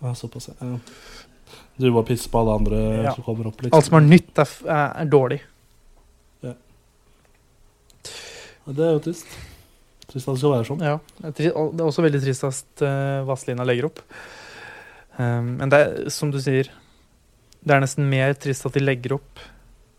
Ja, 0.00 0.14
såpass, 0.16 0.48
ja. 0.48 0.78
Du 1.80 1.90
bare 1.92 2.06
pisser 2.08 2.30
på 2.32 2.40
alle 2.40 2.54
andre 2.56 2.78
Ja. 3.04 3.12
som 3.14 3.24
kommer 3.24 3.46
opp, 3.50 3.60
liksom. 3.60 3.76
Alt 3.76 3.84
som 3.90 3.96
er 3.98 4.06
nytt, 4.08 4.32
er, 4.38 4.48
er, 4.64 4.86
er 5.02 5.10
dårlig. 5.12 5.40
Ja, 8.66 8.72
det 8.76 8.84
er 8.86 8.92
jo 8.96 9.02
trist. 9.04 9.26
Trist 10.10 10.28
at 10.28 10.34
det 10.36 10.40
skal 10.42 10.52
være 10.54 10.66
sånn. 10.68 10.82
Ja, 10.84 10.96
det 11.22 11.30
er, 11.50 11.54
det 11.54 11.80
er 11.82 11.86
også 11.88 12.04
veldig 12.04 12.20
trist 12.24 12.44
at 12.48 12.84
uh, 12.84 13.22
Vazelina 13.28 13.64
legger 13.68 13.88
opp. 13.90 14.00
Um, 15.18 15.56
men 15.60 15.72
det 15.72 15.80
er, 15.80 16.10
som 16.12 16.32
du 16.32 16.38
sier, 16.42 16.70
det 17.60 17.74
er 17.76 17.82
nesten 17.84 18.08
mer 18.10 18.34
trist 18.40 18.64
at 18.68 18.76
de 18.76 18.82
legger 18.84 19.16
opp. 19.18 19.42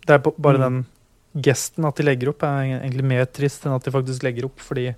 Det 0.06 0.18
er 0.18 0.24
bare 0.26 0.58
Mm. 0.58 0.64
den 0.66 0.86
gesten 1.34 1.88
at 1.88 1.98
de 1.98 2.06
legger 2.06 2.32
opp, 2.32 2.44
er 2.44 2.76
egentlig 2.82 3.08
mer 3.08 3.28
trist 3.32 3.66
enn 3.66 3.76
at 3.76 3.86
de 3.86 3.94
faktisk 3.94 4.26
legger 4.26 4.48
opp, 4.50 4.60
fordi 4.64 4.90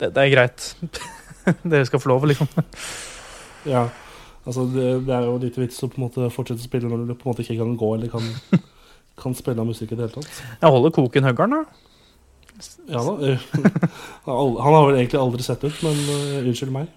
det, 0.00 0.10
det 0.12 0.22
er 0.22 0.32
greit. 0.32 0.70
Dere 1.70 1.86
skal 1.88 2.02
få 2.02 2.10
lov, 2.12 2.26
liksom. 2.28 2.48
Ja, 3.68 3.86
altså 4.44 4.66
det, 4.70 4.86
det 5.06 5.14
er 5.16 5.26
jo 5.26 5.36
litt 5.42 5.58
vits 5.60 5.82
å 5.84 5.90
på 5.90 6.00
en 6.00 6.06
måte 6.06 6.30
fortsette 6.34 6.62
å 6.62 6.68
spille 6.68 6.90
når 6.90 7.04
du 7.04 7.14
på 7.14 7.26
en 7.26 7.32
måte 7.32 7.44
ikke 7.44 7.58
kan 7.60 7.74
gå 7.80 7.90
eller 7.96 8.12
kan, 8.12 8.30
kan 9.22 9.36
spille 9.36 9.62
av 9.62 9.68
musikk 9.68 9.92
i 9.92 9.98
det 9.98 10.06
hele 10.06 10.16
tatt. 10.16 10.40
Jeg 10.62 10.72
holder 10.76 10.94
koken 10.96 11.28
høggeren, 11.28 11.58
da. 11.58 11.82
Ja 12.88 13.02
da. 13.04 13.34
han 14.24 14.72
har 14.72 14.86
vel 14.86 14.94
egentlig 14.96 15.20
aldri 15.20 15.44
sett 15.44 15.64
ut, 15.66 15.82
men 15.84 15.98
uh, 16.08 16.46
unnskyld 16.46 16.72
meg. 16.72 16.88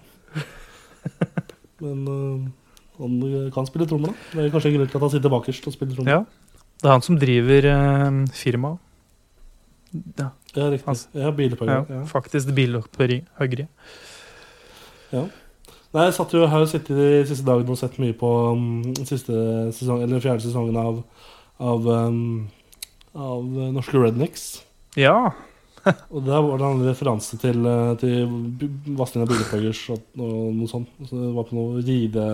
Men 1.80 2.00
uh, 2.04 2.40
han 3.00 3.52
kan 3.54 3.64
spille 3.64 3.86
trommer, 3.88 4.12
da. 4.12 4.32
Det 4.34 4.42
er 4.42 4.50
kanskje 4.52 4.68
en 4.68 4.74
grunn 4.76 4.88
til 4.92 4.98
at 4.98 5.04
han 5.06 5.12
sitter 5.14 5.32
bakerst 5.32 5.68
og 5.70 5.72
spiller 5.72 5.96
trommer. 5.96 6.18
Ja. 6.18 6.49
Det 6.80 6.88
er 6.88 6.94
han 6.94 7.04
som 7.04 7.18
driver 7.20 7.66
uh, 7.70 8.20
firmaet. 8.36 8.78
Ja, 10.18 10.30
Ja, 10.54 10.66
riktig. 10.70 10.86
Altså, 10.90 11.08
ja, 11.14 11.30
bilopphøggeri. 11.30 11.86
ja, 11.88 12.00
Ja. 12.00 12.04
faktisk 12.10 12.54
bilopphøggeri. 12.54 13.20
Nei, 15.90 16.04
jeg 16.06 16.14
satt 16.14 16.32
jo 16.34 16.46
her 16.46 16.62
og 16.62 16.68
sittet 16.70 16.94
de 16.94 17.06
siste 17.26 17.42
dagene 17.46 17.74
og 17.74 17.78
sett 17.78 17.96
mye 17.98 18.14
på 18.14 18.28
um, 18.54 18.82
siste 19.02 19.34
sesong, 19.74 20.04
eller 20.04 20.22
fjerde 20.22 20.44
sesongen 20.44 20.76
av, 20.78 21.00
av, 21.58 21.86
um, 21.86 22.46
av 23.14 23.42
eh, 23.42 23.72
Norske 23.74 23.98
Rednecks. 23.98 24.44
Ja. 24.98 25.32
Og 26.14 26.22
der 26.26 26.44
var 26.46 26.60
det 26.60 26.68
en 26.68 26.84
referanse 26.86 27.38
til, 27.42 27.66
eh, 27.66 27.94
til 27.98 28.28
Vazelina 28.94 29.26
Bilopphøggers 29.26 29.80
og, 29.94 30.02
og 30.20 30.50
noe 30.60 30.70
sånt. 30.70 30.90
Så 31.08 31.16
det 31.16 31.30
var 31.34 31.46
på 31.48 31.56
noe 31.58 31.82
ride 31.82 32.26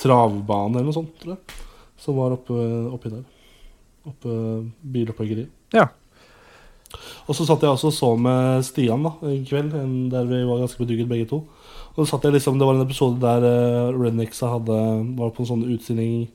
travbane 0.00 0.80
eller 0.80 0.88
noe 0.88 0.96
sånt, 0.96 1.14
tror 1.20 1.36
jeg. 1.36 1.58
Som 2.00 2.16
var 2.20 2.34
oppe, 2.36 2.56
oppi 2.94 3.12
der. 3.12 3.24
Oppe 4.08 4.34
bilopphøggeriet. 4.80 5.50
Ja. 5.76 5.90
Og 7.28 7.36
så 7.38 7.46
satt 7.46 7.62
jeg 7.62 7.70
også 7.70 7.90
og 7.90 7.94
så 7.94 8.08
med 8.18 8.64
Stian 8.66 9.04
da, 9.06 9.12
en 9.22 9.44
kveld, 9.46 9.74
der 10.10 10.26
vi 10.26 10.40
var 10.48 10.64
ganske 10.64 10.80
bedugget 10.80 11.10
begge 11.10 11.28
to. 11.30 11.44
Og 11.92 12.00
så 12.00 12.08
satt 12.12 12.26
jeg 12.26 12.38
liksom, 12.38 12.58
Det 12.58 12.66
var 12.66 12.76
en 12.78 12.86
episode 12.86 13.20
der 13.22 13.44
uh, 13.46 13.96
Rednecksa 13.98 14.50
hadde, 14.54 14.76
var 15.18 15.32
på 15.34 15.44
en 15.44 15.48
sånn 15.48 15.64
utstilling 15.74 16.28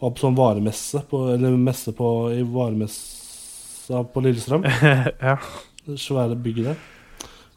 Var 0.00 0.14
på 0.16 0.22
sånn 0.22 0.36
varemesse, 0.38 1.02
på, 1.08 1.26
eller 1.34 1.56
messe 1.60 1.92
på, 1.96 2.08
i 2.32 2.40
varemessa 2.44 4.00
på 4.12 4.22
Lillestrøm. 4.24 4.64
ja. 5.28 5.36
Det 5.84 5.98
svære 6.00 6.38
bygget 6.40 6.70
der. 6.70 6.80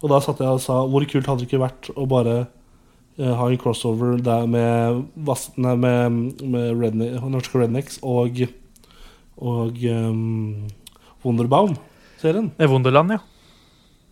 Og 0.04 0.12
da 0.12 0.20
satt 0.24 0.42
jeg 0.44 0.52
og 0.52 0.60
sa 0.60 0.82
hvor 0.90 1.06
kult 1.08 1.30
hadde 1.30 1.44
det 1.44 1.48
ikke 1.48 1.62
vært 1.64 1.92
å 1.96 2.08
bare 2.10 2.36
eh, 3.20 3.34
ha 3.40 3.50
en 3.50 3.60
crossover 3.62 4.18
der 4.24 4.48
med, 4.50 5.04
nei, 5.58 5.76
med, 5.76 6.42
med 6.42 6.82
redne, 6.82 7.10
norske 7.34 7.62
Rednecks 7.62 8.00
og, 8.02 8.44
og 9.38 9.84
um, 9.90 10.68
Wonderbound-serien. 11.24 12.52
Wonderland, 12.52 12.60
er 12.60 12.74
Wunderland, 12.74 13.16
ja. 13.16 13.22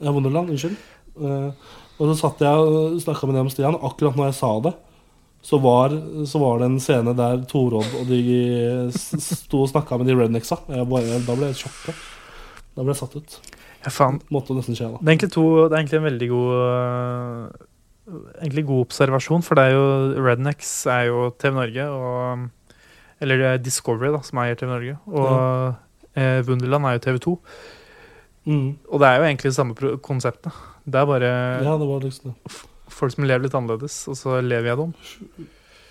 Ja, 0.02 0.14
Wunderland, 0.16 0.54
unnskyld. 0.54 0.78
Uh, 1.16 1.52
og 2.00 2.10
så 2.10 2.16
satt 2.24 2.42
jeg 2.42 2.70
og 2.72 3.02
snakka 3.04 3.28
med 3.30 3.38
dem 3.38 3.50
om 3.50 3.52
Stian, 3.54 3.78
og 3.78 3.92
akkurat 3.92 4.18
når 4.18 4.32
jeg 4.32 4.40
sa 4.40 4.54
det, 4.66 4.74
så 5.42 5.58
var, 5.58 5.94
så 6.30 6.40
var 6.42 6.62
det 6.62 6.68
en 6.70 6.82
scene 6.82 7.14
der 7.18 7.42
Torodd 7.50 7.96
og 7.98 8.10
de 8.10 8.20
sto 8.94 9.64
og 9.64 9.72
snakka 9.72 9.98
med 9.98 10.10
de 10.10 10.18
rednecksa. 10.18 10.60
Bare, 10.70 11.18
da 11.26 11.38
ble 11.38 11.50
jeg 11.50 11.64
sjokka. 11.64 11.96
Da 12.78 12.86
ble 12.86 12.94
jeg 12.94 13.00
satt 13.02 13.18
ut. 13.18 13.38
ja 13.82 13.94
faen. 13.94 14.20
Måtte 14.34 14.54
nesten 14.58 14.78
skje, 14.78 14.92
da. 14.94 15.02
Det 15.02 15.10
er 15.10 15.16
egentlig, 15.16 15.32
to, 15.34 15.46
det 15.66 15.74
er 15.74 15.80
egentlig 15.82 16.00
en 16.00 16.08
veldig 16.08 16.30
god 16.32 17.71
Egentlig 18.10 18.66
god 18.66 18.88
observasjon, 18.88 19.44
for 19.46 19.56
det 19.60 19.68
er 19.70 19.76
jo 19.78 20.24
Rednecks 20.26 20.72
er 20.90 21.06
jo 21.12 21.30
TV 21.40 21.54
Norge, 21.60 21.86
og 21.90 22.50
Eller 23.22 23.38
det 23.38 23.46
er 23.52 23.62
Discovery, 23.62 24.10
da, 24.16 24.24
som 24.26 24.40
eier 24.42 24.58
TV 24.58 24.72
Norge. 24.72 24.98
Og 25.08 25.76
eh, 26.18 26.42
Wunderland 26.48 26.90
er 26.90 26.98
jo 26.98 27.04
TV 27.06 27.20
2. 27.22 27.36
Mm. 28.50 28.68
Og 28.90 29.00
det 29.00 29.08
er 29.08 29.20
jo 29.20 29.28
egentlig 29.30 29.52
det 29.52 29.56
samme 29.60 29.96
konseptet. 30.02 30.52
Det 30.86 30.98
er 30.98 31.06
bare 31.06 31.32
Ja, 31.62 31.78
det 31.78 32.04
liksom 32.08 32.34
folk 32.92 33.14
som 33.16 33.26
lever 33.26 33.46
litt 33.46 33.56
annerledes, 33.58 34.02
og 34.12 34.18
så 34.20 34.40
lever 34.44 34.72
jeg 34.72 34.80
dem. 34.82 34.94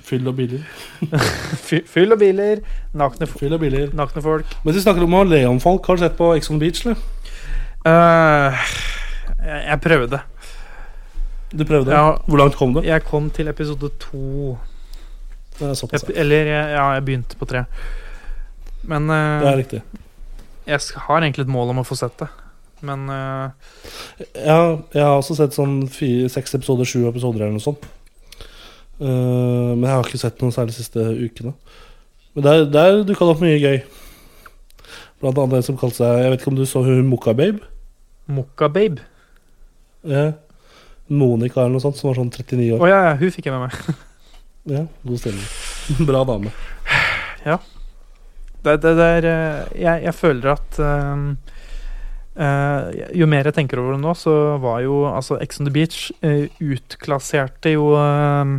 Fyll 0.05 0.29
og 0.31 0.37
biler. 0.39 0.65
Fy- 1.69 1.85
Fyll 1.89 2.15
og 2.15 2.21
biler, 2.21 2.63
nakne, 2.97 3.29
Fyll 3.31 3.55
og 3.57 3.63
biler. 3.63 3.95
nakne 3.97 4.23
folk. 4.25 4.53
Mens 4.65 4.79
vi 4.79 4.85
snakker 4.85 5.05
om 5.07 5.17
å 5.19 5.25
le 5.29 5.43
om 5.49 5.61
folk, 5.63 5.87
har 5.87 5.99
du 5.99 6.05
sett 6.05 6.19
på 6.19 6.33
Exxon 6.37 6.61
Beach, 6.61 6.83
eller? 6.85 7.01
Uh, 7.87 8.57
jeg, 9.41 9.61
jeg 9.71 9.81
prøvde. 9.85 10.21
Du 11.51 11.65
prøvde? 11.67 11.93
Ja. 11.93 12.17
Hvor 12.27 12.39
langt 12.39 12.57
kom 12.59 12.75
du? 12.75 12.83
Jeg 12.87 13.03
kom 13.07 13.31
til 13.35 13.51
episode 13.51 13.91
to. 14.03 14.59
Såpass. 15.59 16.05
Jeg, 16.09 16.17
eller 16.23 16.47
ja, 16.47 16.85
jeg 16.95 17.05
begynte 17.05 17.37
på 17.37 17.49
tre. 17.49 17.65
Men 18.89 19.11
uh, 19.11 19.41
Det 19.43 19.49
er 19.51 19.57
riktig. 19.57 19.83
jeg 20.67 20.81
har 20.97 21.21
egentlig 21.21 21.45
et 21.45 21.53
mål 21.53 21.75
om 21.75 21.83
å 21.83 21.87
få 21.87 21.99
sett 21.99 22.17
det. 22.23 22.29
Men 22.87 23.09
uh, 23.11 23.51
Ja, 24.35 24.79
jeg 24.95 25.03
har 25.05 25.17
også 25.19 25.37
sett 25.37 25.57
sånn 25.57 25.83
fire, 25.93 26.31
seks 26.33 26.55
episoder, 26.57 26.89
sju 26.89 27.05
episoder 27.11 27.45
eller 27.45 27.59
noe 27.59 27.65
sånt. 27.65 27.85
Uh, 29.01 29.75
men 29.75 29.89
jeg 29.89 29.95
har 29.97 30.07
ikke 30.09 30.23
sett 30.23 30.45
noe 30.45 30.55
særlig 30.55 30.77
de 30.77 30.83
siste 30.83 31.05
ukene. 31.19 31.55
Men 32.37 32.47
der, 32.47 32.65
der 32.71 33.03
dukka 33.05 33.27
det 33.27 33.35
opp 33.35 33.43
mye 33.43 33.59
gøy. 33.61 33.83
Blant 35.21 35.41
annet 35.41 35.59
en 35.59 35.67
som 35.67 35.77
kalte 35.77 35.99
seg 35.99 36.23
Jeg 36.23 36.31
vet 36.33 36.41
ikke 36.41 36.53
om 36.55 36.57
du 36.57 36.63
så 36.69 36.81
hun 36.87 37.09
Mokka 37.11 37.35
Babe? 37.37 37.67
Mokka 38.31 38.71
Babe 38.73 39.03
Ja. 40.09 40.31
Monica 41.11 41.65
eller 41.65 41.75
noe 41.75 41.83
sånt, 41.83 41.99
som 41.99 42.11
var 42.11 42.21
sånn 42.21 42.31
39 42.33 42.71
Å 42.73 42.79
år. 42.79 42.89
ja, 42.91 43.03
ja, 43.11 43.19
hun 43.19 43.35
fikk 43.35 43.51
jeg 43.51 43.57
med 43.57 43.69
meg. 43.69 43.99
Ja, 44.71 44.83
God 45.09 45.17
stemning. 45.17 45.47
Bra 46.11 46.21
dame. 46.29 46.51
Det, 48.63 48.77
det, 48.77 48.95
det 48.99 49.09
er, 49.17 49.27
eh, 49.29 49.69
jeg, 49.81 50.03
jeg 50.05 50.17
føler 50.17 50.53
at 50.53 50.81
um, 50.85 51.29
uh, 52.37 52.91
jo 53.17 53.29
mer 53.31 53.49
jeg 53.49 53.57
tenker 53.57 53.81
over 53.81 53.97
det 53.97 54.03
nå, 54.03 54.13
så 54.19 54.35
var 54.61 54.83
jo 54.85 55.03
altså 55.09 55.39
Ex 55.41 55.63
on 55.63 55.69
the 55.69 55.73
Beach 55.73 56.11
uh, 56.21 56.45
utklasserte 56.61 57.73
jo 57.73 57.95
um, 57.97 58.59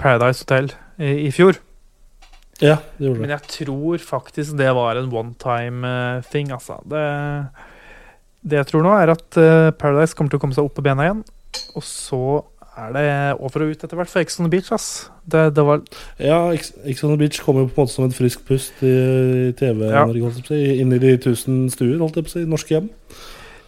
Paradise 0.00 0.44
Hotel 0.44 0.74
i, 1.00 1.28
i 1.28 1.30
fjor. 1.32 1.56
Ja, 2.60 2.78
det 2.96 3.08
gjorde 3.08 3.24
Men 3.24 3.32
jeg 3.34 3.52
tror 3.52 4.04
faktisk 4.04 4.56
det 4.60 4.68
var 4.76 5.00
en 5.00 5.08
one 5.12 5.32
time 5.40 5.88
uh, 5.88 6.28
thing, 6.28 6.52
altså. 6.52 6.78
Det, 6.88 7.00
det 8.46 8.60
jeg 8.60 8.68
tror 8.70 8.84
nå, 8.86 8.92
er 8.94 9.10
at 9.16 9.38
eh, 9.42 9.70
Paradise 9.74 10.14
kommer 10.16 10.30
til 10.32 10.38
å 10.38 10.42
komme 10.44 10.54
seg 10.56 10.66
opp 10.68 10.76
på 10.78 10.84
bena 10.86 11.06
igjen. 11.06 11.22
Og 11.78 11.82
så 11.86 12.20
er 12.76 12.90
det 12.92 13.04
over 13.40 13.64
og 13.64 13.70
ut 13.72 13.84
etter 13.86 13.96
hvert 13.96 14.10
for 14.12 14.20
Ex 14.20 14.36
on 14.38 14.46
the 14.46 14.52
Beach, 14.52 14.68
ass. 14.74 14.88
Det, 15.24 15.46
det 15.56 15.62
var 15.64 15.80
Ja, 16.20 16.42
Ex 16.52 16.74
Ex 16.84 17.00
on 17.06 17.14
the 17.14 17.20
Beach 17.22 17.40
kommer 17.42 17.64
jo 17.64 17.70
på 17.72 17.80
en 17.80 17.86
måte 17.86 17.94
som 17.94 18.04
et 18.06 18.14
friskt 18.18 18.44
pust 18.48 18.82
i, 18.84 18.90
i 19.48 19.54
TV-Norge, 19.56 20.34
si. 20.44 20.58
Inn 20.82 20.92
i 20.92 21.00
de 21.02 21.14
tusen 21.24 21.64
stuer, 21.72 21.96
holdt 22.02 22.20
jeg 22.20 22.26
på 22.28 22.32
å 22.34 22.36
si. 22.36 22.44
Norske 22.50 22.76
hjem. 22.76 22.90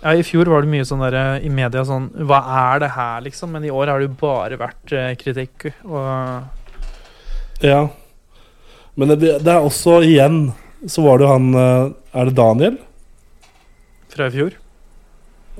Ja, 0.02 0.12
I 0.14 0.22
fjor 0.22 0.46
var 0.52 0.62
det 0.62 0.70
mye 0.70 0.84
sånn 0.86 1.00
der, 1.02 1.16
eh, 1.18 1.46
i 1.48 1.50
media 1.50 1.80
sånn 1.88 2.10
Hva 2.28 2.38
er 2.60 2.84
det 2.84 2.92
her, 2.94 3.24
liksom? 3.24 3.50
Men 3.56 3.64
i 3.66 3.72
år 3.74 3.90
har 3.90 3.98
det 3.98 4.06
jo 4.10 4.18
bare 4.20 4.60
vært 4.60 4.92
eh, 4.94 5.14
kritikk. 5.18 5.70
Og 5.88 7.64
Ja. 7.64 7.80
Men 8.98 9.14
det, 9.16 9.38
det 9.42 9.50
er 9.56 9.62
også 9.64 10.02
igjen 10.06 10.52
så 10.86 11.02
var 11.02 11.18
det 11.18 11.26
jo 11.26 11.32
han 11.32 11.48
eh, 11.58 11.90
Er 12.20 12.28
det 12.30 12.36
Daniel? 12.38 12.78
fra 14.08 14.26
i 14.26 14.32
fjor. 14.34 14.54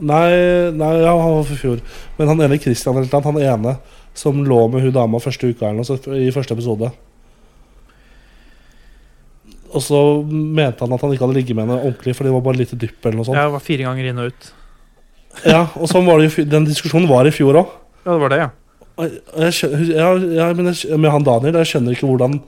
Nei, 0.01 0.30
nei 0.78 0.92
ja, 1.03 1.12
han 1.12 1.36
var 1.38 1.46
for 1.49 1.61
fjor. 1.61 1.82
Men 2.18 2.30
han 2.32 2.42
ene 2.46 2.61
Christian 2.62 2.96
eller 2.96 3.11
noe, 3.11 3.26
han 3.26 3.42
ene 3.42 3.76
som 4.18 4.40
lå 4.46 4.64
med 4.72 4.86
hun 4.86 4.94
dama 4.94 5.20
første 5.22 5.51
uka 5.51 5.68
eller 5.68 5.84
noe, 5.84 6.18
i 6.18 6.32
første 6.34 6.57
episode. 6.57 6.90
Og 9.68 9.84
så 9.84 9.99
mente 10.24 10.84
han 10.84 10.94
at 10.96 11.03
han 11.05 11.12
ikke 11.12 11.26
hadde 11.26 11.36
ligget 11.36 11.57
med 11.57 11.66
henne 11.66 11.82
ordentlig, 11.82 12.14
for 12.16 12.26
det 12.26 12.32
var 12.34 12.44
bare 12.46 12.61
litt 12.62 12.72
dypp 12.72 13.05
eller 13.05 13.20
noe 13.20 13.28
sånt. 13.28 13.36
Ja, 13.36 13.49
det 13.51 13.57
var 13.59 13.64
fire 13.64 13.88
ganger 13.88 14.09
inn 14.11 14.22
og 14.22 14.32
ut. 14.32 14.49
Ja, 15.44 15.66
og 15.76 15.90
sånn 15.90 16.07
var 16.09 16.18
det 16.18 16.30
jo, 16.30 16.46
Den 16.51 16.66
diskusjonen 16.66 17.09
var 17.11 17.28
i 17.28 17.34
fjor 17.34 17.61
òg. 17.61 17.74
Ja, 18.05 18.14
det 18.14 18.22
var 18.24 18.32
det, 18.32 18.40
ja. 18.40 18.49
Ja, 18.99 20.09
ja, 20.18 20.46
men 20.59 20.72
jeg, 20.72 20.96
med 20.99 21.12
han 21.14 21.26
Daniel, 21.26 21.61
jeg 21.61 21.70
skjønner 21.70 21.94
ikke 21.94 22.09
hvordan, 22.09 22.40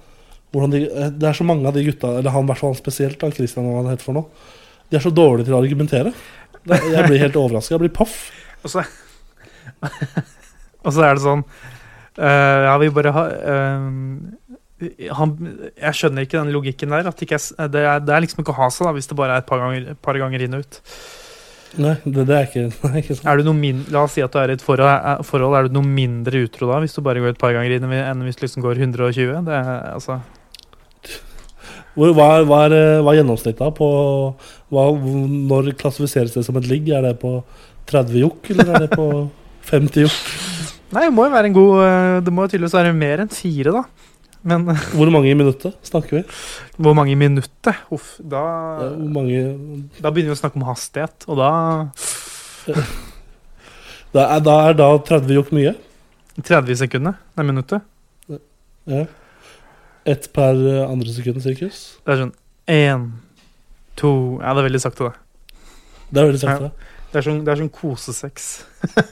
hvordan 0.51 0.73
de, 0.75 0.81
Det 1.21 1.29
er 1.29 1.37
så 1.37 1.47
mange 1.47 1.69
av 1.69 1.77
de 1.77 1.85
gutta, 1.87 2.17
eller 2.19 2.35
han 2.35 2.51
fall 2.59 2.75
spesielt, 2.79 3.21
han 3.23 3.35
Christian 3.37 3.69
hva 3.69 3.85
han 3.85 3.93
heter 3.93 4.09
for 4.09 4.19
noe, 4.19 4.49
de 4.91 4.99
er 4.99 5.05
så 5.05 5.13
dårlige 5.15 5.47
til 5.47 5.55
å 5.55 5.61
argumentere. 5.61 6.11
Jeg 6.69 7.07
blir 7.07 7.23
helt 7.23 7.39
overraska. 7.41 7.75
Jeg 7.75 7.83
blir 7.85 7.95
paff. 7.95 8.17
Og 8.65 8.73
så 8.73 8.85
Og 10.85 10.93
så 10.93 11.05
er 11.05 11.17
det 11.17 11.23
sånn 11.25 11.43
uh, 11.45 12.61
Ja, 12.67 12.75
vi 12.81 12.91
bare 12.93 13.13
har 13.17 13.33
uh, 13.33 13.87
han, 15.17 15.33
Jeg 15.77 15.97
skjønner 15.97 16.27
ikke 16.27 16.39
den 16.39 16.53
logikken 16.55 16.93
der. 16.93 17.09
Ikke 17.13 17.39
er, 17.39 17.73
det, 17.73 17.85
er, 17.85 18.05
det 18.05 18.15
er 18.17 18.25
liksom 18.25 18.45
ikke 18.45 18.55
å 18.55 18.61
ha 18.63 18.71
seg 18.73 18.89
da, 18.89 18.95
hvis 18.97 19.11
det 19.11 19.19
bare 19.19 19.37
er 19.37 19.45
et 19.45 19.49
par 19.49 19.61
ganger, 19.63 19.91
par 20.01 20.19
ganger 20.21 20.45
inn 20.47 20.57
og 20.57 20.65
ut. 20.65 20.81
Nei, 21.79 21.95
det, 22.03 22.25
det 22.27 22.35
er 22.35 22.49
ikke, 22.49 22.65
ikke 23.03 23.17
sant. 23.19 23.29
Er 23.31 23.41
du 23.41 23.47
noe 23.47 23.59
min, 23.59 23.85
la 23.93 24.07
oss 24.07 24.17
si 24.17 24.25
at 24.25 24.33
du 24.33 24.41
er 24.41 24.53
i 24.53 24.57
et 24.57 24.65
forhold, 24.65 24.89
er, 24.89 25.21
forhold. 25.27 25.57
Er 25.59 25.69
du 25.69 25.77
noe 25.77 25.87
mindre 25.87 26.47
utro 26.47 26.71
da, 26.73 26.81
hvis 26.83 26.97
du 26.97 27.03
bare 27.05 27.23
går 27.23 27.35
et 27.35 27.41
par 27.41 27.55
ganger 27.57 27.77
inn 27.77 27.87
enn 27.93 28.25
hvis 28.27 28.41
du 28.41 28.47
liksom 28.47 28.65
går 28.65 28.81
120? 28.81 29.37
Det 29.47 29.59
er, 29.61 29.71
altså, 29.93 30.19
hva, 32.17 32.29
hva, 32.49 32.59
er, 32.69 32.75
eh, 32.77 33.01
hva 33.05 33.13
er 33.13 33.21
gjennomsnittet 33.21 33.61
da 33.61 33.69
på 33.77 33.89
hva, 34.73 34.85
Når 35.51 35.73
klassifiseres 35.81 36.33
det 36.37 36.45
som 36.47 36.57
et 36.61 36.69
ligg? 36.71 36.89
Er 36.95 37.03
det 37.09 37.17
på 37.21 37.35
30 37.91 38.21
jokk, 38.23 38.51
eller 38.55 38.71
er 38.75 38.85
det 38.87 38.91
på 38.97 39.07
50 39.71 40.07
jokk? 40.07 40.21
Nei, 40.91 41.05
det 41.07 41.15
må 41.15 41.27
jo 41.29 41.35
være 41.35 41.51
en 41.51 41.55
god 41.55 41.83
eh, 41.87 42.15
Det 42.27 42.33
må 42.35 42.47
jo 42.47 42.53
tydeligvis 42.55 42.79
være 42.79 42.95
mer 42.97 43.21
enn 43.25 43.31
fire, 43.35 43.75
da. 43.77 43.85
Men 44.51 44.65
Hvor 44.97 45.11
mange 45.13 45.29
i 45.31 45.37
minuttet 45.37 45.77
snakker 45.85 46.21
vi? 46.21 46.25
hvor 46.81 46.95
mange 46.97 47.13
i 47.13 47.19
minutter? 47.21 47.77
Uff, 47.93 48.15
da, 48.25 48.41
Ja, 48.81 48.89
mange 48.97 49.43
da 50.01 50.09
begynner 50.09 50.33
vi 50.33 50.39
å 50.39 50.41
snakke 50.41 50.57
om 50.57 50.65
hastighet, 50.65 51.27
og 51.29 51.37
da 51.43 51.51
da 54.17 54.25
er, 54.37 54.41
da 54.43 54.55
er 54.71 54.79
da 54.79 54.89
30 55.11 55.37
jokk 55.37 55.53
mye? 55.55 55.75
30 56.41 56.79
sekunder? 56.81 57.19
Nei, 57.37 57.45
minuttet. 57.51 57.85
Ja. 58.89 59.05
Ett 60.11 60.31
per 60.35 60.59
eh, 60.59 60.85
andre 60.89 61.13
sekund, 61.15 61.43
sirkus? 61.45 61.83
Det 62.05 62.15
er 62.15 62.23
sånn 62.25 62.37
én, 62.71 63.11
to 64.01 64.13
Ja, 64.41 64.55
det 64.55 64.63
er 64.63 64.69
veldig 64.71 64.83
sakte, 64.83 65.11
det. 65.11 65.59
Det 66.11 66.23
er 66.23 66.31
veldig 66.31 66.43
sakte. 66.43 66.71
Det 67.11 67.19
er 67.19 67.27
sånn, 67.27 67.41
det 67.47 67.53
er 67.53 67.61
sånn 67.61 67.73
kosesex. 67.75 68.51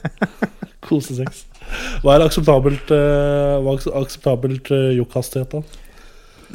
Kosesex. 0.87 1.43
Hva 2.03 2.15
er 2.15 2.23
akseptabelt 2.25 2.91
uh, 2.95 3.59
Hva 3.61 3.75
er 3.75 3.97
akseptabelt 3.99 4.71
uh, 4.73 4.89
jokkhastighet, 4.95 5.51
da? 5.53 5.83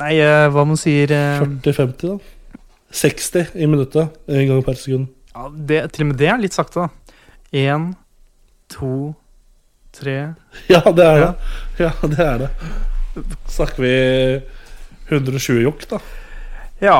Nei, 0.00 0.14
uh, 0.18 0.46
hva 0.50 0.64
man 0.66 0.80
sier 0.80 1.12
eh, 1.14 1.42
40-50, 1.44 2.16
da? 2.16 2.62
60 2.94 3.52
i 3.60 3.68
minuttet. 3.70 4.16
En 4.26 4.48
gang 4.48 4.64
per 4.66 4.78
sekund. 4.80 5.12
ja, 5.34 5.50
det, 5.54 5.82
Til 5.94 6.06
og 6.06 6.10
med 6.12 6.18
det 6.22 6.30
er 6.32 6.40
litt 6.42 6.56
sakte, 6.56 6.86
da. 6.86 7.20
Én, 7.54 7.92
to, 8.72 9.12
tre 9.94 10.16
Ja, 10.72 10.80
det 10.88 11.06
er 11.06 11.20
det. 11.20 11.30
Ja, 11.84 11.92
det 12.02 12.26
er 12.26 12.44
det. 12.46 12.50
Snakker 13.50 13.84
vi 13.84 13.94
120 15.12 15.62
jokk, 15.62 15.86
da? 15.90 16.00
Ja, 16.82 16.96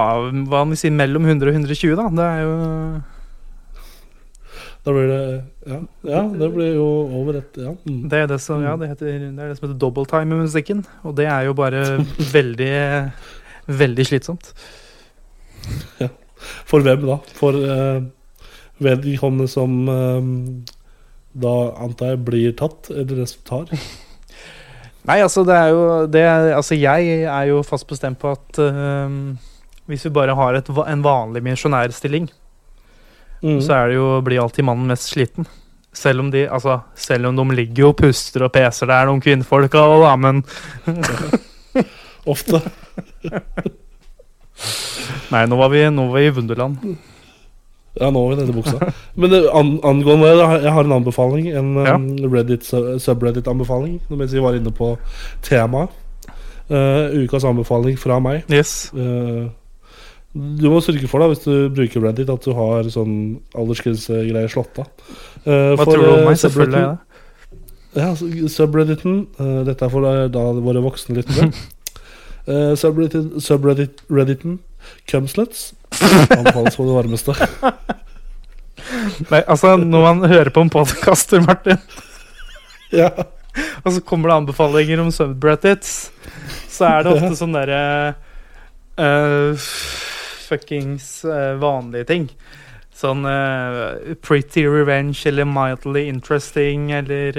hva 0.49 0.63
om 0.63 0.73
vi 0.73 0.79
sier 0.79 0.95
mellom 0.95 1.27
100 1.27 1.51
og 1.51 1.59
120, 1.59 1.97
da? 1.99 2.07
Det 2.15 2.29
er 2.29 2.41
jo 2.45 2.55
Da 4.85 4.93
blir 4.95 5.09
det 5.11 5.23
Ja, 5.67 5.79
ja 6.07 6.23
det 6.39 6.51
blir 6.55 6.75
jo 6.77 6.89
over 7.21 7.41
et 7.41 7.59
Ja. 7.59 7.75
Mm. 7.89 8.09
Det 8.09 8.21
er 8.21 8.27
det 8.31 8.41
som, 8.41 8.63
ja, 8.63 8.77
det 8.77 8.93
heter, 8.93 9.07
det 9.07 9.33
er 9.33 9.49
det 9.51 9.59
som 9.59 9.69
heter 9.69 9.81
double 9.81 10.07
time 10.07 10.37
i 10.37 10.45
musikken. 10.45 10.85
Og 11.03 11.17
det 11.17 11.27
er 11.27 11.49
jo 11.49 11.57
bare 11.57 12.05
veldig 12.37 12.75
Veldig 13.65 14.05
slitsomt. 14.05 14.53
For 16.69 16.85
hvem 16.85 17.07
da? 17.09 17.17
For 17.39 17.57
uh, 17.57 18.05
vedkommende 18.85 19.49
som 19.49 19.89
uh, 19.89 20.21
da 21.33 21.55
antar 21.81 22.13
jeg 22.13 22.25
blir 22.27 22.53
tatt, 22.59 22.91
eller 22.93 23.23
det 23.23 23.29
som 23.31 23.47
tar? 23.49 23.73
Nei, 25.05 25.19
altså 25.21 25.43
det 25.45 25.53
er 25.59 25.67
jo 25.69 25.81
det 26.09 26.21
er, 26.25 26.47
Altså 26.57 26.79
jeg 26.79 27.27
er 27.29 27.49
jo 27.51 27.59
fast 27.67 27.85
bestemt 27.91 28.17
på 28.23 28.31
at 28.33 28.61
uh, 28.63 29.11
hvis 29.91 30.07
vi 30.07 30.13
bare 30.17 30.33
har 30.39 30.57
et, 30.57 30.71
en 30.71 31.03
vanlig 31.05 31.43
misjonærstilling, 31.45 32.31
Mm. 33.45 33.59
så 33.61 33.75
er 33.77 33.91
det 33.91 33.97
jo, 33.99 34.05
blir 34.25 34.41
alltid 34.41 34.65
mannen 34.65 34.89
mest 34.89 35.11
sliten. 35.13 35.45
Selv 35.93 36.23
om 36.23 36.31
de 36.33 36.47
altså, 36.49 36.79
selv 36.97 37.29
om 37.29 37.37
de 37.37 37.45
ligger 37.59 37.91
og 37.91 37.99
puster 37.99 38.47
og 38.47 38.55
peser 38.55 38.89
der, 38.89 39.05
noen 39.05 39.21
kvinnfolk, 39.21 39.75
og 39.77 40.01
da, 40.07 40.15
men 40.17 40.41
Ofte. 42.33 42.63
Nei, 45.35 45.43
nå 45.51 45.59
var 45.61 45.69
vi, 45.75 45.83
nå 45.93 46.07
var 46.09 46.23
vi 46.23 46.31
i 46.31 46.33
Wunderland. 46.39 46.79
Ja, 48.01 48.09
nå 48.11 48.23
vi 48.31 48.37
denne 48.41 48.55
buksa. 48.57 48.93
Men 49.15 49.35
an, 49.55 49.69
angående 49.87 50.31
det, 50.35 50.47
jeg 50.65 50.73
har 50.75 50.85
en 50.89 50.97
anbefaling. 50.97 51.47
En 51.55 51.69
Ja. 51.87 51.95
um, 51.95 52.09
Reddit, 52.33 52.65
subreddit-anbefaling. 53.05 54.01
Mens 54.11 54.33
vi 54.35 54.41
var 54.43 54.57
inne 54.59 54.73
på 54.75 54.97
temaet. 55.47 55.91
Uh, 56.71 57.13
ukas 57.23 57.45
anbefaling 57.45 57.99
fra 58.01 58.17
meg. 58.25 58.43
Yes. 58.51 58.91
Uh, 58.97 59.47
du 60.35 60.67
må 60.73 60.81
sørge 60.83 61.07
for, 61.07 61.23
da 61.23 61.29
hvis 61.31 61.45
du 61.45 61.69
bruker 61.71 62.03
Reddit, 62.03 62.31
at 62.33 62.43
du 62.43 62.51
har 62.57 62.83
sånn 62.91 63.37
aldersgrensegreier 63.55 64.51
slått 64.51 64.81
av. 64.83 64.89
Uh, 65.47 65.77
Hva 65.77 65.85
for, 65.85 65.93
tror 65.93 66.03
du 66.03 66.09
om 66.11 66.19
eh, 66.25 66.27
meg? 66.33 66.41
Selvfølgelig 66.41 66.81
er 66.81 66.89
subredditen- 66.89 66.99
det. 66.99 67.11
Ja, 67.95 68.09
subredditen. 68.51 69.21
eh, 69.39 69.61
dette 69.69 69.85
er 69.87 69.93
for 69.93 70.03
da 70.35 70.43
våre 70.59 70.83
voksne 70.83 71.15
lyttere. 71.21 71.53
subredditen 72.83 73.39
subreddit 73.41 74.03
Redditen 74.11 74.59
Cumsluts 75.07 75.71
anbefales 76.39 76.77
på 76.77 76.87
det 76.87 76.97
varmeste. 76.97 77.35
Nei, 79.31 79.41
altså, 79.41 79.77
når 79.81 80.05
man 80.05 80.29
hører 80.29 80.51
på 80.55 80.65
en 80.65 80.73
podkaster, 80.73 81.43
Martin, 81.45 81.81
ja. 82.95 83.11
og 83.83 83.93
så 83.95 84.03
kommer 84.07 84.31
det 84.31 84.39
anbefalinger 84.43 85.03
om 85.03 85.13
subreddits, 85.15 85.95
så 86.71 86.89
er 86.91 87.05
det 87.05 87.15
ofte 87.15 87.35
sånn 87.39 87.55
derre 87.55 87.83
uh, 89.01 89.67
Fuckings 90.49 91.09
uh, 91.29 91.55
vanlige 91.63 92.09
ting. 92.11 92.29
Sånn 92.95 93.25
uh, 93.27 94.15
Pretty 94.23 94.67
Revenge 94.71 95.19
eller 95.31 95.49
Mildly 95.51 96.07
Interesting 96.11 96.93
eller 96.95 97.39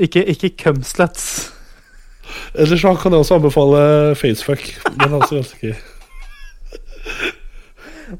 Ikke, 0.00 0.22
ikke 0.24 0.54
Cumsluts. 0.56 1.50
Ellers 2.54 2.80
så 2.80 2.94
kan 2.96 3.12
jeg 3.12 3.24
også 3.24 3.36
anbefale 3.36 3.80
Facefuck. 4.16 4.62
Den 4.96 5.12
er 5.12 5.18
også 5.18 5.40
ganske 5.40 5.66
gøy. 5.66 5.74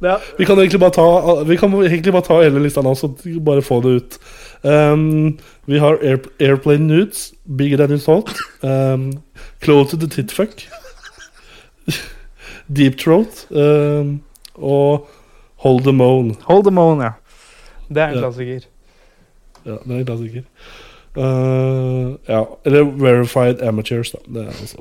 Er, 0.02 0.18
Vi 0.38 0.44
kan 0.44 0.58
egentlig 0.58 0.80
bare 0.80 0.90
ta 0.90 1.42
Vi 1.44 1.56
kan 1.56 1.72
egentlig 1.82 2.12
bare 2.12 2.22
ta 2.26 2.40
hele 2.42 2.62
lista 2.62 2.82
nå, 2.82 2.94
så 2.94 3.08
bare 3.44 3.62
få 3.62 3.80
det 3.82 3.88
ut. 4.00 4.18
Um, 4.62 5.38
vi 5.66 5.78
har 5.78 5.98
air, 6.02 6.18
Airplane 6.40 6.86
Nudes, 6.86 7.32
Bigger 7.56 7.76
Than 7.76 7.90
You 7.90 7.98
Thought. 7.98 8.34
Um, 8.62 9.22
Close 9.62 9.90
to 9.90 9.96
the 9.96 10.06
Titfuck. 10.06 10.62
Deep 12.76 12.98
Throat. 12.98 13.46
Um, 13.50 14.20
og 14.54 15.08
Hold 15.64 15.82
the 15.82 15.92
Moan. 15.92 16.36
Hold 16.48 16.64
the 16.64 16.70
moan, 16.72 17.00
ja. 17.00 17.10
Det 17.88 17.96
er 18.02 18.06
en 18.08 18.14
Ja. 18.14 18.20
klassiker. 18.20 18.60
Ja, 19.66 19.76
det 19.84 19.90
er 19.90 19.98
en 19.98 20.06
klassiker. 20.06 20.42
Uh, 21.16 22.14
ja, 22.28 22.44
eller 22.64 22.84
Verified 22.84 23.62
Amateurs, 23.62 24.10
da. 24.10 24.18
Det 24.28 24.42
er 24.46 24.48
også 24.48 24.76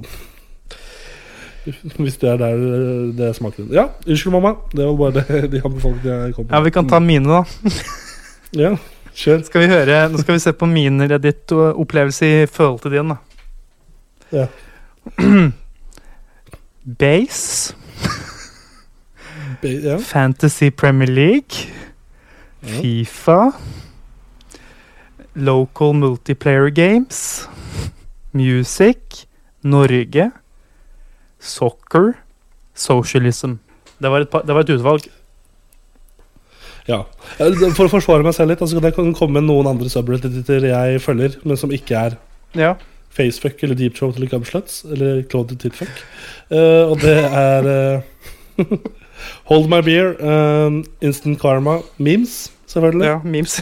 Hvis 2.04 2.18
det 2.22 2.30
er 2.30 2.38
der 2.42 2.54
eh, 2.56 3.10
det 3.18 3.36
smaker. 3.38 3.68
Ja, 3.74 3.88
unnskyld, 4.08 4.32
mamma. 4.34 4.54
Det 4.72 4.86
var 4.86 4.96
bare 5.00 5.24
det 5.24 5.52
de 5.52 5.62
anbefalte 5.66 6.10
jeg 6.10 6.34
kom 6.36 6.48
Ja, 6.52 6.60
vi 6.66 6.70
kan 6.76 6.88
ta 6.90 7.00
mine, 7.00 7.30
da. 7.30 7.72
Ja, 8.58 8.72
kjør. 9.16 9.44
Skal 9.46 9.62
vi 9.62 9.68
høre, 9.72 10.10
Nå 10.10 10.18
skal 10.24 10.34
vi 10.38 10.40
se 10.44 10.54
på 10.54 10.66
min 10.70 11.02
Reddit-opplevelse 11.12 12.30
i 12.44 12.46
forhold 12.50 12.80
til 12.86 12.92
din, 12.98 13.10
da. 13.10 13.20
Ja. 14.32 14.46
Base, 17.00 17.76
Be- 19.62 19.82
Ja. 19.84 19.98
Fantasy 20.00 20.70
Premier 20.72 21.10
League, 21.10 21.68
Ja. 22.64 22.82
Fifa, 22.82 23.52
Local 25.36 25.94
Multiplayer 25.94 26.70
Games, 26.70 27.48
Music, 28.34 29.26
Norge, 29.64 30.32
Soccer, 31.40 32.14
Socialism. 32.76 33.58
Det 34.00 34.12
var 34.12 34.24
et, 34.24 34.36
det 34.48 34.56
var 34.56 34.64
et 34.64 34.72
utvalg. 34.76 35.10
Ja. 36.90 37.04
For 37.38 37.86
å 37.86 37.92
forsvare 37.92 38.26
meg 38.26 38.34
selv 38.38 38.54
litt, 38.54 38.62
altså, 38.64 38.80
det 38.82 38.94
kan 38.96 39.12
komme 39.18 39.44
noen 39.44 39.68
andre 39.70 39.92
subredditer 39.92 40.70
jeg 40.72 41.02
følger, 41.04 41.36
men 41.46 41.60
som 41.60 41.74
ikke 41.76 42.08
er 42.10 42.18
Ja. 42.58 42.76
Facefuck 43.10 43.64
eller 43.66 43.76
Deep 43.76 43.96
Throat 43.98 44.16
eller 44.18 44.30
Gumsluts 44.30 44.84
eller 44.86 45.24
Claude 45.30 45.58
Titfuck. 45.60 45.92
Uh, 46.52 46.92
og 46.94 47.02
det 47.02 47.18
er 47.26 47.68
uh, 47.68 48.66
Hold 49.50 49.68
My 49.70 49.82
Beer, 49.84 50.14
eh, 50.20 50.84
Instant 51.02 51.40
Karma, 51.42 51.80
Memes, 51.98 52.52
selvfølgelig. 52.68 53.06
ja 53.06 53.20
memes. 53.24 53.58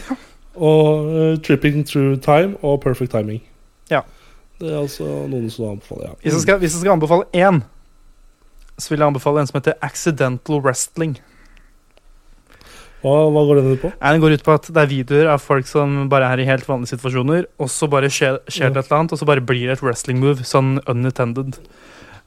Og 0.54 1.08
eh, 1.14 1.38
Tripping 1.42 1.86
Through 1.86 2.20
Time 2.22 2.56
og 2.62 2.80
Perfect 2.80 3.10
Timing. 3.10 3.42
Ja. 3.90 4.00
Det 4.58 4.68
er 4.72 4.78
altså 4.80 5.06
noen 5.30 5.50
som 5.54 5.68
anbefaler, 5.72 6.08
ja. 6.10 6.14
Hvis 6.24 6.34
jeg 6.34 6.44
skal, 6.46 6.58
hvis 6.62 6.74
jeg 6.74 6.82
skal 6.82 6.96
anbefale 6.96 7.28
én, 7.38 7.60
så 8.78 8.90
vil 8.92 9.02
jeg 9.02 9.10
anbefale 9.12 9.42
en 9.42 9.50
som 9.50 9.58
heter 9.60 9.76
Accidental 9.86 10.62
Wrestling. 10.64 11.16
Hva, 12.98 13.12
hva 13.30 13.42
går 13.46 13.60
den 13.60 13.76
ut 13.76 13.82
på? 13.84 13.90
Den 14.02 14.22
går 14.24 14.34
ut 14.34 14.42
på 14.46 14.54
at 14.58 14.64
det 14.74 14.82
er 14.82 14.90
videoer 14.90 15.28
av 15.30 15.42
folk 15.42 15.68
som 15.70 16.08
bare 16.10 16.32
er 16.34 16.42
i 16.42 16.48
helt 16.48 16.66
vanlige 16.66 16.96
situasjoner, 16.96 17.46
og 17.62 17.70
så 17.70 17.86
bare 17.90 18.10
skjer, 18.10 18.40
skjer 18.50 18.72
det 18.74 18.82
et 18.82 18.88
eller 18.90 19.04
annet, 19.04 19.14
og 19.14 19.20
så 19.20 19.28
bare 19.28 19.44
blir 19.46 19.68
det 19.70 19.76
et 19.76 19.84
wrestling 19.86 20.18
move, 20.22 20.42
sånn 20.46 20.80
unattended. 20.90 21.60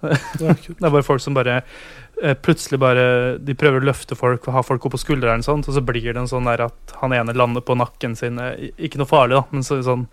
Ja. 0.02 0.56
Det 0.66 0.80
er 0.82 0.90
bare 0.96 1.06
folk 1.06 1.22
som 1.22 1.36
bare 1.38 1.60
eh, 1.62 2.34
plutselig 2.42 2.80
bare 2.82 3.04
De 3.38 3.54
prøver 3.54 3.84
å 3.84 3.86
løfte 3.86 4.16
folk 4.18 4.48
og 4.50 4.56
ha 4.56 4.64
folk 4.66 4.88
opp 4.88 4.96
på 4.96 5.02
skuldrene, 5.04 5.46
sånt, 5.46 5.68
og 5.70 5.76
så 5.76 5.84
blir 5.86 6.08
det 6.08 6.18
en 6.24 6.32
sånn 6.32 6.48
der 6.50 6.64
at 6.66 6.96
han 7.04 7.14
ene 7.14 7.36
lander 7.38 7.62
på 7.62 7.76
nakken 7.78 8.16
sin. 8.18 8.40
eh, 8.42 8.72
Ikke 8.82 8.98
noe 8.98 9.12
farlig, 9.12 9.38
da, 9.38 9.44
men 9.54 9.68
så, 9.68 9.78
sånn 9.86 10.08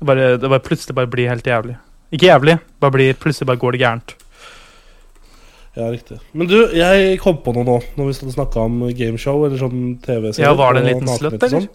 det 0.00 0.08
bare, 0.08 0.30
det 0.40 0.48
bare 0.48 0.64
plutselig 0.64 0.96
bare 0.96 1.10
blir 1.12 1.28
helt 1.30 1.46
jævlig. 1.46 1.76
Ikke 2.10 2.26
jævlig, 2.30 2.56
bare 2.82 2.94
blir, 2.96 3.14
plutselig 3.20 3.46
bare 3.50 3.60
går 3.60 3.76
det 3.76 3.80
gærent. 3.84 4.14
Ja, 5.76 5.86
riktig. 5.92 6.16
Men 6.34 6.48
du, 6.50 6.56
jeg 6.74 7.18
kom 7.22 7.36
på 7.44 7.52
noe 7.54 7.62
nå, 7.68 7.76
når 7.96 8.08
vi 8.08 8.32
snakka 8.34 8.64
om 8.66 8.80
gameshow 8.96 9.44
eller 9.46 9.60
sånn 9.60 9.84
TV-serie. 10.02 10.48
Ja, 10.48 10.56
var 10.58 10.74
det 10.74 10.82
en 10.82 10.88
liten 10.90 11.12
sløtt, 11.14 11.36
eller? 11.38 11.52
sånn. 11.54 11.68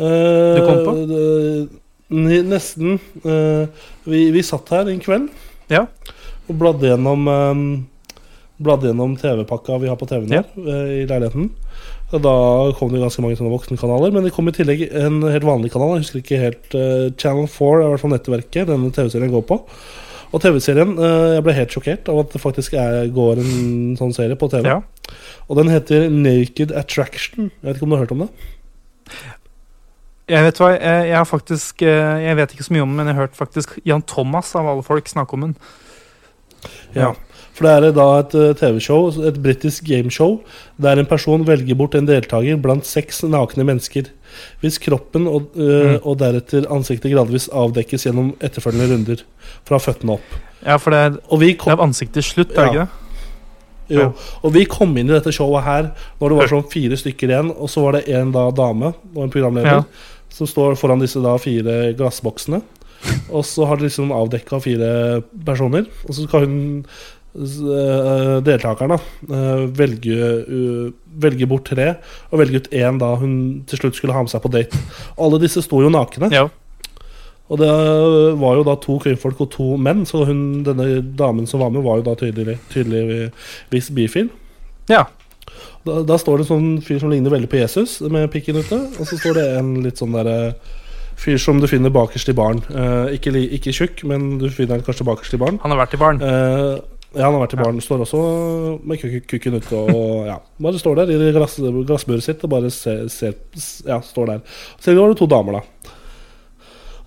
Eh, 0.00 0.56
Du 0.56 0.60
kom 0.64 0.80
på? 0.86 0.94
Uh, 1.10 2.40
nesten. 2.48 2.96
Uh, 3.26 3.66
vi, 4.08 4.30
vi 4.32 4.42
satt 4.46 4.70
her 4.72 4.88
en 4.88 5.02
kveld 5.02 5.28
Ja. 5.70 5.84
og 6.48 6.56
bladde 6.58 6.88
gjennom 6.88 7.28
um, 7.28 7.66
Bladde 8.60 8.90
gjennom 8.90 9.12
TV-pakka 9.16 9.76
vi 9.80 9.88
har 9.88 9.96
på 10.00 10.08
TV-en 10.08 10.32
Ja. 10.34 10.42
her 10.56 10.72
eh, 10.72 10.88
i 11.02 11.04
leiligheten. 11.08 11.46
Da 12.10 12.34
kom 12.74 12.90
det 12.90 13.00
ganske 13.04 13.22
mange 13.22 13.38
sånne 13.38 13.52
voksenkanaler, 13.52 14.10
men 14.14 14.24
det 14.26 14.32
kom 14.34 14.48
i 14.50 14.54
tillegg 14.54 14.88
en 14.98 15.20
helt 15.30 15.46
vanlig 15.46 15.70
kanal. 15.70 15.94
Jeg 15.94 16.06
husker 16.06 16.22
ikke 16.22 16.40
helt 16.42 16.74
uh, 16.74 17.08
Channel 17.14 17.46
4 17.46 17.76
er 17.76 17.84
i 17.86 17.90
hvert 17.92 18.02
fall 18.02 18.14
nettverket 18.16 18.70
denne 18.70 18.90
TV-serien 18.94 19.30
går 19.30 19.44
på. 19.46 19.60
Og 20.30 20.42
TV-serien 20.42 20.96
uh, 20.98 21.36
Jeg 21.36 21.44
ble 21.46 21.54
helt 21.54 21.76
sjokkert 21.76 22.10
av 22.10 22.24
at 22.24 22.34
det 22.34 22.42
faktisk 22.42 22.74
er, 22.78 23.04
går 23.14 23.42
en 23.44 23.94
sånn 23.98 24.14
serie 24.16 24.38
på 24.38 24.50
TV. 24.50 24.66
Ja. 24.66 24.80
Og 25.46 25.58
den 25.58 25.70
heter 25.70 26.08
Naked 26.10 26.74
Attraction. 26.74 27.52
Jeg 27.60 27.68
vet 27.68 27.78
ikke 27.78 27.86
om 27.86 27.94
du 27.94 27.98
har 27.98 28.04
hørt 28.04 28.16
om 28.16 28.26
det? 28.26 28.30
Jeg 30.30 30.46
vet 30.46 30.60
hva, 30.62 30.68
jeg, 30.76 31.06
jeg 31.10 31.16
har 31.18 31.26
faktisk 31.26 31.82
eh, 31.82 32.20
Jeg 32.22 32.36
vet 32.38 32.52
ikke 32.54 32.66
så 32.66 32.74
mye 32.74 32.84
om 32.84 32.92
den, 32.92 33.00
men 33.00 33.10
jeg 33.10 33.16
har 33.16 33.26
hørt 33.26 33.38
faktisk 33.38 33.72
Jan 33.86 34.04
Thomas 34.06 34.52
av 34.58 34.68
alle 34.70 34.84
folk 34.86 35.10
snakke 35.10 35.34
om 35.34 35.48
den. 35.48 35.56
Ja. 36.94 37.14
For 37.60 37.66
det 37.68 37.90
er 37.90 37.92
da 37.92 38.04
et 38.22 38.34
eh, 38.40 38.54
TV-show, 38.56 39.10
et 39.28 39.36
britisk 39.44 39.84
gameshow, 39.84 40.38
der 40.80 40.96
en 40.96 41.04
person 41.10 41.42
velger 41.44 41.76
bort 41.76 41.92
en 41.98 42.06
deltaker 42.08 42.56
blant 42.56 42.86
seks 42.88 43.20
nakne 43.28 43.66
mennesker. 43.68 44.06
Hvis 44.62 44.78
kroppen 44.80 45.26
og, 45.28 45.50
øh, 45.60 45.90
Mm. 45.90 45.98
og 46.06 46.16
deretter 46.22 46.64
ansiktet 46.72 47.12
gradvis 47.12 47.50
avdekkes 47.52 48.06
gjennom 48.06 48.30
etterfølgende 48.40 48.94
runder. 48.94 49.22
Fra 49.68 49.76
føttene 49.76 50.14
opp. 50.16 50.38
Ja, 50.64 50.78
for 50.78 50.90
det 50.90 50.98
er, 51.04 51.18
Og 51.28 51.40
vi 51.40 51.52
det 51.52 51.66
er 51.68 51.76
ansiktet 51.84 52.24
slutt, 52.24 52.52
er 52.56 52.64
det 52.64 52.72
ikke 52.72 52.80
det? 52.80 52.88
jo, 53.98 54.12
og 54.44 54.52
vi 54.54 54.64
kom 54.64 54.96
inn 54.96 55.10
i 55.10 55.12
dette 55.12 55.32
showet 55.34 55.64
her 55.64 55.90
når 56.20 56.28
det 56.28 56.38
var 56.38 56.46
sånn 56.48 56.70
fire 56.70 56.96
stykker 56.96 57.28
igjen, 57.28 57.50
og 57.58 57.68
så 57.68 57.82
var 57.82 57.92
det 57.98 58.08
en 58.08 58.30
da 58.32 58.50
dame 58.50 58.94
og 59.16 59.22
en 59.24 59.30
programleder 59.30 59.66
Ja. 59.82 59.84
som 60.30 60.46
står 60.46 60.76
foran 60.78 61.00
disse 61.00 61.20
da 61.20 61.36
fire 61.36 61.92
glassboksene. 61.98 62.62
Og 63.32 63.44
så 63.44 63.66
har 63.66 63.76
de 63.76 63.84
liksom 63.88 64.12
avdekka 64.12 64.60
fire 64.62 65.22
personer, 65.44 65.86
og 66.06 66.14
så 66.14 66.26
skal 66.28 66.40
hun 66.46 66.86
eh, 67.34 68.36
deltakeren 68.46 68.94
da 68.94 68.98
eh, 68.98 69.62
velge, 69.76 70.30
velge 71.22 71.48
bort 71.50 71.68
tre, 71.70 71.92
og 72.30 72.42
velge 72.42 72.62
ut 72.62 72.72
én 72.74 72.98
da 73.00 73.12
hun 73.20 73.36
til 73.70 73.82
slutt 73.82 74.00
skulle 74.00 74.16
ha 74.16 74.24
med 74.24 74.32
seg 74.32 74.42
på 74.44 74.52
date. 74.52 74.80
Alle 75.20 75.40
disse 75.42 75.62
sto 75.66 75.82
jo 75.84 75.92
nakne. 75.92 76.32
Ja. 76.34 76.48
Og 77.50 77.58
det 77.58 77.70
var 78.38 78.58
jo 78.58 78.66
da 78.66 78.76
to 78.78 78.98
kvinnfolk 79.02 79.40
og 79.42 79.48
to 79.50 79.72
menn, 79.74 80.04
så 80.06 80.22
hun, 80.28 80.62
denne 80.66 81.00
damen 81.18 81.48
som 81.50 81.62
var 81.62 81.72
med, 81.74 81.82
var 81.82 81.98
jo 81.98 82.06
da 82.06 82.14
tydelig, 82.18 82.60
tydeligvis 82.74 83.90
bifil. 83.96 84.30
ja. 84.90 85.06
Da, 85.84 86.02
da 86.04 86.16
står 86.20 86.40
det 86.40 86.44
en 86.44 86.50
sånn 86.50 86.68
fyr 86.84 87.00
som 87.00 87.10
ligner 87.12 87.32
veldig 87.32 87.48
på 87.50 87.56
Jesus, 87.56 87.98
med 88.12 88.28
pikken 88.32 88.60
ute. 88.60 88.76
Og 89.00 89.08
så 89.08 89.16
står 89.16 89.38
det 89.38 89.46
en 89.56 89.72
litt 89.84 90.00
sånn 90.00 90.12
derre 90.12 90.52
fyr 91.20 91.40
som 91.40 91.60
du 91.60 91.66
finner 91.68 91.92
bakerst 91.92 92.30
i 92.32 92.36
baren. 92.36 92.60
Eh, 92.68 93.16
ikke, 93.16 93.32
ikke 93.58 93.74
tjukk, 93.76 94.04
men 94.08 94.34
du 94.40 94.48
finner 94.52 94.78
han 94.78 94.84
kanskje 94.84 95.06
bakerst 95.08 95.36
i 95.36 95.40
baren. 95.40 95.60
Han 95.64 95.74
har 95.74 95.82
vært 95.82 95.96
i 95.96 96.00
baren. 96.00 96.20
Eh, 96.24 96.99
ja, 97.14 97.24
han 97.26 97.34
har 97.34 97.42
vært 97.42 97.54
i 97.56 97.60
baren. 97.60 97.80
Står 97.82 98.04
også 98.04 98.20
med 98.86 99.00
kukken 99.30 99.56
ute 99.58 99.74
og 99.80 100.26
ja. 100.30 100.36
Bare 100.62 100.78
står 100.82 101.00
der 101.02 101.10
i 101.16 101.32
glass, 101.34 101.56
glassburet 101.58 102.22
sitt 102.26 102.44
og 102.46 102.52
bare 102.52 102.70
ser, 102.74 103.06
ser 103.10 103.34
Ja, 103.88 104.00
står 104.04 104.34
der. 104.34 104.44
Så 104.78 104.94
var 104.98 105.10
det 105.10 105.18
to 105.18 105.26
damer, 105.30 105.58
da. 105.60 105.96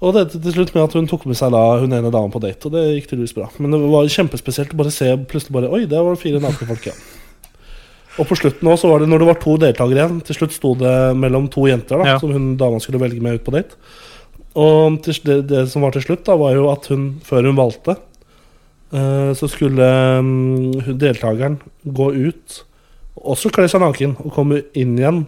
Og 0.04 0.12
det 0.12 0.26
endte 0.26 0.42
til 0.44 0.52
slutt 0.58 0.74
med 0.76 0.84
at 0.84 0.96
hun 0.98 1.06
tok 1.08 1.24
med 1.32 1.38
seg 1.40 1.54
da 1.56 1.62
hun 1.80 1.94
ene 1.96 2.10
damen 2.12 2.32
på 2.34 2.42
date, 2.44 2.68
og 2.68 2.74
det 2.76 2.82
gikk 2.98 3.06
tydeligvis 3.14 3.36
bra. 3.38 3.46
Men 3.64 3.72
det 3.72 3.80
var 3.88 4.10
kjempespesielt 4.12 4.74
å 4.76 4.80
bare 4.82 4.92
se 4.92 5.08
plutselig 5.32 5.56
bare 5.56 5.70
Oi, 5.72 5.86
der 5.88 6.04
var 6.04 6.18
det 6.18 6.24
fire 6.26 6.42
nakne 6.44 6.68
folk, 6.68 6.90
ja. 6.90 6.96
Og 8.20 8.28
på 8.30 8.36
slutten 8.38 8.68
også, 8.68 8.84
så 8.84 8.92
var 8.92 9.02
det 9.02 9.08
når 9.10 9.24
det 9.24 9.28
var 9.32 9.38
to 9.42 9.54
deltakere 9.58 9.98
igjen 10.04 10.20
Til 10.28 10.36
slutt 10.38 10.54
sto 10.54 10.76
det 10.78 10.92
mellom 11.18 11.48
to 11.50 11.64
jenter 11.66 11.98
da 12.04 12.12
Ja. 12.12 12.18
som 12.22 12.30
hun 12.36 12.52
dama 12.60 12.78
skulle 12.84 13.00
velge 13.02 13.24
med 13.24 13.40
ut 13.40 13.46
på 13.48 13.56
date. 13.56 13.80
Og 14.54 15.00
det, 15.08 15.38
det 15.50 15.64
som 15.72 15.82
var 15.82 15.96
til 15.96 16.04
slutt, 16.06 16.26
da 16.28 16.36
var 16.38 16.54
jo 16.54 16.68
at 16.70 16.86
hun, 16.92 17.08
før 17.26 17.48
hun 17.50 17.58
valgte, 17.58 17.96
så 18.94 19.48
skulle 19.50 19.86
mm, 20.22 20.98
deltakeren 21.02 21.56
gå 21.82 22.08
ut, 22.14 22.60
også 23.18 23.50
kle 23.54 23.66
seg 23.72 23.82
naken, 23.82 24.14
og 24.22 24.36
komme 24.36 24.60
inn 24.78 24.94
igjen 25.00 25.24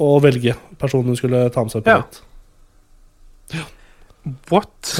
og 0.00 0.22
velge 0.24 0.54
personen 0.80 1.12
hun 1.12 1.18
skulle 1.20 1.42
ta 1.52 1.66
med 1.66 1.74
seg 1.74 1.84
på 1.84 1.92
Ja. 1.92 2.00
date. 2.00 3.66
What? 4.48 4.94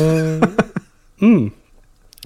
mm. 1.24 1.48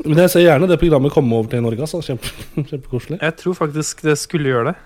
Men 0.05 0.23
jeg 0.25 0.31
ser 0.35 0.45
gjerne 0.45 0.69
det 0.69 0.81
programmet 0.83 1.15
komme 1.15 1.39
over 1.39 1.49
til 1.53 1.63
Norge. 1.63 1.81
Altså. 1.87 2.03
Kjempe, 2.03 2.29
kjempekoselig. 2.73 3.21
Jeg 3.23 3.37
tror 3.39 3.55
faktisk 3.55 4.03
det 4.03 4.19
skulle 4.19 4.51
gjøre 4.51 4.73
det. 4.73 4.77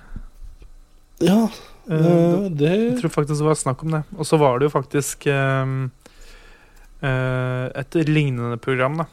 Ja, 1.33 1.47
Eh, 1.91 2.07
eh, 2.07 2.51
det 2.51 2.70
Jeg 2.70 2.99
tror 3.01 3.11
faktisk 3.11 3.41
det 3.41 3.49
var 3.49 3.59
snakk 3.59 3.83
om 3.83 3.97
det. 3.97 4.03
Og 4.16 4.26
så 4.26 4.39
var 4.39 4.59
det 4.59 4.68
jo 4.68 4.74
faktisk 4.74 5.26
um, 5.26 5.91
uh, 7.03 7.66
et 7.74 7.99
lignende 8.09 8.59
program, 8.62 9.03
da. 9.03 9.09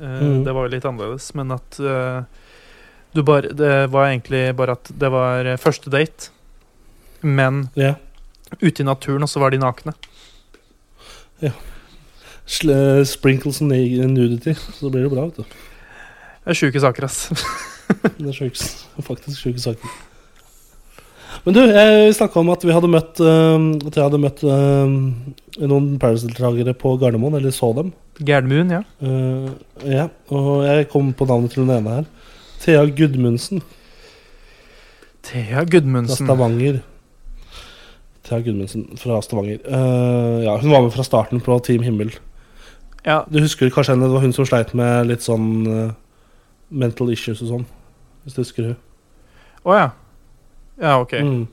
Eh, 0.00 0.20
Mhm. 0.22 0.44
Det 0.44 0.52
var 0.54 0.66
jo 0.68 0.74
litt 0.76 0.84
annerledes, 0.84 1.34
men 1.34 1.50
at 1.52 1.78
eh, 1.80 2.22
du 3.14 3.22
bare 3.22 3.48
Det 3.54 3.90
var 3.90 4.06
egentlig 4.10 4.54
bare 4.56 4.72
at 4.72 4.90
det 4.98 5.10
var 5.10 5.44
eh, 5.46 5.56
første 5.56 5.90
date, 5.90 6.28
men 7.22 7.68
yeah. 7.76 7.96
ute 8.62 8.80
i 8.82 8.84
naturen, 8.86 9.22
og 9.22 9.28
så 9.28 9.40
var 9.40 9.50
de 9.50 9.58
nakne. 9.58 9.94
Sl- 12.46 13.04
Sprinkles 13.04 13.60
and 13.60 13.70
nudity. 14.14 14.54
Så 14.54 14.90
blir 14.90 15.02
det 15.02 15.10
bra, 15.12 15.26
vet 15.28 15.36
du. 15.36 15.42
Det 15.42 16.54
er 16.54 16.56
sjuke 16.56 16.80
saker, 16.80 17.04
ass. 17.04 17.28
Det 18.18 18.28
er 18.28 18.32
sjukt. 18.36 18.62
Faktisk 19.04 19.42
sjuke 19.42 19.60
saker. 19.60 19.96
Men 21.48 21.56
du, 21.56 21.62
jeg 21.64 22.12
snakka 22.12 22.42
om 22.42 22.50
at 22.52 22.64
vi 22.66 22.74
hadde 22.76 22.90
møtt 22.92 23.20
eh, 23.24 23.62
At 23.88 23.94
jeg 23.96 24.04
hadde 24.04 24.18
møtt 24.20 24.42
eh, 24.44 24.90
noen 25.64 25.86
Paradise-deltakere 25.96 26.74
på 26.76 26.90
Gardermoen, 27.00 27.38
eller 27.38 27.54
så 27.56 27.70
dem. 27.72 27.94
Gardermoen, 28.20 28.74
ja. 28.74 28.80
Uh, 29.00 29.46
ja, 29.88 30.04
og 30.28 30.66
jeg 30.66 30.90
kom 30.92 31.08
på 31.16 31.24
navnet 31.24 31.54
til 31.54 31.64
den 31.64 31.72
ene 31.72 31.94
her. 31.96 32.10
Thea 32.60 32.82
Gudmundsen 32.84 33.62
Thea 35.24 35.64
Gudmundsen. 35.64 36.26
fra 36.26 36.34
Stavanger. 36.34 36.82
Thea 38.28 38.40
Gudmundsen 38.44 38.84
fra 39.00 39.20
Stavanger. 39.24 39.62
Uh, 39.64 40.44
ja, 40.44 40.58
hun 40.60 40.74
var 40.74 40.84
med 40.84 40.92
fra 40.92 41.06
starten 41.06 41.40
på 41.40 41.56
Team 41.64 41.86
Himmel. 41.86 42.12
Ja, 43.06 43.22
Du 43.24 43.40
husker 43.40 43.72
kanskje 43.72 43.96
henne, 43.96 44.04
det 44.04 44.18
var 44.18 44.26
hun 44.26 44.36
som 44.36 44.46
sleit 44.46 44.76
med 44.76 45.08
litt 45.08 45.24
sånn 45.24 45.48
uh, 45.64 45.96
mental 46.68 47.14
issues 47.16 47.40
og 47.46 47.54
sånn. 47.54 47.66
Hvis 48.26 48.36
du 48.36 48.44
husker 48.44 48.68
hun. 48.68 48.78
Å 49.64 49.78
ja. 49.80 49.88
Ja, 50.78 50.98
ok. 51.00 51.12
Mm. 51.12 51.46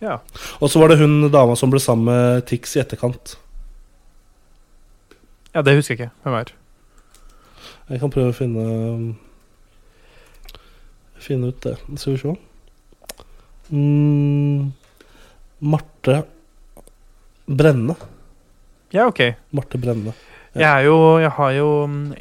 Ja. 0.00 0.18
Og 0.60 0.70
så 0.70 0.80
var 0.80 0.92
det 0.92 0.98
hun 1.00 1.30
dama 1.32 1.56
som 1.56 1.72
ble 1.72 1.80
sammen 1.80 2.08
med 2.10 2.46
Tix 2.48 2.76
i 2.76 2.82
etterkant. 2.82 3.36
ja, 5.54 5.62
det 5.62 5.76
husker 5.76 5.94
jeg 5.94 6.00
ikke. 6.06 6.14
Hvem 6.22 6.34
er 6.40 6.52
Jeg 7.88 8.00
kan 8.00 8.10
prøve 8.12 8.32
å 8.32 8.36
finne 8.36 8.66
Finne 11.26 11.48
ut 11.48 11.62
det. 11.64 11.76
Skal 11.96 12.12
vi 12.12 12.18
se. 12.20 12.34
Mm, 13.72 14.72
Marte 15.60 16.20
Brenne. 17.46 17.96
Ja, 18.94 19.06
ok. 19.08 19.22
Marte 19.50 19.78
Brenne. 19.78 20.12
Ja. 20.54 20.60
Jeg 20.60 20.68
er 20.70 20.84
jo 20.86 21.18
Jeg 21.20 21.30
har 21.36 21.50
jo 21.52 21.70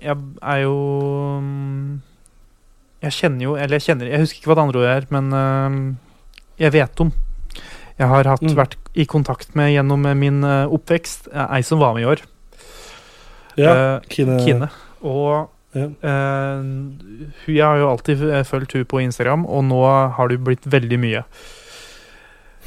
Jeg 0.01 0.17
er 0.41 0.57
jo 0.63 0.73
Jeg 3.03 3.13
kjenner 3.15 3.45
jo 3.45 3.53
Eller 3.55 3.77
jeg 3.79 3.85
kjenner 3.85 4.09
Jeg 4.11 4.23
husker 4.25 4.41
ikke 4.41 4.49
hva 4.51 4.57
det 4.57 4.65
andre 4.65 4.81
ordet 4.81 4.95
er, 4.95 5.05
men 5.13 5.29
øhm, 5.39 5.77
jeg 6.59 6.71
vet 6.73 7.01
om. 7.01 7.11
Jeg 7.97 8.07
har 8.11 8.23
hatt, 8.27 8.41
Mm. 8.41 8.55
vært 8.55 8.75
i 8.95 9.05
kontakt 9.05 9.55
med 9.55 9.71
gjennom 9.73 10.01
min 10.19 10.43
øh, 10.43 10.67
oppvekst 10.75 11.29
eh, 11.33 11.47
ei 11.55 11.61
som 11.63 11.79
var 11.79 11.93
med 11.95 12.03
i 12.03 12.05
år. 12.11 12.21
Ja, 13.57 13.95
uh, 13.95 14.01
Kine. 14.09 14.39
Kine. 14.43 14.69
Og 15.01 15.49
Ja. 15.75 15.87
Uh, 16.03 16.91
jeg 17.47 17.63
har 17.63 17.77
jo 17.77 17.89
alltid 17.89 18.21
eh, 18.31 18.43
fulgt 18.47 18.73
hun 18.73 18.85
på 18.85 19.01
Instagram, 19.03 19.45
og 19.45 19.63
nå 19.67 19.79
har 20.15 20.27
det 20.31 20.39
blitt 20.43 20.63
veldig 20.63 20.99
mye 20.99 21.23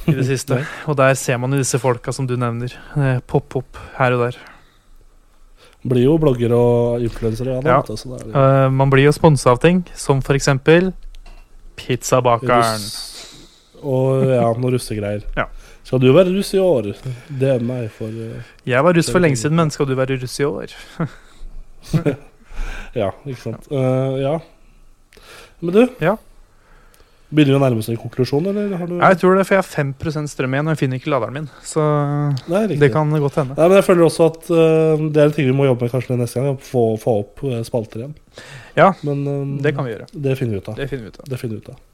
i 0.08 0.12
det 0.12 0.26
siste. 0.32 0.62
Og 0.86 0.96
der 0.96 1.14
ser 1.14 1.36
man 1.40 1.52
jo 1.52 1.58
disse 1.58 1.78
folka 1.80 2.12
som 2.12 2.26
du 2.26 2.36
nevner. 2.36 2.72
Uh, 2.96 3.18
Pop-opp 3.26 3.76
her 3.98 4.12
og 4.16 4.26
der. 4.26 4.36
Blir 5.88 6.04
jo 6.04 6.18
blogger 6.18 6.52
og 6.52 7.00
influensere, 7.04 7.60
ja. 7.64 7.78
Ja. 7.78 7.82
Eh, 7.86 8.68
man 8.70 8.90
blir 8.90 9.04
jo 9.06 9.12
sponsa 9.14 9.52
av 9.54 9.60
ting, 9.62 9.84
som 9.94 10.20
for 10.20 10.34
eksempel 10.34 10.92
Pizzabakeren. 11.76 12.80
Russ. 12.82 13.17
Og 13.82 14.28
ja, 14.28 14.46
noen 14.58 14.74
russegreier. 14.76 15.24
Ja. 15.36 15.48
Skal 15.88 16.02
du 16.02 16.10
være 16.12 16.32
russ 16.34 16.50
i 16.52 16.60
år? 16.60 16.90
DM 17.40 17.64
meg 17.68 17.88
for 17.94 18.12
uh, 18.12 18.54
Jeg 18.68 18.84
var 18.84 18.96
russ 18.96 19.08
for 19.12 19.24
lenge 19.24 19.40
siden, 19.40 19.56
men 19.56 19.70
skal 19.72 19.88
du 19.88 19.94
være 19.98 20.18
russ 20.20 20.38
i 20.40 20.48
år? 20.48 20.74
Ja, 22.96 23.12
ikke 23.28 23.40
sant. 23.40 23.68
Uh, 23.70 24.16
ja. 24.18 24.38
Men 25.60 25.74
du? 25.74 25.84
Ja. 26.02 26.16
Begynner 27.28 27.52
vi 27.52 27.58
å 27.58 27.60
nærme 27.60 27.82
oss 27.82 27.90
en 27.92 27.98
konklusjon, 28.00 28.46
eller 28.48 28.70
har 28.80 28.88
du 28.88 28.94
Jeg 28.96 29.18
tror 29.20 29.36
det, 29.36 29.44
for 29.44 29.58
jeg 29.58 29.60
har 29.60 29.68
5 29.68 30.28
strøm 30.32 30.54
igjen, 30.56 30.70
og 30.70 30.72
jeg 30.72 30.80
finner 30.80 31.00
ikke 31.00 31.12
laderen 31.12 31.36
min. 31.36 31.48
Så 31.66 31.84
Nei, 32.48 32.62
det 32.72 32.88
kan 32.94 33.12
godt 33.12 33.36
hende. 33.42 33.56
Nei, 33.58 33.66
men 33.68 33.76
jeg 33.78 33.86
føler 33.90 34.06
også 34.06 34.30
at 34.32 34.48
uh, 34.48 35.04
det 35.04 35.22
er 35.22 35.28
en 35.28 35.36
ting 35.36 35.50
vi 35.50 35.56
må 35.56 35.68
jobbe 35.68 35.86
med 35.86 35.92
kanskje 35.92 36.16
neste 36.18 36.42
gang. 36.44 36.56
Få, 36.64 36.88
få 37.02 37.18
opp 37.24 37.44
spalter 37.68 38.04
igjen. 38.04 38.16
Ja, 38.78 38.92
Men 39.02 39.26
um, 39.26 39.54
det 39.62 39.76
kan 39.76 39.86
vi 39.86 39.94
gjøre. 39.94 40.08
Det 40.12 40.38
finner 40.40 40.56
vi 40.56 40.64
ut 40.64 40.72
av. 40.72 40.80
Det 40.80 40.88
finner 40.88 41.58
vi 41.58 41.62
ut 41.66 41.74
av. 41.74 41.84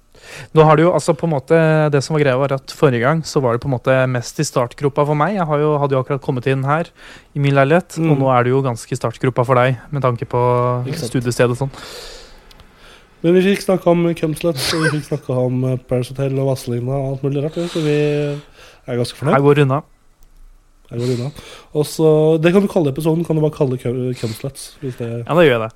Nå 0.55 0.64
har 0.66 0.77
du 0.77 0.83
jo 0.87 0.93
altså 0.95 1.14
på 1.16 1.27
en 1.29 1.33
måte 1.35 1.59
Det 1.93 2.01
som 2.05 2.14
var 2.16 2.22
greia, 2.25 2.39
var 2.41 2.53
at 2.57 2.72
forrige 2.75 3.01
gang 3.05 3.22
så 3.27 3.41
var 3.45 3.53
det 3.57 3.62
på 3.64 3.68
en 3.70 3.75
måte 3.77 3.95
mest 4.11 4.39
i 4.41 4.47
startgropa 4.47 5.05
for 5.07 5.14
meg. 5.18 5.35
Jeg 5.37 5.47
har 5.47 5.59
jo, 5.62 5.77
hadde 5.79 5.97
jo 5.97 6.03
akkurat 6.03 6.22
kommet 6.25 6.47
inn 6.51 6.64
her 6.64 6.91
i 7.35 7.39
min 7.43 7.55
leilighet, 7.55 7.99
Mm. 7.99 8.11
og 8.12 8.18
nå 8.18 8.29
er 8.35 8.45
det 8.45 8.51
jo 8.55 8.62
ganske 8.62 8.93
i 8.93 8.97
startgropa 8.99 9.45
for 9.47 9.55
deg, 9.55 9.79
med 9.91 10.03
tanke 10.03 10.27
på 10.27 10.41
studiested 10.97 11.51
og 11.51 11.57
sånn. 11.57 11.70
Men 13.25 13.35
vi 13.39 13.43
fikk 13.55 13.62
snakka 13.64 13.89
om 13.89 14.03
Kemslett, 14.14 14.61
og 14.77 14.83
vi 14.85 14.91
fikk 14.99 15.07
snakka 15.09 15.33
om 15.47 15.62
eh, 15.64 15.77
Paris 15.89 16.11
Hotel 16.12 16.37
og 16.39 16.51
Vazelina 16.51 16.93
og 16.93 17.07
alt 17.14 17.22
mulig 17.25 17.45
rart, 17.45 17.57
så 17.72 17.81
vi 17.81 17.95
er 17.97 18.99
ganske 19.01 19.16
fornøyd. 19.16 19.39
Jeg 19.39 19.47
går 19.47 19.62
unna. 19.64 19.79
Jeg 20.91 21.01
går 21.01 21.12
unna. 21.14 21.31
Og 21.72 21.87
så, 21.89 22.11
Det 22.43 22.53
kan 22.53 22.62
du 22.62 22.68
kalle 22.68 22.93
episoden. 22.93 23.25
Kan 23.25 23.37
du 23.37 23.43
bare 23.43 23.57
kalle 23.57 23.79
det, 23.79 25.25
Ja, 25.25 25.33
da 25.33 25.41
gjør 25.41 25.55
jeg 25.57 25.62
det. 25.64 25.72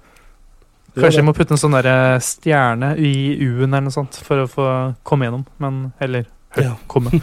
Kanskje 0.97 1.20
jeg 1.20 1.26
må 1.28 1.34
putte 1.36 1.55
en 1.55 1.61
sånn 1.61 1.74
der 1.76 2.18
stjerne 2.24 2.95
i 2.99 3.12
U-en 3.45 3.68
eller 3.68 3.84
noe 3.86 3.95
sånt 3.95 4.16
for 4.24 4.45
å 4.45 4.49
få 4.51 4.66
komme 5.07 5.28
gjennom, 5.28 5.45
men 5.62 5.93
Eller 6.01 6.24
hø, 6.57 6.62
Ja. 6.64 6.74
komme. 6.91 7.11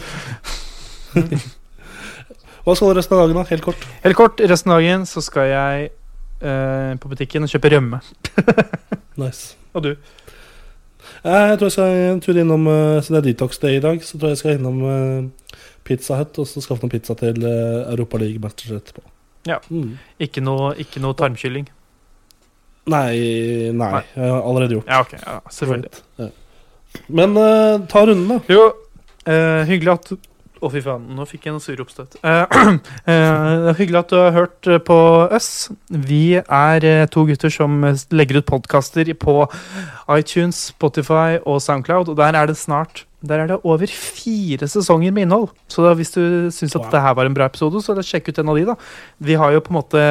Hva 2.66 2.74
skal 2.74 2.90
du 2.90 2.98
resten 2.98 3.14
av 3.18 3.26
dagen, 3.28 3.38
da? 3.38 3.44
Helt 3.50 3.64
kort. 3.66 3.84
Helt 4.04 4.18
kort, 4.18 4.40
resten 4.42 4.72
av 4.74 4.80
dagen 4.82 5.04
så 5.10 5.22
skal 5.22 5.50
jeg 5.52 5.90
eh, 6.42 6.94
på 7.02 7.12
butikken 7.12 7.46
og 7.46 7.52
kjøpe 7.52 7.72
rømme. 7.76 8.02
Nice. 9.16 9.54
Og 9.72 9.84
du? 9.86 9.92
Eh, 11.24 11.32
Jeg 11.32 11.58
tror 11.60 11.70
jeg 11.70 11.76
skal 11.78 11.94
en 12.10 12.20
tur 12.20 12.36
innom 12.42 12.66
eh, 12.68 12.98
Siden 13.06 13.16
det 13.16 13.22
er 13.22 13.28
detox 13.30 13.62
day 13.64 13.78
i 13.78 13.84
dag, 13.84 14.02
så 14.04 14.18
tror 14.18 14.28
jeg 14.34 14.36
jeg 14.36 14.42
skal 14.42 14.58
innom 14.58 14.82
eh, 14.90 15.62
Pizza 15.88 16.18
Hut 16.20 16.40
og 16.42 16.50
så 16.50 16.64
skaffe 16.66 16.84
noen 16.84 16.92
pizza 16.92 17.16
til 17.16 17.38
eh, 17.48 17.86
Europa 17.94 18.20
League-matcher 18.20 18.76
etterpå. 18.80 19.06
Ja. 19.48 19.60
Mm. 19.70 19.94
Ikke 20.20 20.42
noe, 20.44 20.74
ikke 20.82 21.00
noe 21.04 21.16
tarmkylling? 21.16 21.70
Nei, 22.86 23.72
nei, 23.74 23.92
Nei. 23.98 24.04
Jeg 24.14 24.30
har 24.30 24.42
allerede 24.46 24.78
gjort 24.78 24.90
Ja, 24.92 25.02
ok. 25.02 25.14
Ja, 25.18 25.40
selvfølgelig. 25.50 26.02
Ja. 26.22 26.30
Men 27.08 27.36
uh, 27.38 27.82
ta 27.90 28.06
runden, 28.06 28.28
da. 28.30 28.40
Jo, 28.50 28.70
uh, 29.26 29.62
hyggelig 29.68 29.96
at 29.96 30.12
Å, 30.16 30.20
Å, 30.62 30.70
fy 30.72 30.82
faen, 30.86 31.08
nå 31.18 31.26
fikk 31.30 31.48
jeg 31.48 31.56
noe 31.56 31.62
sure 31.62 31.84
oppstøt. 31.84 32.16
Eh, 32.26 32.62
eh, 33.12 33.66
hyggelig 33.76 34.00
at 34.00 34.14
du 34.14 34.16
har 34.18 34.32
hørt 34.34 34.70
eh, 34.72 34.80
på 34.82 34.96
oss. 35.36 35.50
Vi 35.92 36.40
er 36.40 36.88
to 37.12 37.26
gutter 37.28 37.52
som 37.54 37.84
legger 38.16 38.40
ut 38.40 38.48
podkaster 38.50 39.12
på 39.20 39.36
iTunes, 40.16 40.70
Spotify 40.72 41.42
og 41.44 41.60
Soundcloud, 41.62 42.14
og 42.14 42.18
der 42.22 42.40
er 42.40 42.50
det 42.50 42.58
snart 42.58 43.04
der 43.28 43.40
er 43.44 43.48
det 43.48 43.58
over 43.66 43.88
fire 43.92 44.68
sesonger 44.70 45.12
med 45.14 45.26
innhold. 45.26 45.50
Så 45.72 45.84
da, 45.86 45.94
hvis 45.98 46.12
du 46.14 46.22
syns 46.54 46.76
at 46.76 46.82
Wow. 46.82 46.92
det 46.92 47.02
her 47.02 47.14
var 47.18 47.26
en 47.26 47.34
bra 47.38 47.46
episode, 47.50 47.82
så 47.84 47.96
sjekk 48.06 48.30
ut 48.30 48.40
en 48.40 48.50
av 48.50 48.56
de, 48.60 48.66
da. 48.66 48.76
Vi 49.22 49.34
har 49.36 49.52
jo 49.56 49.60
på 49.66 49.72
en 49.74 49.80
måte 49.80 50.04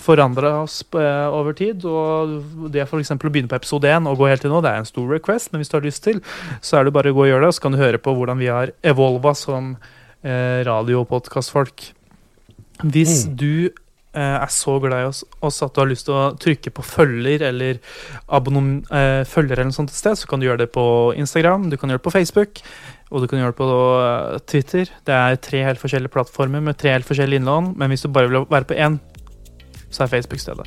forandra 0.00 0.62
oss 0.62 0.82
eh, 0.94 1.26
over 1.30 1.52
tid, 1.58 1.84
og 1.84 2.70
det 2.72 2.88
for 2.88 2.98
eksempel 3.00 3.28
å 3.30 3.32
begynne 3.34 3.48
på 3.52 3.56
episode 3.60 3.88
én 3.90 4.06
og 4.10 4.18
gå 4.18 4.28
helt 4.30 4.40
til 4.44 4.50
nå, 4.50 4.62
det 4.64 4.70
er 4.72 4.82
en 4.82 4.88
stor 4.88 5.06
request, 5.12 5.52
men 5.52 5.60
hvis 5.62 5.68
du 5.72 5.76
har 5.78 5.84
lyst 5.86 6.04
til, 6.04 6.20
så 6.60 6.78
er 6.80 6.84
det 6.88 6.94
bare 6.96 7.12
å 7.12 7.16
gå 7.16 7.26
og 7.26 7.30
gjøre 7.32 7.44
det, 7.46 7.48
og 7.52 7.54
så 7.58 7.64
kan 7.66 7.72
du 7.76 7.78
høre 7.82 7.98
på 8.02 8.14
hvordan 8.16 8.38
vi 8.40 8.50
har 8.52 8.72
evolva 8.82 9.34
som 9.36 9.76
eh, 10.24 10.62
radio- 10.64 11.00
og 11.04 11.08
podkastfolk. 11.10 11.90
Hvis 12.84 13.26
Mm. 13.28 13.36
du 13.36 13.70
er 14.20 14.50
så 14.52 14.76
glad 14.82 15.02
i 15.02 15.08
oss 15.08 15.62
at 15.64 15.74
du 15.74 15.80
har 15.80 15.90
lyst 15.90 16.06
til 16.08 16.14
å 16.14 16.34
trykke 16.40 16.72
på 16.74 16.84
følger 16.86 17.42
eller 17.48 17.80
abonnom, 18.28 18.76
eh, 18.90 19.22
følger 19.28 19.58
eller 19.58 19.70
noe 19.70 19.78
sånt 19.78 19.90
et 19.90 19.98
sted, 19.98 20.18
så 20.20 20.30
kan 20.30 20.40
du 20.40 20.46
gjøre 20.46 20.64
det 20.64 20.70
på 20.74 20.86
Instagram, 21.18 21.70
du 21.70 21.76
kan 21.76 21.90
gjøre 21.90 22.02
det 22.02 22.06
på 22.06 22.14
Facebook, 22.14 22.62
og 23.10 23.22
du 23.22 23.28
kan 23.30 23.38
gjøre 23.38 23.54
det 23.54 23.60
på 23.60 23.68
uh, 23.70 24.38
Twitter. 24.50 24.90
Det 25.06 25.14
er 25.14 25.36
tre 25.42 25.64
helt 25.66 25.82
forskjellige 25.82 26.14
plattformer 26.14 26.62
med 26.64 26.78
tre 26.80 26.94
helt 26.94 27.06
forskjellige 27.06 27.42
innlån, 27.42 27.74
men 27.78 27.92
hvis 27.92 28.02
du 28.06 28.08
bare 28.08 28.30
vil 28.30 28.46
være 28.50 28.70
på 28.70 28.78
én, 28.78 28.98
så 29.90 30.04
er 30.04 30.10
Facebook 30.10 30.42
stedet. 30.42 30.66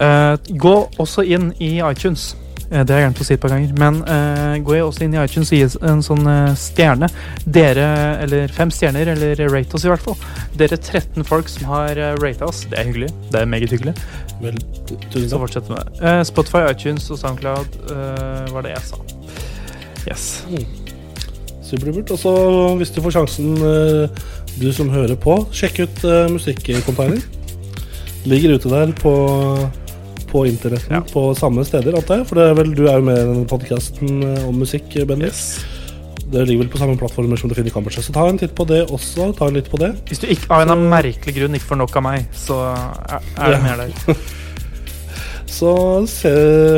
Eh, 0.00 0.36
gå 0.60 0.74
også 1.00 1.24
inn 1.24 1.50
i 1.60 1.78
iTunes. 1.84 2.34
Eh, 2.70 2.84
Det 2.84 2.94
har 2.94 3.00
jeg 3.00 3.08
glemt 3.08 3.20
å 3.22 3.26
si 3.26 3.34
et 3.34 3.42
par 3.42 3.52
ganger. 3.54 3.72
Men 3.80 4.00
eh, 4.10 4.58
gå 4.66 4.78
også 4.82 5.06
inn 5.06 5.16
i 5.16 5.22
iTunes 5.22 5.52
og 5.52 5.58
gi 5.58 5.88
en 5.90 6.02
sånn 6.04 6.26
uh, 6.26 6.54
stjerne. 6.58 7.08
Dere, 7.44 7.88
eller 8.24 8.52
fem 8.52 8.72
stjerner, 8.74 9.12
eller 9.14 9.42
rate 9.52 9.78
oss 9.78 9.86
i 9.86 9.92
hvert 9.92 10.04
fall. 10.04 10.18
Dere 10.58 10.78
13 10.78 11.26
folk 11.28 11.50
som 11.52 11.68
har 11.70 11.98
uh, 12.00 12.14
rata 12.22 12.48
oss. 12.48 12.64
Det 12.70 12.80
er 12.80 12.90
hyggelig. 12.90 13.10
Det 13.32 13.42
er 13.42 13.50
meget 13.50 13.74
hyggelig. 13.74 13.94
Vel, 14.42 14.58
tusen 15.12 15.30
Så 15.30 15.40
fortsett 15.40 15.70
med 15.72 15.80
det. 15.80 16.00
Eh, 16.04 16.22
Spotify, 16.28 16.66
iTunes 16.70 17.06
og 17.10 17.20
Soundcloud 17.22 17.78
var 18.52 18.66
det 18.66 18.74
jeg 18.74 18.90
sa. 18.90 18.98
Yes. 20.06 20.26
Supert. 21.64 22.10
Og 22.12 22.18
så, 22.20 22.32
hvis 22.78 22.92
du 22.94 23.00
får 23.02 23.16
sjansen, 23.16 23.56
du 24.60 24.68
som 24.72 24.88
hører 24.92 25.16
på, 25.20 25.38
sjekk 25.52 25.82
ut 25.84 26.04
uh, 26.08 26.26
Musikkompagner. 26.32 27.24
Ligger 28.26 28.56
ute 28.56 28.70
der 28.72 28.92
på, 28.96 29.12
på 30.36 30.44
internetten 30.50 30.92
Ja. 30.98 31.00
på 31.08 31.30
samme 31.40 31.64
steder, 31.64 31.96
antar 31.96 32.20
jeg. 32.20 32.28
For 32.28 32.36
det 32.42 32.46
er 32.50 32.60
vel, 32.60 32.74
du 32.76 32.84
er 32.90 33.00
jo 33.00 33.08
med 33.08 33.16
i 33.18 33.24
denne 33.32 33.48
podkasten 33.48 34.22
om 34.46 34.54
musikk, 34.60 34.92
Bendik. 35.08 35.32
yes. 35.32 35.64
Det 36.26 36.42
ligger 36.48 36.64
vel 36.64 36.70
på 36.72 36.78
samme 36.80 36.96
plattformer 36.98 37.38
som 37.38 37.48
du 37.48 37.54
finner 37.54 37.70
Kammerset. 37.70 38.02
Så 38.02 38.12
ta 38.12 38.24
en 38.28 38.36
titt 38.40 38.50
på 38.58 38.64
det 38.66 38.80
også. 38.90 39.28
Ta 39.38 39.46
en 39.46 39.54
litt 39.54 39.68
på 39.70 39.78
det. 39.78 39.92
Hvis 40.08 40.18
du 40.18 40.26
ikke, 40.26 40.48
av 40.50 40.64
en 40.64 40.72
av 40.74 40.80
merkelig 40.90 41.36
grunn 41.36 41.54
ikke 41.54 41.68
får 41.70 41.78
nok 41.84 41.94
av 42.00 42.02
meg, 42.02 42.26
så 42.34 42.56
er, 42.74 43.20
er 43.38 43.54
det 43.54 43.60
Ja. 43.60 43.62
mer 43.62 43.76
der. 43.86 44.16
Så 45.56 45.70
se, 46.10 46.28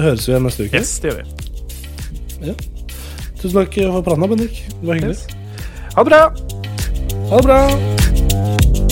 høres 0.05 0.27
vi 0.29 0.35
igjen 0.35 0.45
neste 0.45 0.67
uke. 0.69 0.77
Yes, 0.83 0.99
det 1.01 1.11
gjør 1.11 1.23
vi. 2.45 2.55
Tusen 3.41 3.57
takk 3.57 3.75
for 3.81 4.03
praten, 4.07 4.29
Bendik. 4.37 4.61
Det 4.69 4.87
var 4.87 4.95
hyggelig. 5.01 5.17
Yes. 5.17 5.27
Ha 5.97 6.05
det 6.05 6.13
bra! 6.13 6.23
Ha 7.33 7.37
det 7.41 7.47
bra! 7.49 8.88